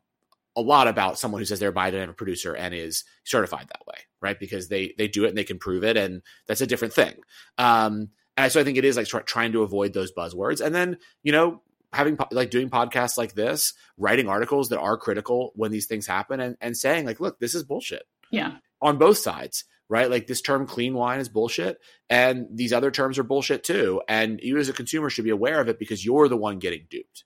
a 0.56 0.60
lot 0.60 0.86
about 0.86 1.18
someone 1.18 1.40
who 1.40 1.44
says 1.44 1.58
they're 1.58 1.70
a 1.70 1.74
biodynamic 1.74 2.16
producer 2.16 2.54
and 2.54 2.74
is 2.74 3.04
certified 3.24 3.66
that 3.68 3.86
way, 3.86 3.98
right? 4.20 4.38
Because 4.38 4.68
they 4.68 4.94
they 4.96 5.08
do 5.08 5.24
it 5.24 5.28
and 5.28 5.38
they 5.38 5.44
can 5.44 5.58
prove 5.58 5.84
it, 5.84 5.96
and 5.96 6.22
that's 6.46 6.60
a 6.60 6.66
different 6.66 6.94
thing. 6.94 7.14
Um, 7.58 8.10
and 8.36 8.50
so 8.50 8.60
I 8.60 8.64
think 8.64 8.78
it 8.78 8.84
is 8.84 8.96
like 8.96 9.08
trying 9.26 9.52
to 9.52 9.62
avoid 9.62 9.92
those 9.92 10.12
buzzwords, 10.12 10.64
and 10.64 10.74
then 10.74 10.98
you 11.22 11.32
know 11.32 11.62
having 11.92 12.16
like 12.30 12.50
doing 12.50 12.70
podcasts 12.70 13.18
like 13.18 13.34
this, 13.34 13.72
writing 13.96 14.28
articles 14.28 14.68
that 14.68 14.80
are 14.80 14.96
critical 14.96 15.52
when 15.56 15.72
these 15.72 15.86
things 15.86 16.06
happen, 16.06 16.40
and 16.40 16.56
and 16.60 16.76
saying 16.76 17.04
like, 17.04 17.18
look, 17.18 17.40
this 17.40 17.54
is 17.54 17.64
bullshit. 17.64 18.04
Yeah, 18.30 18.52
on 18.80 18.96
both 18.96 19.18
sides 19.18 19.64
right? 19.88 20.10
Like 20.10 20.26
this 20.26 20.40
term 20.40 20.66
clean 20.66 20.94
wine 20.94 21.20
is 21.20 21.28
bullshit, 21.28 21.78
and 22.08 22.46
these 22.52 22.72
other 22.72 22.90
terms 22.90 23.18
are 23.18 23.24
bullshit 23.24 23.64
too. 23.64 24.02
And 24.08 24.40
you 24.42 24.58
as 24.58 24.68
a 24.68 24.72
consumer 24.72 25.10
should 25.10 25.24
be 25.24 25.30
aware 25.30 25.60
of 25.60 25.68
it 25.68 25.78
because 25.78 26.04
you're 26.04 26.28
the 26.28 26.36
one 26.36 26.58
getting 26.58 26.86
duped. 26.88 27.24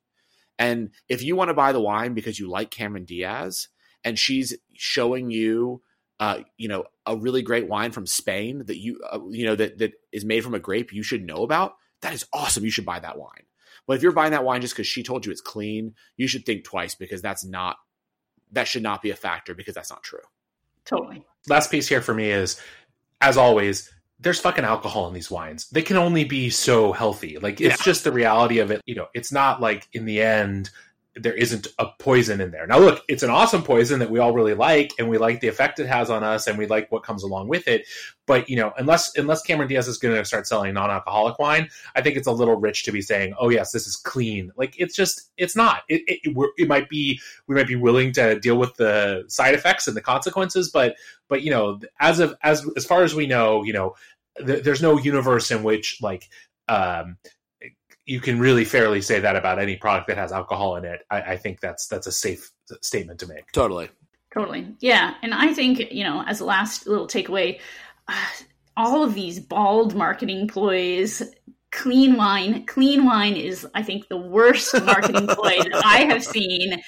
And 0.59 0.90
if 1.09 1.23
you 1.23 1.37
want 1.37 1.49
to 1.49 1.55
buy 1.55 1.73
the 1.73 1.81
wine 1.81 2.14
because 2.14 2.38
you 2.38 2.51
like 2.51 2.71
Cameron 2.71 3.05
Diaz 3.05 3.68
and 4.03 4.18
she's 4.18 4.57
showing 4.75 5.31
you, 5.31 5.83
uh, 6.18 6.40
you 6.57 6.68
know, 6.68 6.85
a 7.07 7.16
really 7.16 7.42
great 7.42 7.68
wine 7.68 7.92
from 7.92 8.07
Spain 8.07 8.64
that 8.66 8.79
you, 8.79 9.01
uh, 9.09 9.21
you 9.31 9.47
know, 9.47 9.55
that 9.55 9.79
that 9.79 9.92
is 10.12 10.25
made 10.25 10.42
from 10.42 10.55
a 10.55 10.59
grape 10.59 10.92
you 10.92 11.05
should 11.05 11.25
know 11.25 11.44
about, 11.44 11.77
that 12.03 12.12
is 12.12 12.27
awesome. 12.33 12.64
You 12.64 12.71
should 12.73 12.85
buy 12.85 12.99
that 12.99 13.18
wine. 13.18 13.44
But 13.87 13.97
if 13.97 14.03
you're 14.03 14.12
buying 14.12 14.33
that 14.33 14.44
wine 14.44 14.61
just 14.61 14.75
because 14.75 14.87
she 14.87 15.03
told 15.03 15.25
you 15.25 15.33
it's 15.33 15.40
clean, 15.40 15.94
you 16.16 16.27
should 16.27 16.44
think 16.44 16.64
twice 16.64 16.94
because 16.94 17.23
that's 17.23 17.44
not 17.44 17.77
that 18.53 18.66
should 18.66 18.83
not 18.83 19.03
be 19.03 19.11
a 19.11 19.16
factor 19.16 19.55
because 19.55 19.75
that's 19.75 19.90
not 19.90 20.03
true. 20.03 20.21
Totally. 20.88 21.22
Last 21.48 21.70
piece 21.70 21.88
here 21.88 22.01
for 22.01 22.14
me 22.14 22.31
is, 22.31 22.61
as 23.20 23.37
always, 23.37 23.92
there's 24.20 24.40
fucking 24.40 24.64
alcohol 24.64 25.07
in 25.09 25.14
these 25.14 25.31
wines. 25.31 25.68
They 25.70 25.83
can 25.83 25.96
only 25.96 26.24
be 26.24 26.51
so 26.51 26.92
healthy. 26.92 27.38
Like 27.38 27.61
it's 27.61 27.79
yeah. 27.79 27.85
just 27.85 28.05
the 28.05 28.12
reality 28.12 28.59
of 28.59 28.70
it. 28.70 28.81
You 28.87 28.96
know, 28.96 29.07
it's 29.14 29.33
not 29.33 29.61
like 29.61 29.87
in 29.92 30.05
the 30.05 30.20
end 30.20 30.70
there 31.21 31.35
isn't 31.35 31.67
a 31.79 31.87
poison 31.99 32.41
in 32.41 32.51
there. 32.51 32.67
Now, 32.67 32.79
look, 32.79 33.03
it's 33.09 33.23
an 33.23 33.31
awesome 33.31 33.63
poison 33.63 33.99
that 34.01 34.11
we 34.11 34.19
all 34.19 34.33
really 34.33 34.55
like, 34.55 34.93
and 34.99 35.09
we 35.09 35.19
like 35.19 35.41
the 35.41 35.49
effect 35.49 35.81
it 35.81 35.87
has 35.87 36.11
on 36.11 36.25
us, 36.25 36.47
and 36.47 36.59
we 36.59 36.67
like 36.67 36.91
what 36.91 37.03
comes 37.03 37.23
along 37.23 37.49
with 37.49 37.67
it. 37.69 37.87
But 38.27 38.49
you 38.49 38.57
know, 38.57 38.73
unless 38.77 39.17
unless 39.17 39.43
Cameron 39.43 39.69
Diaz 39.69 39.89
is 39.89 39.99
going 39.99 40.15
to 40.15 40.25
start 40.25 40.47
selling 40.47 40.75
non-alcoholic 40.75 41.39
wine, 41.39 41.69
I 41.97 42.03
think 42.03 42.17
it's 42.17 42.27
a 42.27 42.33
little 42.33 42.57
rich 42.57 42.85
to 42.85 42.93
be 42.93 43.03
saying, 43.03 43.35
"Oh 43.39 43.49
yes, 43.49 43.73
this 43.73 43.87
is 43.87 43.97
clean." 43.97 44.53
Like 44.57 44.75
it's 44.79 44.95
just 44.95 45.31
it's 45.37 45.57
not. 45.57 45.83
It 45.89 46.03
it, 46.07 46.53
it 46.57 46.69
might 46.69 46.89
be 46.89 47.21
we 47.47 47.55
might 47.55 47.69
be 47.69 47.77
willing 47.77 48.13
to 48.13 48.39
deal 48.39 48.57
with 48.57 48.75
the 48.77 49.25
side 49.29 49.55
effects 49.55 49.89
and 49.89 49.97
the 49.97 50.03
consequences, 50.03 50.71
but 50.71 50.97
but 51.29 51.43
you 51.43 51.51
know, 51.51 51.81
as 52.01 52.21
of 52.21 52.35
as 52.43 52.67
as 52.77 52.85
far 52.85 53.03
as 53.03 53.15
we 53.15 53.27
know, 53.27 53.63
you 53.65 53.73
know, 53.73 53.95
th- 54.45 54.63
there's 54.63 54.83
no 54.83 54.99
universe 54.99 55.51
in 55.51 55.63
which 55.63 55.99
like 56.03 56.29
um, 56.69 57.17
you 58.09 58.21
can 58.21 58.38
really 58.38 58.64
fairly 58.64 59.03
say 59.03 59.21
that 59.21 59.37
about 59.37 59.59
any 59.59 59.77
product 59.77 60.09
that 60.09 60.16
has 60.16 60.33
alcohol 60.33 60.77
in 60.77 60.85
it. 60.87 61.03
I, 61.11 61.21
I 61.21 61.37
think 61.37 61.61
that's 61.61 61.87
that's 61.87 62.07
a 62.07 62.12
safe 62.12 62.51
statement 62.81 63.21
to 63.21 63.27
make. 63.27 63.53
Totally. 63.53 63.90
Totally. 64.33 64.75
Yeah. 64.81 65.14
And 65.23 65.35
I 65.35 65.53
think, 65.53 65.92
you 65.92 66.05
know, 66.05 66.25
as 66.27 66.40
a 66.40 66.44
last 66.44 66.87
little 66.87 67.07
takeaway, 67.07 67.61
uh, 68.09 68.27
all 68.77 69.03
of 69.05 69.14
these 69.14 69.40
bald 69.40 69.94
marketing 69.94 70.49
ploys, 70.49 71.23
clean 71.71 72.16
wine, 72.16 72.64
clean 72.64 73.05
wine 73.05 73.37
is, 73.37 73.66
I 73.75 73.83
think, 73.83 74.09
the 74.09 74.16
worst 74.16 74.75
marketing 74.85 75.27
ploy 75.27 75.59
that 75.59 75.83
I 75.85 76.05
have 76.05 76.25
seen 76.37 76.81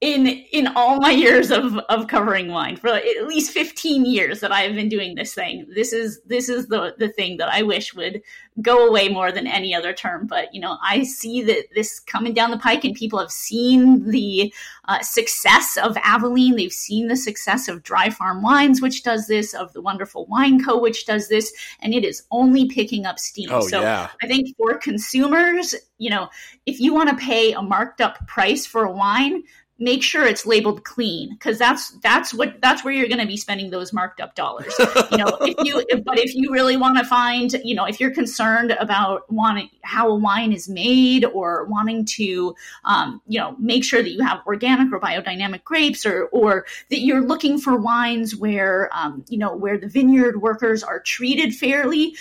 in 0.00 0.28
in 0.52 0.68
all 0.76 1.00
my 1.00 1.10
years 1.10 1.50
of 1.50 1.76
of 1.88 2.06
covering 2.06 2.48
wine. 2.48 2.76
For 2.76 2.88
at 2.88 3.26
least 3.26 3.50
15 3.50 4.04
years 4.06 4.40
that 4.40 4.52
I've 4.52 4.74
been 4.74 4.88
doing 4.88 5.16
this 5.16 5.34
thing. 5.34 5.66
This 5.74 5.92
is 5.92 6.20
this 6.24 6.48
is 6.48 6.68
the 6.68 6.94
the 6.98 7.08
thing 7.08 7.38
that 7.38 7.48
I 7.48 7.62
wish 7.62 7.94
would 7.94 8.22
go 8.62 8.88
away 8.88 9.08
more 9.08 9.32
than 9.32 9.46
any 9.48 9.74
other 9.74 9.92
term. 9.92 10.28
But 10.28 10.54
you 10.54 10.60
know 10.60 10.78
I 10.82 11.02
see 11.02 11.42
that 11.42 11.64
this 11.74 11.98
coming 11.98 12.32
down 12.32 12.52
the 12.52 12.58
pike 12.58 12.84
and 12.84 12.94
people 12.94 13.18
have 13.18 13.32
seen 13.32 14.08
the 14.10 14.54
uh, 14.86 15.00
success 15.00 15.76
of 15.76 15.96
Avaline 15.96 16.56
they've 16.56 16.72
seen 16.72 17.08
the 17.08 17.16
success 17.16 17.66
of 17.66 17.82
Dry 17.82 18.08
Farm 18.08 18.40
Wines 18.40 18.80
which 18.80 19.02
does 19.02 19.26
this 19.26 19.52
of 19.52 19.72
the 19.72 19.82
wonderful 19.82 20.26
Wine 20.26 20.62
Co 20.64 20.78
which 20.78 21.06
does 21.06 21.28
this 21.28 21.52
and 21.80 21.92
it 21.92 22.04
is 22.04 22.22
only 22.30 22.66
picking 22.66 23.04
up 23.04 23.18
steam. 23.18 23.48
Oh, 23.50 23.66
so 23.66 23.80
yeah. 23.80 24.10
I 24.22 24.28
think 24.28 24.56
for 24.56 24.78
consumers 24.78 25.74
you 25.98 26.10
know 26.10 26.28
if 26.66 26.78
you 26.78 26.94
want 26.94 27.10
to 27.10 27.16
pay 27.16 27.52
a 27.52 27.62
marked 27.62 28.00
up 28.00 28.24
price 28.28 28.64
for 28.64 28.84
a 28.84 28.92
wine 28.92 29.42
make 29.78 30.02
sure 30.02 30.26
it's 30.26 30.44
labeled 30.44 30.84
clean 30.84 31.30
because 31.30 31.56
that's 31.56 31.90
that's 32.00 32.34
what 32.34 32.60
that's 32.60 32.84
where 32.84 32.92
you're 32.92 33.06
going 33.06 33.20
to 33.20 33.26
be 33.26 33.36
spending 33.36 33.70
those 33.70 33.92
marked 33.92 34.20
up 34.20 34.34
dollars. 34.34 34.74
You 35.10 35.18
know 35.18 35.38
if 35.40 35.64
you 35.64 35.84
if, 35.88 36.04
but 36.04 36.18
if 36.18 36.34
you 36.34 36.52
really 36.52 36.76
want 36.76 36.98
to 36.98 37.04
find 37.04 37.52
you 37.64 37.74
know 37.74 37.84
if 37.84 37.98
you're 38.00 38.10
concerned 38.10 38.72
about 38.72 39.30
wanting 39.32 39.70
how 39.82 40.10
a 40.10 40.14
wine 40.14 40.52
is 40.52 40.68
made 40.68 41.24
or 41.24 41.64
wanting 41.64 42.04
to 42.04 42.54
um, 42.84 43.22
you 43.26 43.38
know 43.38 43.56
make 43.58 43.84
sure 43.84 44.02
that 44.02 44.10
you 44.10 44.22
have 44.22 44.40
organic 44.46 44.92
or 44.92 45.00
biodynamic 45.00 45.64
grapes 45.64 46.04
or 46.04 46.24
or 46.26 46.66
that 46.90 47.00
you're 47.00 47.22
looking 47.22 47.58
for 47.58 47.76
wines 47.76 48.36
where 48.36 48.90
um, 48.92 49.24
you 49.28 49.38
know 49.38 49.54
where 49.54 49.78
the 49.78 49.88
vineyard 49.88 50.42
workers 50.42 50.82
are 50.82 51.00
treated 51.00 51.54
fairly 51.54 52.14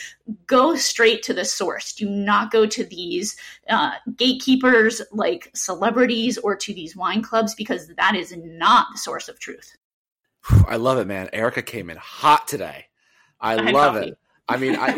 go 0.46 0.76
straight 0.76 1.24
to 1.24 1.34
the 1.34 1.46
source. 1.46 1.94
Do 1.94 2.10
not 2.10 2.52
go 2.52 2.66
to 2.66 2.84
these 2.84 3.38
uh, 3.70 3.92
gatekeepers 4.16 5.02
like 5.12 5.50
celebrities 5.54 6.38
or 6.38 6.56
to 6.56 6.74
these 6.74 6.96
wine 6.96 7.22
clubs 7.22 7.47
because 7.56 7.88
that 7.98 8.16
is 8.16 8.36
not 8.36 8.88
the 8.92 8.98
source 8.98 9.30
of 9.30 9.40
truth. 9.40 9.76
I 10.68 10.78
love 10.78 10.98
it, 10.98 11.08
man. 11.08 11.30
Erica 11.34 11.62
came 11.62 11.90
in 11.90 11.98
hot 11.98 12.48
today. 12.48 12.86
I, 13.40 13.54
I 13.54 13.72
love 13.72 13.96
coffee. 13.96 14.10
it. 14.10 14.18
I 14.48 14.58
mean, 14.58 14.78
I 14.80 14.96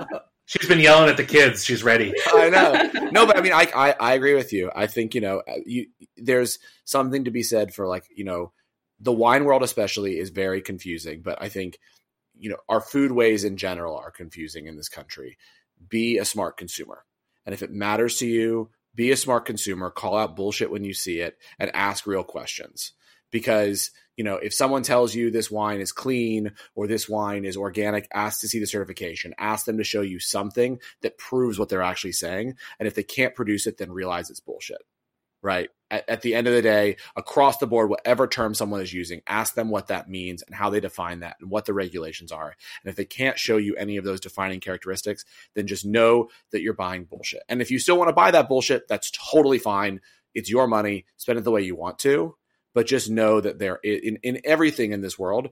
look. 0.00 0.20
She's 0.46 0.68
been 0.68 0.80
yelling 0.80 1.08
at 1.08 1.16
the 1.16 1.24
kids. 1.24 1.64
She's 1.64 1.82
ready. 1.82 2.12
I 2.26 2.50
know. 2.50 3.10
No, 3.10 3.26
but 3.26 3.38
I 3.38 3.40
mean, 3.40 3.52
I, 3.52 3.66
I, 3.74 3.92
I 3.98 4.14
agree 4.14 4.34
with 4.34 4.52
you. 4.52 4.70
I 4.74 4.86
think 4.86 5.14
you 5.14 5.20
know, 5.20 5.42
uh, 5.48 5.56
you 5.64 5.86
there's 6.16 6.58
something 6.84 7.24
to 7.24 7.30
be 7.30 7.42
said 7.42 7.72
for 7.74 7.86
like 7.86 8.04
you 8.14 8.24
know, 8.24 8.52
the 9.00 9.12
wine 9.12 9.44
world 9.44 9.62
especially 9.62 10.18
is 10.18 10.30
very 10.30 10.60
confusing. 10.60 11.22
But 11.22 11.40
I 11.40 11.48
think 11.48 11.78
you 12.36 12.50
know, 12.50 12.58
our 12.68 12.80
food 12.80 13.12
ways 13.12 13.44
in 13.44 13.56
general 13.56 13.96
are 13.96 14.10
confusing 14.10 14.66
in 14.66 14.76
this 14.76 14.88
country. 14.88 15.38
Be 15.88 16.18
a 16.18 16.24
smart 16.24 16.56
consumer, 16.56 17.04
and 17.46 17.54
if 17.54 17.62
it 17.62 17.70
matters 17.70 18.18
to 18.18 18.26
you, 18.26 18.70
be 18.94 19.10
a 19.10 19.16
smart 19.16 19.44
consumer, 19.44 19.90
call 19.90 20.16
out 20.16 20.36
bullshit 20.36 20.70
when 20.70 20.84
you 20.84 20.94
see 20.94 21.20
it, 21.20 21.36
and 21.58 21.74
ask 21.74 22.06
real 22.06 22.24
questions. 22.24 22.92
Because, 23.30 23.90
you 24.16 24.22
know, 24.22 24.36
if 24.36 24.54
someone 24.54 24.84
tells 24.84 25.14
you 25.14 25.30
this 25.30 25.50
wine 25.50 25.80
is 25.80 25.90
clean 25.90 26.52
or 26.76 26.86
this 26.86 27.08
wine 27.08 27.44
is 27.44 27.56
organic, 27.56 28.06
ask 28.14 28.40
to 28.40 28.48
see 28.48 28.60
the 28.60 28.66
certification. 28.66 29.34
Ask 29.38 29.66
them 29.66 29.78
to 29.78 29.84
show 29.84 30.02
you 30.02 30.20
something 30.20 30.78
that 31.02 31.18
proves 31.18 31.58
what 31.58 31.68
they're 31.68 31.82
actually 31.82 32.12
saying. 32.12 32.54
And 32.78 32.86
if 32.86 32.94
they 32.94 33.02
can't 33.02 33.34
produce 33.34 33.66
it, 33.66 33.78
then 33.78 33.90
realize 33.90 34.30
it's 34.30 34.40
bullshit 34.40 34.82
right? 35.44 35.68
At, 35.90 36.08
at, 36.08 36.22
the 36.22 36.34
end 36.34 36.48
of 36.48 36.54
the 36.54 36.62
day, 36.62 36.96
across 37.14 37.58
the 37.58 37.66
board, 37.66 37.90
whatever 37.90 38.26
term 38.26 38.54
someone 38.54 38.80
is 38.80 38.94
using, 38.94 39.20
ask 39.26 39.54
them 39.54 39.68
what 39.68 39.88
that 39.88 40.08
means 40.08 40.42
and 40.42 40.54
how 40.54 40.70
they 40.70 40.80
define 40.80 41.20
that 41.20 41.36
and 41.40 41.50
what 41.50 41.66
the 41.66 41.74
regulations 41.74 42.32
are. 42.32 42.56
And 42.82 42.90
if 42.90 42.96
they 42.96 43.04
can't 43.04 43.38
show 43.38 43.58
you 43.58 43.76
any 43.76 43.98
of 43.98 44.04
those 44.04 44.20
defining 44.20 44.58
characteristics, 44.58 45.26
then 45.54 45.66
just 45.66 45.84
know 45.84 46.30
that 46.50 46.62
you're 46.62 46.72
buying 46.72 47.04
bullshit. 47.04 47.42
And 47.48 47.60
if 47.60 47.70
you 47.70 47.78
still 47.78 47.98
want 47.98 48.08
to 48.08 48.14
buy 48.14 48.30
that 48.30 48.48
bullshit, 48.48 48.88
that's 48.88 49.12
totally 49.12 49.58
fine. 49.58 50.00
It's 50.34 50.50
your 50.50 50.66
money. 50.66 51.04
Spend 51.18 51.38
it 51.38 51.42
the 51.42 51.50
way 51.50 51.62
you 51.62 51.76
want 51.76 51.98
to. 52.00 52.36
But 52.72 52.86
just 52.86 53.10
know 53.10 53.40
that 53.40 53.58
there 53.58 53.76
in, 53.84 54.18
in 54.22 54.40
everything 54.44 54.92
in 54.92 55.02
this 55.02 55.18
world, 55.18 55.50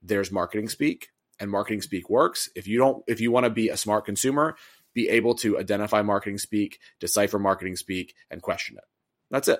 there's 0.00 0.30
marketing 0.30 0.68
speak 0.68 1.08
and 1.38 1.50
marketing 1.50 1.82
speak 1.82 2.08
works. 2.08 2.48
If 2.54 2.68
you 2.68 2.78
don't, 2.78 3.02
if 3.08 3.20
you 3.20 3.32
want 3.32 3.44
to 3.44 3.50
be 3.50 3.68
a 3.68 3.76
smart 3.76 4.06
consumer, 4.06 4.56
be 4.94 5.08
able 5.08 5.34
to 5.36 5.58
identify 5.58 6.00
marketing 6.00 6.38
speak, 6.38 6.78
decipher 7.00 7.38
marketing 7.38 7.76
speak, 7.76 8.14
and 8.30 8.40
question 8.40 8.76
it. 8.78 8.84
That's 9.32 9.48
it. 9.48 9.58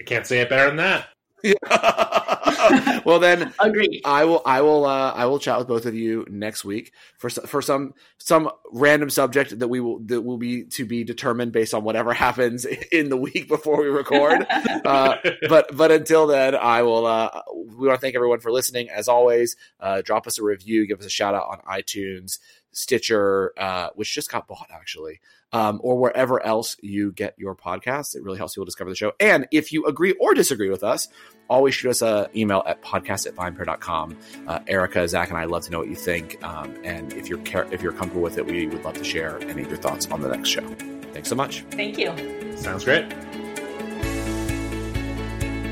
I 0.00 0.04
can't 0.04 0.26
say 0.26 0.40
it 0.40 0.48
better 0.48 0.66
than 0.66 0.78
that. 0.78 1.06
well 3.04 3.18
then, 3.18 3.52
agree. 3.58 4.00
I 4.04 4.24
will. 4.24 4.42
I 4.46 4.62
will. 4.62 4.84
Uh, 4.84 5.12
I 5.12 5.26
will 5.26 5.38
chat 5.38 5.58
with 5.58 5.66
both 5.66 5.86
of 5.86 5.94
you 5.94 6.24
next 6.30 6.64
week 6.64 6.92
for 7.18 7.30
for 7.30 7.60
some 7.60 7.94
some 8.18 8.48
random 8.72 9.10
subject 9.10 9.58
that 9.58 9.68
we 9.68 9.80
will 9.80 9.98
that 10.06 10.22
will 10.22 10.38
be 10.38 10.64
to 10.64 10.84
be 10.84 11.02
determined 11.02 11.52
based 11.52 11.74
on 11.74 11.82
whatever 11.82 12.12
happens 12.26 12.64
in 12.64 13.08
the 13.08 13.16
week 13.16 13.48
before 13.48 13.82
we 13.82 13.88
record. 13.88 14.46
uh, 14.84 15.16
but 15.48 15.76
but 15.76 15.90
until 15.90 16.26
then, 16.28 16.54
I 16.54 16.82
will. 16.82 17.06
Uh, 17.06 17.42
we 17.52 17.88
want 17.88 17.98
to 17.98 18.00
thank 18.00 18.14
everyone 18.14 18.40
for 18.40 18.52
listening. 18.52 18.88
As 18.88 19.08
always, 19.08 19.56
uh, 19.80 20.02
drop 20.02 20.26
us 20.26 20.38
a 20.38 20.44
review, 20.44 20.86
give 20.86 21.00
us 21.00 21.06
a 21.06 21.10
shout 21.10 21.34
out 21.34 21.48
on 21.50 21.58
iTunes. 21.68 22.38
Stitcher, 22.74 23.52
uh, 23.58 23.90
which 23.96 24.14
just 24.14 24.30
got 24.30 24.48
bought 24.48 24.68
actually, 24.72 25.20
um, 25.52 25.80
or 25.82 25.98
wherever 25.98 26.44
else 26.44 26.76
you 26.82 27.12
get 27.12 27.34
your 27.38 27.54
podcasts. 27.54 28.14
It 28.14 28.22
really 28.22 28.38
helps 28.38 28.54
people 28.54 28.64
discover 28.64 28.90
the 28.90 28.96
show. 28.96 29.12
And 29.20 29.46
if 29.50 29.72
you 29.72 29.86
agree 29.86 30.12
or 30.12 30.34
disagree 30.34 30.70
with 30.70 30.82
us, 30.82 31.08
always 31.48 31.74
shoot 31.74 31.90
us 31.90 32.02
an 32.02 32.26
email 32.34 32.62
at 32.66 32.82
podcast 32.82 33.26
at 33.26 33.34
vinepair.com. 33.34 34.16
Uh, 34.46 34.60
Erica, 34.66 35.06
Zach, 35.08 35.28
and 35.28 35.38
I 35.38 35.44
love 35.44 35.64
to 35.64 35.70
know 35.70 35.78
what 35.78 35.88
you 35.88 35.96
think. 35.96 36.42
Um, 36.42 36.74
and 36.84 37.12
if 37.12 37.28
you're 37.28 37.40
if 37.72 37.82
you're 37.82 37.92
comfortable 37.92 38.22
with 38.22 38.38
it, 38.38 38.46
we 38.46 38.66
would 38.66 38.84
love 38.84 38.94
to 38.94 39.04
share 39.04 39.40
any 39.48 39.62
of 39.62 39.68
your 39.68 39.78
thoughts 39.78 40.06
on 40.06 40.20
the 40.20 40.28
next 40.28 40.48
show. 40.48 40.66
Thanks 41.12 41.28
so 41.28 41.34
much. 41.34 41.62
Thank 41.70 41.98
you. 41.98 42.56
Sounds 42.56 42.84
great. 42.84 43.12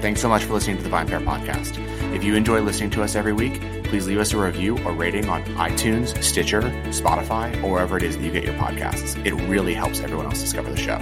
Thanks 0.02 0.20
so 0.20 0.28
much 0.28 0.44
for 0.44 0.54
listening 0.54 0.78
to 0.78 0.82
the 0.82 0.88
VinePair 0.88 1.22
podcast. 1.24 1.99
If 2.12 2.24
you 2.24 2.34
enjoy 2.34 2.60
listening 2.60 2.90
to 2.90 3.02
us 3.02 3.14
every 3.14 3.32
week, 3.32 3.60
please 3.84 4.06
leave 4.06 4.18
us 4.18 4.32
a 4.32 4.36
review 4.36 4.76
or 4.84 4.92
rating 4.92 5.28
on 5.28 5.44
iTunes, 5.56 6.20
Stitcher, 6.22 6.62
Spotify, 6.90 7.62
or 7.62 7.70
wherever 7.70 7.96
it 7.96 8.02
is 8.02 8.16
that 8.16 8.24
you 8.24 8.32
get 8.32 8.44
your 8.44 8.54
podcasts. 8.54 9.24
It 9.24 9.34
really 9.48 9.74
helps 9.74 10.00
everyone 10.00 10.26
else 10.26 10.40
discover 10.40 10.70
the 10.70 10.76
show. 10.76 10.98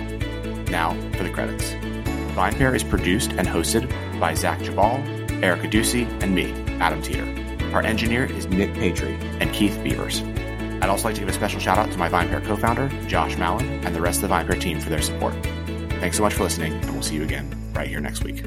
Now 0.71 0.93
for 1.17 1.25
the 1.25 1.31
credits. 1.31 1.71
VinePair 2.35 2.75
is 2.75 2.85
produced 2.85 3.33
and 3.33 3.49
hosted 3.49 3.91
by 4.21 4.35
Zach 4.35 4.59
Geballe, 4.61 5.43
Erica 5.43 5.67
Duecy, 5.67 6.05
and 6.23 6.35
me, 6.35 6.53
Adam 6.79 7.01
Teeter. 7.03 7.27
Our 7.73 7.83
engineer 7.83 8.27
is 8.27 8.47
Nick 8.47 8.75
Patri 8.75 9.15
and 9.41 9.53
Keith 9.53 9.81
Beavers. 9.83 10.23
I'd 10.81 10.91
also 10.91 11.05
like 11.05 11.15
to 11.15 11.21
give 11.21 11.29
a 11.29 11.33
special 11.33 11.59
shout 11.59 11.79
out 11.79 11.91
to 11.91 11.99
my 11.99 12.09
VinePair 12.09 12.45
co-founder, 12.45 12.89
Josh 13.09 13.37
Malin, 13.37 13.67
and 13.85 13.97
the 13.97 14.01
rest 14.01 14.23
of 14.23 14.29
the 14.29 14.35
VinePair 14.35 14.61
team 14.61 14.79
for 14.79 14.91
their 14.91 15.03
support. 15.03 15.35
Thanks 16.01 16.17
so 16.19 16.23
much 16.23 16.35
for 16.35 16.45
listening, 16.45 16.75
and 16.75 16.93
we'll 16.93 17.03
see 17.03 17.17
you 17.17 17.23
again 17.23 17.51
right 17.75 17.89
here 17.89 18.01
next 18.01 18.25
week. 18.25 18.45